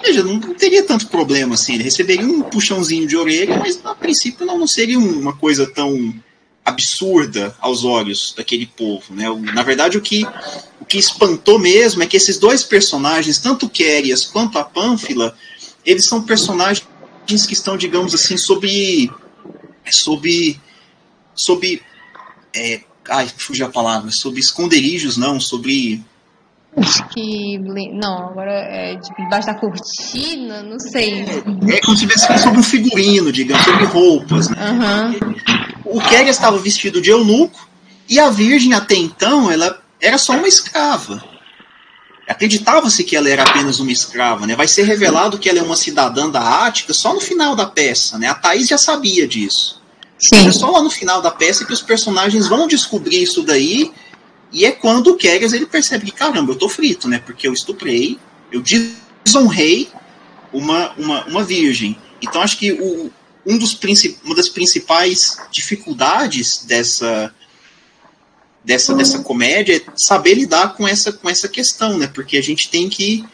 veja, 0.02 0.22
não, 0.22 0.34
não, 0.34 0.54
teria 0.54 0.82
tanto 0.82 1.09
problema 1.09 1.54
assim. 1.54 1.74
Ele 1.74 1.84
receberia 1.84 2.26
um 2.26 2.42
puxãozinho 2.42 3.07
de 3.07 3.16
orelha, 3.16 3.57
mas 3.59 3.80
a 3.84 3.94
princípio 3.94 4.46
não, 4.46 4.59
não 4.59 4.66
seria 4.66 4.98
uma 4.98 5.34
coisa 5.34 5.66
tão 5.66 6.14
absurda 6.64 7.54
aos 7.61 7.84
olhos 7.84 8.34
daquele 8.36 8.66
povo. 8.66 9.14
Né? 9.14 9.26
Na 9.54 9.62
verdade, 9.62 9.96
o 9.96 10.00
que, 10.00 10.26
o 10.80 10.84
que 10.84 10.98
espantou 10.98 11.59
mesmo 11.59 12.02
é 12.02 12.07
que 12.07 12.16
esses 12.16 12.38
dois 12.38 12.64
personagens, 12.64 13.38
tanto 13.38 13.68
Quérias 13.68 14.24
quanto 14.24 14.59
a 14.59 14.64
Pânfila, 14.64 15.36
eles 15.84 16.07
são 16.07 16.22
personagens 16.22 16.86
que 17.26 17.54
estão, 17.54 17.76
digamos 17.76 18.14
assim, 18.14 18.36
sob. 18.36 19.10
sob. 19.90 20.60
sob. 21.34 21.82
É, 22.54 22.80
ai, 23.10 23.28
fugiu 23.36 23.66
a 23.66 23.70
palavra. 23.70 24.10
sob 24.10 24.38
esconderijos, 24.38 25.16
não, 25.16 25.40
sobre 25.40 26.02
Acho 26.76 27.08
que. 27.08 27.58
Não, 27.58 28.28
agora 28.28 28.52
é 28.52 28.96
debaixo 29.18 29.46
da 29.46 29.54
cortina, 29.54 30.62
não 30.62 30.78
sei. 30.78 31.22
É, 31.22 31.76
é 31.76 31.80
como 31.80 31.96
se 31.96 32.06
tivesse 32.06 32.38
sobre 32.38 32.60
um 32.60 32.62
figurino, 32.62 33.32
digamos, 33.32 33.64
sobre 33.64 33.84
roupas. 33.86 34.50
Né? 34.50 34.56
Uhum. 34.70 35.34
O 35.86 36.00
Kerry 36.02 36.28
estava 36.28 36.58
vestido 36.58 37.00
de 37.00 37.10
eunuco 37.10 37.66
e 38.08 38.20
a 38.20 38.28
Virgem, 38.28 38.74
até 38.74 38.94
então, 38.94 39.50
ela 39.50 39.80
era 40.00 40.18
só 40.18 40.34
uma 40.34 40.46
escrava. 40.46 41.24
Acreditava-se 42.28 43.04
que 43.04 43.14
ela 43.14 43.28
era 43.30 43.44
apenas 43.44 43.78
uma 43.78 43.92
escrava, 43.92 44.46
né? 44.46 44.56
Vai 44.56 44.66
ser 44.66 44.82
revelado 44.82 45.38
que 45.38 45.48
ela 45.48 45.60
é 45.60 45.62
uma 45.62 45.76
cidadã 45.76 46.28
da 46.28 46.66
Ática 46.66 46.92
só 46.92 47.14
no 47.14 47.20
final 47.20 47.54
da 47.54 47.66
peça, 47.66 48.18
né? 48.18 48.28
A 48.28 48.34
Thaís 48.34 48.68
já 48.68 48.76
sabia 48.76 49.28
disso. 49.28 49.80
Sim. 50.18 50.48
É 50.48 50.52
só 50.52 50.70
lá 50.70 50.82
no 50.82 50.90
final 50.90 51.22
da 51.22 51.30
peça 51.30 51.64
que 51.64 51.72
os 51.72 51.82
personagens 51.82 52.48
vão 52.48 52.66
descobrir 52.66 53.22
isso 53.22 53.42
daí 53.42 53.92
e 54.52 54.64
é 54.64 54.72
quando 54.72 55.08
o 55.08 55.16
Keggers 55.16 55.52
ele 55.52 55.66
percebe 55.66 56.06
que, 56.06 56.12
caramba, 56.12 56.52
eu 56.52 56.56
tô 56.56 56.68
frito, 56.68 57.08
né? 57.08 57.18
Porque 57.18 57.46
eu 57.46 57.52
estuprei, 57.52 58.18
eu 58.50 58.62
desonrei 58.62 59.88
uma, 60.52 60.92
uma, 60.96 61.24
uma 61.26 61.44
virgem. 61.44 61.96
Então 62.22 62.40
acho 62.40 62.56
que 62.56 62.72
o, 62.72 63.10
um 63.44 63.58
dos 63.58 63.78
uma 64.24 64.34
das 64.34 64.48
principais 64.48 65.38
dificuldades 65.50 66.64
dessa 66.64 67.32
dessa, 68.66 68.92
dessa 68.94 69.20
comédia 69.20 69.76
é 69.76 69.82
saber 69.94 70.34
lidar 70.34 70.74
com 70.74 70.86
essa, 70.86 71.12
com 71.12 71.30
essa 71.30 71.48
questão, 71.48 71.96
né? 71.96 72.08
Porque 72.12 72.36
a 72.36 72.42
gente 72.42 72.68
tem 72.68 72.88
que 72.88 73.24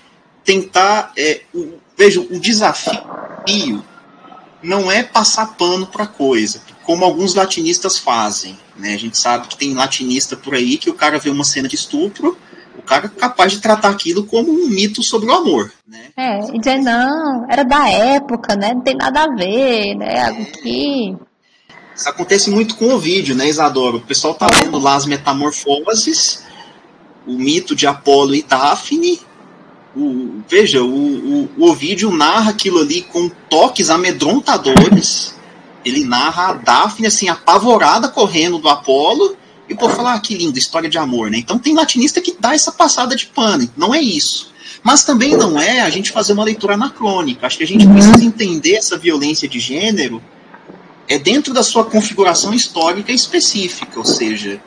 tentar. 0.45 1.13
É, 1.17 1.41
o, 1.55 1.79
veja, 1.97 2.21
o 2.21 2.39
desafio 2.39 3.83
não 4.63 4.93
é 4.93 5.03
passar 5.03 5.57
pano 5.57 5.87
para 5.87 6.07
coisa, 6.07 6.61
como 6.85 7.05
alguns 7.05 7.35
latinistas 7.35 7.99
fazem. 7.99 8.57
Né? 8.77 8.95
A 8.95 8.99
gente 8.99 9.19
sabe 9.19 9.49
que 9.49 9.57
tem 9.57 9.75
latinista 9.75 10.37
por 10.37 10.55
aí 10.55 10.77
que 10.77 10.91
o 10.91 10.95
cara 10.95 11.19
vê 11.19 11.31
uma 11.31 11.45
cena 11.45 11.67
de 11.67 11.75
estupro, 11.75 12.39
o 12.79 12.83
cara 12.83 13.07
é 13.07 13.21
capaz 13.21 13.53
de 13.53 13.61
tratar 13.61 13.89
aquilo 13.89 14.25
como 14.25 14.53
um 14.53 14.69
mito 14.69 15.03
sobre 15.03 15.31
o 15.31 15.35
amor. 15.35 15.73
Né? 15.87 16.11
É, 16.17 16.39
e 16.55 16.59
dizer, 16.59 16.79
não, 16.79 17.47
era 17.51 17.65
da 17.65 17.89
época, 17.89 18.55
né? 18.55 18.75
Não 18.75 18.83
tem 18.83 18.95
nada 18.95 19.25
a 19.25 19.35
ver, 19.35 19.95
né? 19.95 20.15
É. 20.15 20.45
Que. 20.45 21.17
Isso 21.95 22.09
acontece 22.09 22.51
muito 22.51 22.77
com 22.77 22.95
o 22.95 22.99
vídeo, 22.99 23.35
né, 23.35 23.49
Isadora? 23.49 23.97
O 23.97 24.01
pessoal 24.01 24.35
tá 24.35 24.47
lendo 24.49 24.79
lá 24.79 24.95
as 24.95 25.07
metamorfoses, 25.07 26.45
o 27.27 27.33
mito 27.33 27.75
de 27.75 27.87
Apolo 27.87 28.35
e 28.35 28.43
Daphne. 28.43 29.21
O, 29.95 30.43
veja, 30.49 30.83
o, 30.83 30.87
o, 30.87 31.49
o 31.59 31.71
Ovídio 31.71 32.11
narra 32.11 32.51
aquilo 32.51 32.81
ali 32.81 33.03
com 33.03 33.29
toques 33.51 33.91
amedrontadores 33.91 35.35
ele 35.85 36.05
narra 36.05 36.51
a 36.51 36.53
Daphne, 36.55 37.07
assim, 37.07 37.29
apavorada, 37.29 38.09
correndo 38.09 38.59
do 38.59 38.69
Apolo, 38.69 39.37
e 39.69 39.75
por 39.75 39.91
falar, 39.91 40.15
ah, 40.15 40.21
que 40.21 40.35
lindo, 40.35 40.59
história 40.59 40.89
de 40.89 40.99
amor, 40.99 41.31
né? 41.31 41.39
Então 41.39 41.59
tem 41.59 41.75
latinista 41.75 42.21
que 42.21 42.37
dá 42.39 42.55
essa 42.55 42.73
passada 42.73 43.17
de 43.17 43.27
pano, 43.27 43.69
não 43.77 43.95
é 43.95 44.01
isso. 44.01 44.53
Mas 44.83 45.05
também 45.05 45.37
não 45.37 45.61
é 45.61 45.81
a 45.81 45.91
gente 45.91 46.11
fazer 46.11 46.33
uma 46.33 46.45
leitura 46.45 46.75
anacrônica. 46.75 47.47
Acho 47.47 47.59
que 47.59 47.65
a 47.65 47.67
gente 47.67 47.87
uhum. 47.87 47.93
precisa 47.93 48.25
entender 48.25 48.75
essa 48.75 48.99
violência 48.99 49.49
de 49.49 49.61
gênero 49.61 50.21
é 51.09 51.19
dentro 51.19 51.53
da 51.53 51.63
sua 51.63 51.85
configuração 51.85 52.55
histórica 52.55 53.13
específica, 53.13 53.99
ou 53.99 54.05
seja, 54.05 54.61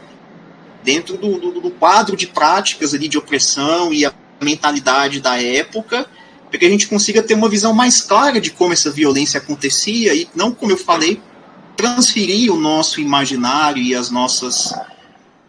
dentro 0.83 1.17
do, 1.17 1.39
do, 1.39 1.61
do 1.61 1.71
quadro 1.71 2.15
de 2.15 2.27
práticas 2.27 2.93
ali 2.93 3.07
de 3.07 3.17
opressão 3.17 3.93
e 3.93 4.05
a 4.05 4.13
mentalidade 4.41 5.19
da 5.19 5.41
época, 5.41 6.07
para 6.49 6.59
que 6.59 6.65
a 6.65 6.69
gente 6.69 6.87
consiga 6.87 7.23
ter 7.23 7.33
uma 7.33 7.49
visão 7.49 7.73
mais 7.73 8.01
clara 8.01 8.39
de 8.39 8.51
como 8.51 8.73
essa 8.73 8.91
violência 8.91 9.39
acontecia 9.39 10.13
e 10.13 10.27
não, 10.35 10.51
como 10.51 10.71
eu 10.71 10.77
falei, 10.77 11.19
transferir 11.75 12.53
o 12.53 12.57
nosso 12.57 13.01
imaginário 13.01 13.81
e 13.81 13.95
as 13.95 14.09
nossas 14.09 14.73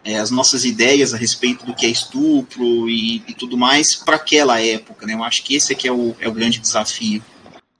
é, 0.03 0.17
as 0.17 0.31
nossas 0.31 0.63
ideias 0.63 1.13
a 1.13 1.17
respeito 1.17 1.65
do 1.65 1.73
que 1.73 1.85
é 1.85 1.89
estupro 1.89 2.89
e, 2.89 3.21
e 3.27 3.33
tudo 3.33 3.57
mais 3.57 3.93
para 3.93 4.15
aquela 4.15 4.59
época, 4.61 5.05
né? 5.05 5.13
Eu 5.13 5.23
acho 5.23 5.43
que 5.43 5.55
esse 5.55 5.73
aqui 5.73 5.87
é 5.87 5.91
o, 5.91 6.15
é 6.19 6.29
o 6.29 6.31
grande 6.31 6.59
desafio. 6.59 7.21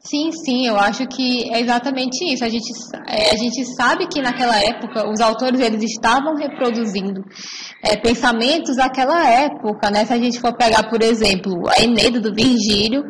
Sim, 0.10 0.32
sim, 0.32 0.68
eu 0.68 0.78
acho 0.78 1.06
que 1.08 1.54
é 1.54 1.60
exatamente 1.60 2.24
isso. 2.34 2.44
A 2.46 2.50
gente, 2.50 2.72
é, 3.08 3.32
a 3.32 3.38
gente 3.38 3.66
sabe 3.76 4.08
que 4.08 4.22
naquela 4.22 4.58
época 4.64 5.10
os 5.10 5.20
autores 5.20 5.60
eles 5.60 5.84
estavam 5.84 6.34
reproduzindo 6.36 7.26
é, 7.84 7.98
pensamentos 7.98 8.78
daquela 8.78 9.30
época, 9.30 9.92
né? 9.92 10.06
Se 10.06 10.14
a 10.14 10.18
gente 10.18 10.40
for 10.40 10.56
pegar, 10.56 10.90
por 10.90 11.02
exemplo, 11.02 11.52
a 11.68 11.84
Eneida 11.84 12.22
do 12.22 12.34
Virgílio, 12.34 13.04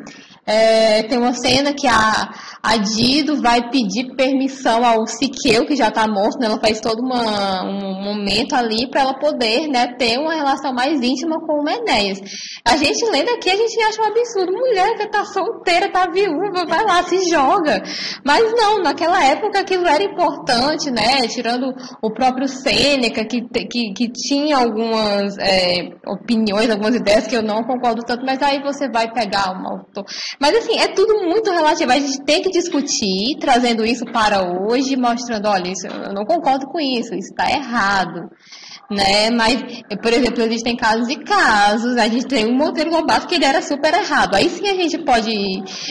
é, 0.47 1.03
tem 1.03 1.17
uma 1.17 1.33
cena 1.33 1.73
que 1.73 1.85
a, 1.85 2.29
a 2.63 2.77
Dido 2.77 3.41
vai 3.41 3.69
pedir 3.69 4.15
permissão 4.15 4.85
ao 4.85 5.05
Siqueu, 5.05 5.65
que 5.65 5.75
já 5.75 5.89
está 5.89 6.07
morto, 6.07 6.39
né? 6.39 6.45
Ela 6.47 6.59
faz 6.59 6.79
todo 6.79 7.01
uma, 7.01 7.63
um 7.63 8.01
momento 8.01 8.53
ali 8.53 8.89
para 8.89 9.01
ela 9.01 9.19
poder 9.19 9.67
né, 9.67 9.87
ter 9.97 10.17
uma 10.17 10.33
relação 10.33 10.73
mais 10.73 11.01
íntima 11.01 11.37
com 11.45 11.59
o 11.59 11.63
Menéias. 11.63 12.21
A 12.65 12.77
gente 12.77 13.03
lendo 13.11 13.29
aqui, 13.31 13.49
a 13.49 13.57
gente 13.57 13.81
acha 13.81 14.01
um 14.01 14.05
absurdo. 14.05 14.53
Mulher 14.53 14.95
que 14.95 15.03
está 15.03 15.25
solteira, 15.25 15.87
está 15.87 16.09
viúva, 16.09 16.65
vai 16.65 16.83
lá, 16.85 17.03
se 17.03 17.29
joga. 17.29 17.83
Mas 18.25 18.53
não, 18.53 18.81
naquela 18.81 19.21
época 19.25 19.59
aquilo 19.59 19.85
era 19.85 20.03
importante, 20.03 20.89
né? 20.89 21.27
Tirando 21.27 21.73
o 22.01 22.13
próprio 22.13 22.47
Sêneca, 22.47 23.25
que, 23.25 23.41
que, 23.41 23.93
que 23.93 24.11
tinha 24.13 24.57
algumas 24.57 25.37
é, 25.39 25.89
opiniões, 26.07 26.69
algumas 26.69 26.95
ideias 26.95 27.27
que 27.27 27.35
eu 27.35 27.43
não 27.43 27.63
concordo 27.63 28.01
tanto, 28.05 28.25
mas 28.25 28.41
aí 28.41 28.61
você 28.61 28.89
vai 28.89 29.11
pegar 29.11 29.51
um 29.51 29.67
autor 29.67 30.05
mas 30.39 30.55
assim, 30.55 30.77
é 30.77 30.87
tudo 30.87 31.25
muito 31.25 31.51
relativo. 31.51 31.91
A 31.91 31.99
gente 31.99 32.23
tem 32.23 32.41
que 32.41 32.51
discutir, 32.51 33.37
trazendo 33.39 33.85
isso 33.85 34.05
para 34.05 34.41
hoje, 34.41 34.95
mostrando, 34.95 35.47
olha, 35.47 35.71
isso, 35.71 35.87
eu 35.87 36.13
não 36.13 36.25
concordo 36.25 36.67
com 36.67 36.79
isso, 36.79 37.13
isso 37.15 37.31
está 37.31 37.49
errado. 37.49 38.29
Né? 38.89 39.29
Mas, 39.31 39.61
por 40.01 40.13
exemplo, 40.13 40.41
existem 40.43 40.75
casos 40.75 41.09
e 41.09 41.17
casos. 41.17 41.97
A 41.97 42.07
gente 42.07 42.25
tem 42.25 42.45
o 42.45 42.55
Monteiro 42.55 42.89
Lobato 42.89 43.27
que 43.27 43.35
ele 43.35 43.43
era 43.43 43.61
super 43.61 43.93
errado. 43.93 44.35
Aí 44.35 44.49
sim 44.49 44.67
a 44.67 44.75
gente 44.75 45.03
pode 45.03 45.29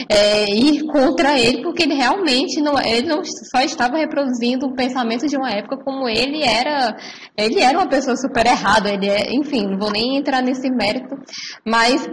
é, 0.09 0.45
ir 0.49 0.83
contra 0.87 1.37
ele, 1.37 1.61
porque 1.61 1.83
ele 1.83 1.93
realmente 1.93 2.59
não, 2.59 2.79
ele 2.79 3.07
não 3.07 3.21
só 3.23 3.61
estava 3.61 3.97
reproduzindo 3.97 4.65
o 4.65 4.75
pensamento 4.75 5.27
de 5.27 5.37
uma 5.37 5.51
época 5.51 5.77
como 5.83 6.09
ele 6.09 6.43
era. 6.43 6.95
Ele 7.37 7.59
era 7.59 7.77
uma 7.77 7.87
pessoa 7.87 8.15
super 8.15 8.45
errada. 8.47 8.89
Ele 8.89 9.07
é, 9.07 9.31
enfim, 9.31 9.67
não 9.67 9.77
vou 9.77 9.91
nem 9.91 10.17
entrar 10.17 10.41
nesse 10.41 10.67
mérito, 10.71 11.15
mas 11.63 12.07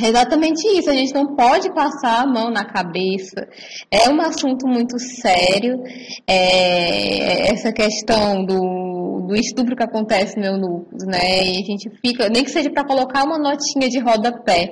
é 0.00 0.08
exatamente 0.08 0.66
isso, 0.76 0.90
a 0.90 0.94
gente 0.94 1.14
não 1.14 1.36
pode 1.36 1.72
passar 1.72 2.22
a 2.22 2.26
mão 2.26 2.50
na 2.50 2.64
cabeça. 2.64 3.48
É 3.90 4.08
um 4.08 4.20
assunto 4.20 4.66
muito 4.66 4.98
sério, 4.98 5.80
é, 6.26 7.52
essa 7.52 7.72
questão 7.72 8.44
do, 8.44 9.26
do 9.28 9.36
estupro 9.36 9.76
que 9.76 9.84
acontece 9.84 10.36
no 10.36 10.46
eunucos, 10.46 11.04
né? 11.06 11.44
E 11.44 11.62
a 11.62 11.64
gente 11.64 11.90
fica, 12.04 12.28
nem 12.28 12.42
que 12.42 12.50
seja 12.50 12.70
para 12.70 12.84
colocar 12.84 13.24
uma 13.24 13.38
notinha 13.38 13.88
de 13.88 14.00
rodapé. 14.00 14.70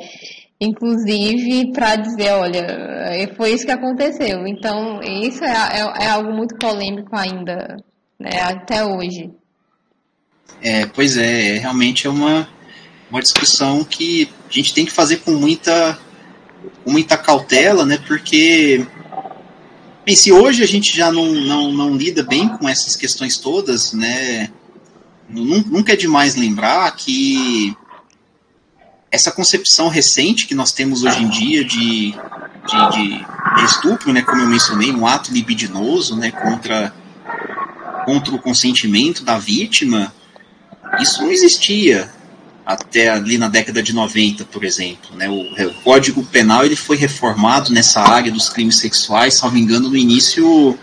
inclusive 0.61 1.73
para 1.73 1.97
dizer, 1.97 2.33
olha, 2.33 2.67
foi 3.37 3.53
isso 3.53 3.67
que 3.67 3.73
aconteceu. 3.73 4.47
Então, 4.47 5.01
isso 5.03 5.43
é, 5.45 5.51
é, 5.51 6.05
é 6.05 6.09
algo 6.09 6.33
muito 6.33 6.57
polêmico 6.57 7.17
ainda, 7.17 7.77
né, 8.19 8.41
até 8.43 8.85
hoje. 8.85 9.31
É, 10.63 10.87
pois 10.87 11.17
é, 11.17 11.59
realmente 11.59 12.07
é 12.07 12.11
uma, 12.11 12.49
uma 13.11 13.21
discussão 13.21 13.83
que 13.85 14.29
a 14.53 14.63
gente 14.63 14.75
tem 14.75 14.85
que 14.85 14.93
fazer 14.93 15.19
com 15.19 15.33
muita, 15.33 15.99
muita 16.87 17.17
cautela, 17.17 17.85
né, 17.85 17.99
porque 18.07 18.87
Bem, 20.05 20.17
se 20.17 20.33
hoje 20.33 20.65
a 20.65 20.67
gente 20.67 20.97
já 20.97 21.13
não, 21.13 21.33
não, 21.33 21.73
não 21.73 21.97
lida 21.97 22.25
bem 22.25 22.49
com 22.49 22.69
essas 22.69 22.97
questões 22.97 23.37
todas, 23.37 23.93
né, 23.93 24.51
nunca 25.29 25.93
é 25.93 25.97
demais 25.97 26.35
lembrar 26.35 26.91
que 26.97 27.77
essa 29.13 29.31
concepção 29.31 29.89
recente 29.89 30.47
que 30.47 30.57
nós 30.57 30.73
temos 30.73 31.05
hoje 31.05 31.23
em 31.23 31.29
dia 31.29 31.65
de, 31.65 32.11
de, 32.11 32.91
de, 32.93 33.09
de 33.57 33.65
estupro, 33.65 34.13
né, 34.13 34.23
como 34.23 34.43
eu 34.43 34.49
mencionei, 34.49 34.91
um 34.91 35.07
ato 35.07 35.33
libidinoso 35.33 36.17
né, 36.17 36.33
contra, 36.33 36.93
contra 38.05 38.35
o 38.35 38.39
consentimento 38.41 39.23
da 39.23 39.39
vítima, 39.39 40.13
isso 40.99 41.23
não 41.23 41.31
existia 41.31 42.13
até 42.65 43.09
ali 43.09 43.39
na 43.39 43.49
década 43.49 43.83
de 43.83 43.93
90, 43.93 44.45
por 44.45 44.65
exemplo. 44.65 45.17
Né? 45.17 45.29
O, 45.29 45.41
o, 45.41 45.75
Código 45.83 46.25
Penal 46.25 46.65
ele 46.65 46.77
foi 46.77 46.97
reformado 46.97 47.73
nessa 47.73 48.01
área 48.01 48.31
dos 48.31 48.49
crimes 48.49 48.77
sexuais, 48.77 49.35
salvo 49.35 49.57
engano, 49.57 49.89
no 49.89 49.97
início 49.97 50.79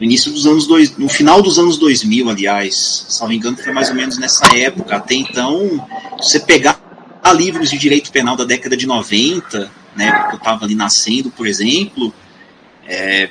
no 0.00 0.06
início 0.06 0.32
dos 0.32 0.46
anos 0.46 0.66
dois, 0.66 0.96
no 0.96 1.08
final 1.08 1.40
dos 1.40 1.60
anos 1.60 1.78
2000, 1.78 2.28
aliás, 2.28 3.06
salvo 3.08 3.32
engano, 3.34 3.56
foi 3.56 3.72
mais 3.72 3.88
ou 3.88 3.94
menos 3.94 4.18
nessa 4.18 4.44
época. 4.56 4.96
Até 4.96 5.14
então, 5.14 5.86
você 6.16 6.40
pegar 6.40 6.80
livros 7.36 7.70
de 7.70 7.78
direito 7.78 8.10
penal 8.10 8.34
da 8.34 8.42
década 8.42 8.76
de 8.76 8.84
90, 8.84 9.70
né, 9.94 10.10
que 10.28 10.34
eu 10.34 10.38
estava 10.38 10.64
ali 10.64 10.74
nascendo, 10.74 11.30
por 11.30 11.46
exemplo, 11.46 12.12
é, 12.84 13.30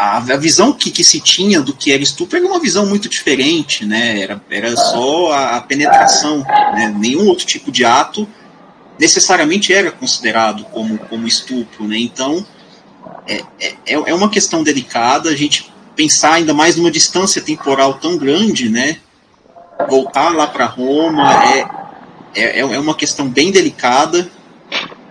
a, 0.00 0.16
a, 0.16 0.36
visão 0.38 0.72
que, 0.72 0.90
que, 0.90 1.04
se 1.04 1.20
tinha 1.20 1.60
do 1.60 1.74
que 1.74 1.92
era 1.92 2.02
estupro 2.02 2.38
era 2.38 2.46
uma 2.46 2.58
visão 2.58 2.86
muito 2.86 3.06
diferente, 3.06 3.84
né? 3.84 4.22
Era, 4.22 4.40
era 4.50 4.74
só 4.74 5.30
a, 5.30 5.56
a 5.56 5.60
penetração, 5.60 6.38
né? 6.38 6.94
nenhum 6.98 7.26
outro 7.26 7.44
tipo 7.44 7.70
de 7.70 7.84
ato 7.84 8.26
necessariamente 8.98 9.74
era 9.74 9.92
considerado 9.92 10.64
como, 10.64 10.96
como 10.96 11.26
estupro, 11.28 11.86
né? 11.86 11.98
Então 11.98 12.46
é, 13.28 13.42
é, 13.60 13.76
é 13.92 14.14
uma 14.14 14.30
questão 14.30 14.62
delicada 14.62 15.28
a 15.28 15.36
gente 15.36 15.70
pensar 15.94 16.34
ainda 16.34 16.54
mais 16.54 16.76
numa 16.76 16.90
distância 16.90 17.42
temporal 17.42 17.94
tão 17.94 18.16
grande, 18.16 18.70
né? 18.70 18.96
Voltar 19.86 20.30
lá 20.30 20.46
para 20.46 20.64
Roma 20.64 21.30
é, 21.44 21.68
é, 22.34 22.58
é 22.60 22.78
uma 22.78 22.94
questão 22.94 23.28
bem 23.28 23.52
delicada. 23.52 24.30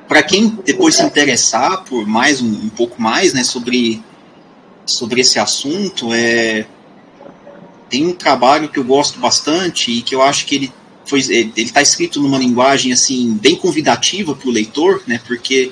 Para 0.07 0.23
quem 0.23 0.57
depois 0.65 0.95
se 0.95 1.03
interessar 1.03 1.83
por 1.83 2.07
mais 2.07 2.41
um, 2.41 2.47
um 2.47 2.69
pouco 2.69 2.99
mais, 2.99 3.31
né, 3.31 3.43
sobre 3.43 4.03
sobre 4.89 5.21
esse 5.21 5.39
assunto, 5.39 6.13
é, 6.13 6.65
tem 7.89 8.05
um 8.05 8.13
trabalho 8.13 8.69
que 8.69 8.79
eu 8.79 8.83
gosto 8.83 9.19
bastante 9.19 9.91
e 9.91 10.01
que 10.01 10.13
eu 10.13 10.21
acho 10.21 10.45
que 10.45 10.55
ele 10.55 10.73
foi 11.05 11.21
ele 11.21 11.53
está 11.55 11.81
escrito 11.81 12.21
numa 12.21 12.37
linguagem 12.37 12.93
assim 12.93 13.33
bem 13.33 13.55
convidativa 13.55 14.35
para 14.35 14.47
o 14.47 14.51
leitor, 14.51 15.01
né? 15.07 15.19
Porque 15.25 15.71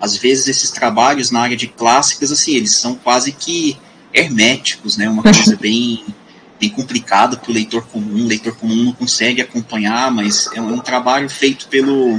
às 0.00 0.16
vezes 0.16 0.48
esses 0.48 0.70
trabalhos 0.70 1.30
na 1.30 1.40
área 1.40 1.56
de 1.56 1.68
clássicas 1.68 2.32
assim 2.32 2.56
eles 2.56 2.76
são 2.76 2.96
quase 2.96 3.30
que 3.32 3.76
herméticos, 4.12 4.96
né? 4.96 5.08
Uma 5.08 5.22
coisa 5.22 5.54
bem 5.60 6.04
bem 6.58 6.70
complicada 6.70 7.36
para 7.36 7.50
o 7.50 7.54
leitor 7.54 7.86
comum. 7.86 8.24
O 8.24 8.26
leitor 8.26 8.56
comum 8.56 8.82
não 8.82 8.92
consegue 8.92 9.40
acompanhar, 9.40 10.10
mas 10.10 10.48
é 10.54 10.60
um, 10.60 10.70
é 10.70 10.72
um 10.72 10.80
trabalho 10.80 11.30
feito 11.30 11.68
pelo 11.68 12.18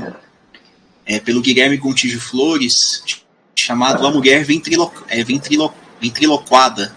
é, 1.06 1.20
pelo 1.20 1.42
Guilherme 1.42 1.76
Gontijo 1.76 2.20
Flores 2.20 3.04
chamado 3.56 4.06
A 4.06 4.12
Mulher 4.12 4.46
Ventrilo, 4.46 4.92
é, 5.10 5.24
Ventrilo, 5.24 5.74
ventriloquada. 6.02 6.96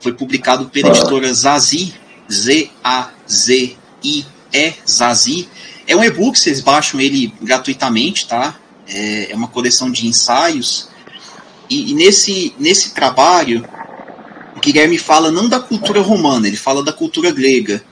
Foi 0.00 0.12
publicado 0.12 0.68
pela 0.68 0.88
editora 0.88 1.32
Zazi, 1.32 1.94
Z-A-Z-I-E, 2.30 4.24
Zazi. 4.88 5.48
É 5.86 5.94
um 5.96 6.02
e-book, 6.02 6.38
vocês 6.38 6.60
baixam 6.60 7.00
ele 7.00 7.32
gratuitamente, 7.40 8.26
tá? 8.26 8.56
É, 8.88 9.32
é 9.32 9.36
uma 9.36 9.48
coleção 9.48 9.90
de 9.90 10.06
ensaios. 10.06 10.88
E, 11.68 11.90
e, 11.90 11.94
nesse, 11.94 12.54
nesse 12.58 12.92
trabalho, 12.92 13.66
o 14.56 14.60
Guilherme 14.60 14.98
fala 14.98 15.30
não 15.30 15.48
da 15.48 15.60
cultura 15.60 16.00
romana, 16.00 16.48
ele 16.48 16.56
fala 16.56 16.82
da 16.82 16.92
cultura 16.92 17.30
grega. 17.30 17.84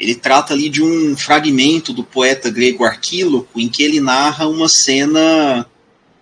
Ele 0.00 0.14
trata 0.14 0.54
ali 0.54 0.68
de 0.68 0.82
um 0.82 1.16
fragmento 1.16 1.92
do 1.92 2.04
poeta 2.04 2.50
grego 2.50 2.84
Arquíloco, 2.84 3.60
em 3.60 3.68
que 3.68 3.82
ele 3.82 4.00
narra 4.00 4.46
uma 4.46 4.68
cena 4.68 5.66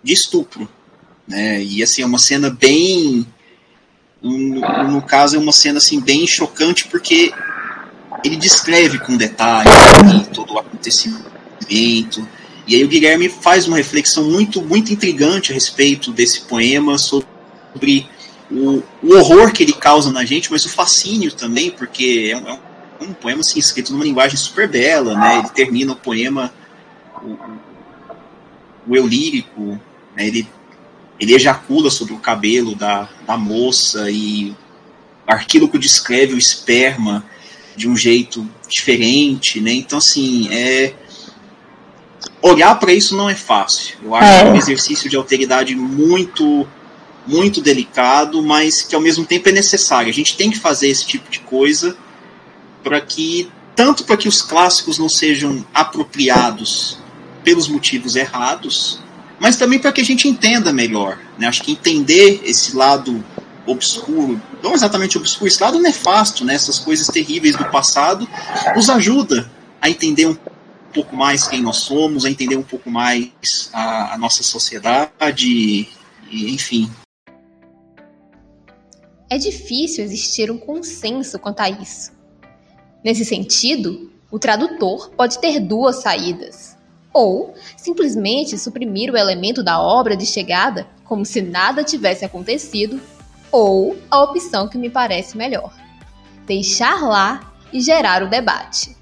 de 0.03 0.13
estupro. 0.13 0.67
Né? 1.27 1.61
E 1.63 1.83
assim, 1.83 2.01
é 2.01 2.05
uma 2.05 2.19
cena 2.19 2.49
bem. 2.49 3.25
No, 4.21 4.89
no 4.91 5.01
caso, 5.01 5.35
é 5.35 5.39
uma 5.39 5.51
cena 5.51 5.77
assim, 5.77 5.99
bem 5.99 6.25
chocante, 6.25 6.87
porque 6.87 7.31
ele 8.23 8.35
descreve 8.35 8.97
com 8.99 9.15
detalhes 9.15 9.71
assim, 9.71 10.23
todo 10.33 10.53
o 10.53 10.59
acontecimento. 10.59 12.27
E 12.67 12.75
aí 12.75 12.83
o 12.83 12.87
Guilherme 12.87 13.29
faz 13.29 13.67
uma 13.67 13.77
reflexão 13.77 14.29
muito, 14.29 14.61
muito 14.61 14.91
intrigante 14.91 15.51
a 15.51 15.53
respeito 15.53 16.11
desse 16.11 16.41
poema, 16.41 16.97
sobre 16.97 18.07
o, 18.51 18.83
o 19.03 19.15
horror 19.15 19.53
que 19.53 19.63
ele 19.63 19.73
causa 19.73 20.11
na 20.11 20.25
gente, 20.25 20.51
mas 20.51 20.65
o 20.65 20.69
fascínio 20.69 21.31
também, 21.31 21.71
porque 21.71 22.29
é 22.31 22.37
um, 22.37 22.49
é 22.49 22.59
um 23.01 23.13
poema 23.13 23.41
assim, 23.41 23.59
escrito 23.59 23.91
numa 23.93 24.03
linguagem 24.03 24.37
super 24.37 24.67
bela, 24.67 25.17
né? 25.17 25.39
Ele 25.39 25.49
termina 25.49 25.93
o 25.93 25.95
poema, 25.95 26.53
o, 27.21 27.37
o 28.87 28.95
eu 28.95 29.05
lírico, 29.05 29.79
né? 30.15 30.27
ele 30.27 30.47
ele 31.19 31.33
ejacula 31.33 31.89
sobre 31.89 32.13
o 32.13 32.19
cabelo 32.19 32.75
da, 32.75 33.09
da 33.25 33.37
moça 33.37 34.09
e 34.11 34.55
Arquíloco 35.27 35.77
descreve 35.77 36.33
o 36.33 36.37
esperma 36.37 37.25
de 37.75 37.87
um 37.89 37.97
jeito 37.97 38.47
diferente, 38.67 39.59
né? 39.59 39.73
Então, 39.73 39.97
assim, 39.97 40.47
é... 40.51 40.93
olhar 42.41 42.73
para 42.75 42.93
isso 42.93 43.15
não 43.15 43.29
é 43.29 43.35
fácil. 43.35 43.97
Eu 44.03 44.15
acho 44.15 44.25
é. 44.25 44.41
que 44.41 44.47
é 44.47 44.51
um 44.51 44.55
exercício 44.55 45.09
de 45.09 45.15
alteridade 45.15 45.75
muito, 45.75 46.65
muito 47.25 47.61
delicado, 47.61 48.41
mas 48.41 48.81
que 48.81 48.95
ao 48.95 49.01
mesmo 49.01 49.25
tempo 49.25 49.49
é 49.49 49.51
necessário. 49.51 50.09
A 50.09 50.13
gente 50.13 50.37
tem 50.37 50.49
que 50.49 50.57
fazer 50.57 50.87
esse 50.87 51.05
tipo 51.05 51.29
de 51.29 51.39
coisa 51.39 51.97
para 52.81 53.01
que, 53.01 53.51
tanto 53.75 54.05
para 54.05 54.17
que 54.17 54.29
os 54.29 54.41
clássicos 54.41 54.97
não 54.97 55.09
sejam 55.09 55.65
apropriados 55.73 56.99
pelos 57.43 57.67
motivos 57.67 58.15
errados, 58.15 59.01
mas 59.39 59.57
também 59.57 59.79
para 59.79 59.91
que 59.91 60.01
a 60.01 60.05
gente 60.05 60.27
entenda 60.27 60.73
melhor. 60.73 61.19
Né? 61.37 61.47
Acho 61.47 61.63
que 61.63 61.71
entender 61.71 62.41
esse 62.43 62.75
lado 62.75 63.23
obscuro, 63.65 64.41
não 64.63 64.73
exatamente 64.73 65.17
obscuro, 65.17 65.47
esse 65.47 65.61
lado 65.61 65.79
nefasto, 65.79 66.45
né? 66.45 66.55
essas 66.55 66.79
coisas 66.79 67.07
terríveis 67.07 67.55
do 67.55 67.65
passado, 67.65 68.27
nos 68.75 68.89
ajuda 68.89 69.51
a 69.81 69.89
entender 69.89 70.25
um 70.25 70.37
pouco 70.93 71.15
mais 71.15 71.47
quem 71.47 71.61
nós 71.61 71.77
somos, 71.77 72.25
a 72.25 72.29
entender 72.29 72.55
um 72.55 72.63
pouco 72.63 72.89
mais 72.89 73.69
a, 73.73 74.13
a 74.13 74.17
nossa 74.17 74.41
sociedade, 74.41 75.87
e, 76.31 76.53
enfim. 76.53 76.89
É 79.29 79.37
difícil 79.37 80.03
existir 80.03 80.49
um 80.49 80.57
consenso 80.57 81.37
quanto 81.37 81.59
a 81.59 81.69
isso. 81.69 82.11
Nesse 83.03 83.25
sentido, 83.25 84.11
o 84.31 84.39
tradutor 84.39 85.09
pode 85.11 85.39
ter 85.39 85.59
duas 85.59 86.01
saídas 86.01 86.76
ou 87.13 87.53
simplesmente 87.75 88.57
suprimir 88.57 89.11
o 89.11 89.17
elemento 89.17 89.63
da 89.63 89.81
obra 89.81 90.15
de 90.15 90.25
chegada 90.25 90.87
como 91.03 91.25
se 91.25 91.41
nada 91.41 91.83
tivesse 91.83 92.25
acontecido, 92.25 92.99
ou 93.51 93.97
a 94.11 94.21
opção 94.23 94.67
que 94.67 94.77
me 94.77 94.89
parece 94.89 95.37
melhor: 95.37 95.73
deixar 96.45 97.01
lá 97.01 97.53
e 97.71 97.81
gerar 97.81 98.23
o 98.23 98.29
debate. 98.29 98.95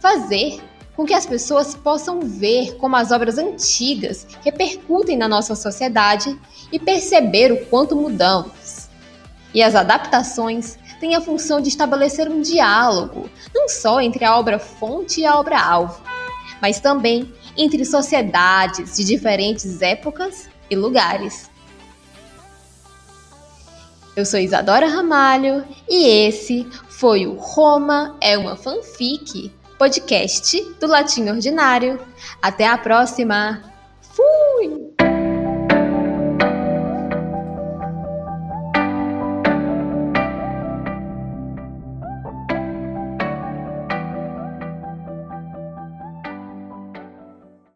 Fazer 0.00 0.60
com 0.96 1.04
que 1.04 1.14
as 1.14 1.26
pessoas 1.26 1.76
possam 1.76 2.20
ver 2.20 2.76
como 2.76 2.96
as 2.96 3.12
obras 3.12 3.38
antigas 3.38 4.26
repercutem 4.44 5.16
na 5.16 5.28
nossa 5.28 5.54
sociedade 5.54 6.36
e 6.72 6.78
perceber 6.78 7.52
o 7.52 7.66
quanto 7.66 7.94
mudamos. 7.94 8.88
E 9.54 9.62
as 9.62 9.74
adaptações 9.74 10.76
têm 10.98 11.14
a 11.14 11.20
função 11.20 11.60
de 11.60 11.68
estabelecer 11.68 12.28
um 12.28 12.40
diálogo, 12.40 13.30
não 13.54 13.68
só 13.68 14.00
entre 14.00 14.24
a 14.24 14.36
obra 14.36 14.58
fonte 14.58 15.20
e 15.20 15.26
a 15.26 15.38
obra 15.38 15.60
alvo, 15.60 16.02
mas 16.60 16.80
também 16.80 17.32
entre 17.56 17.84
sociedades 17.84 18.96
de 18.96 19.04
diferentes 19.04 19.80
épocas 19.82 20.48
e 20.70 20.76
lugares. 20.76 21.50
Eu 24.16 24.24
sou 24.26 24.40
Isadora 24.40 24.88
Ramalho 24.88 25.64
e 25.88 26.06
esse 26.26 26.66
foi 26.88 27.26
o 27.26 27.34
Roma 27.34 28.16
é 28.20 28.36
uma 28.36 28.56
fanfic, 28.56 29.52
podcast 29.78 30.60
do 30.80 30.88
Latim 30.88 31.28
Ordinário. 31.28 32.00
Até 32.42 32.66
a 32.66 32.76
próxima! 32.76 33.62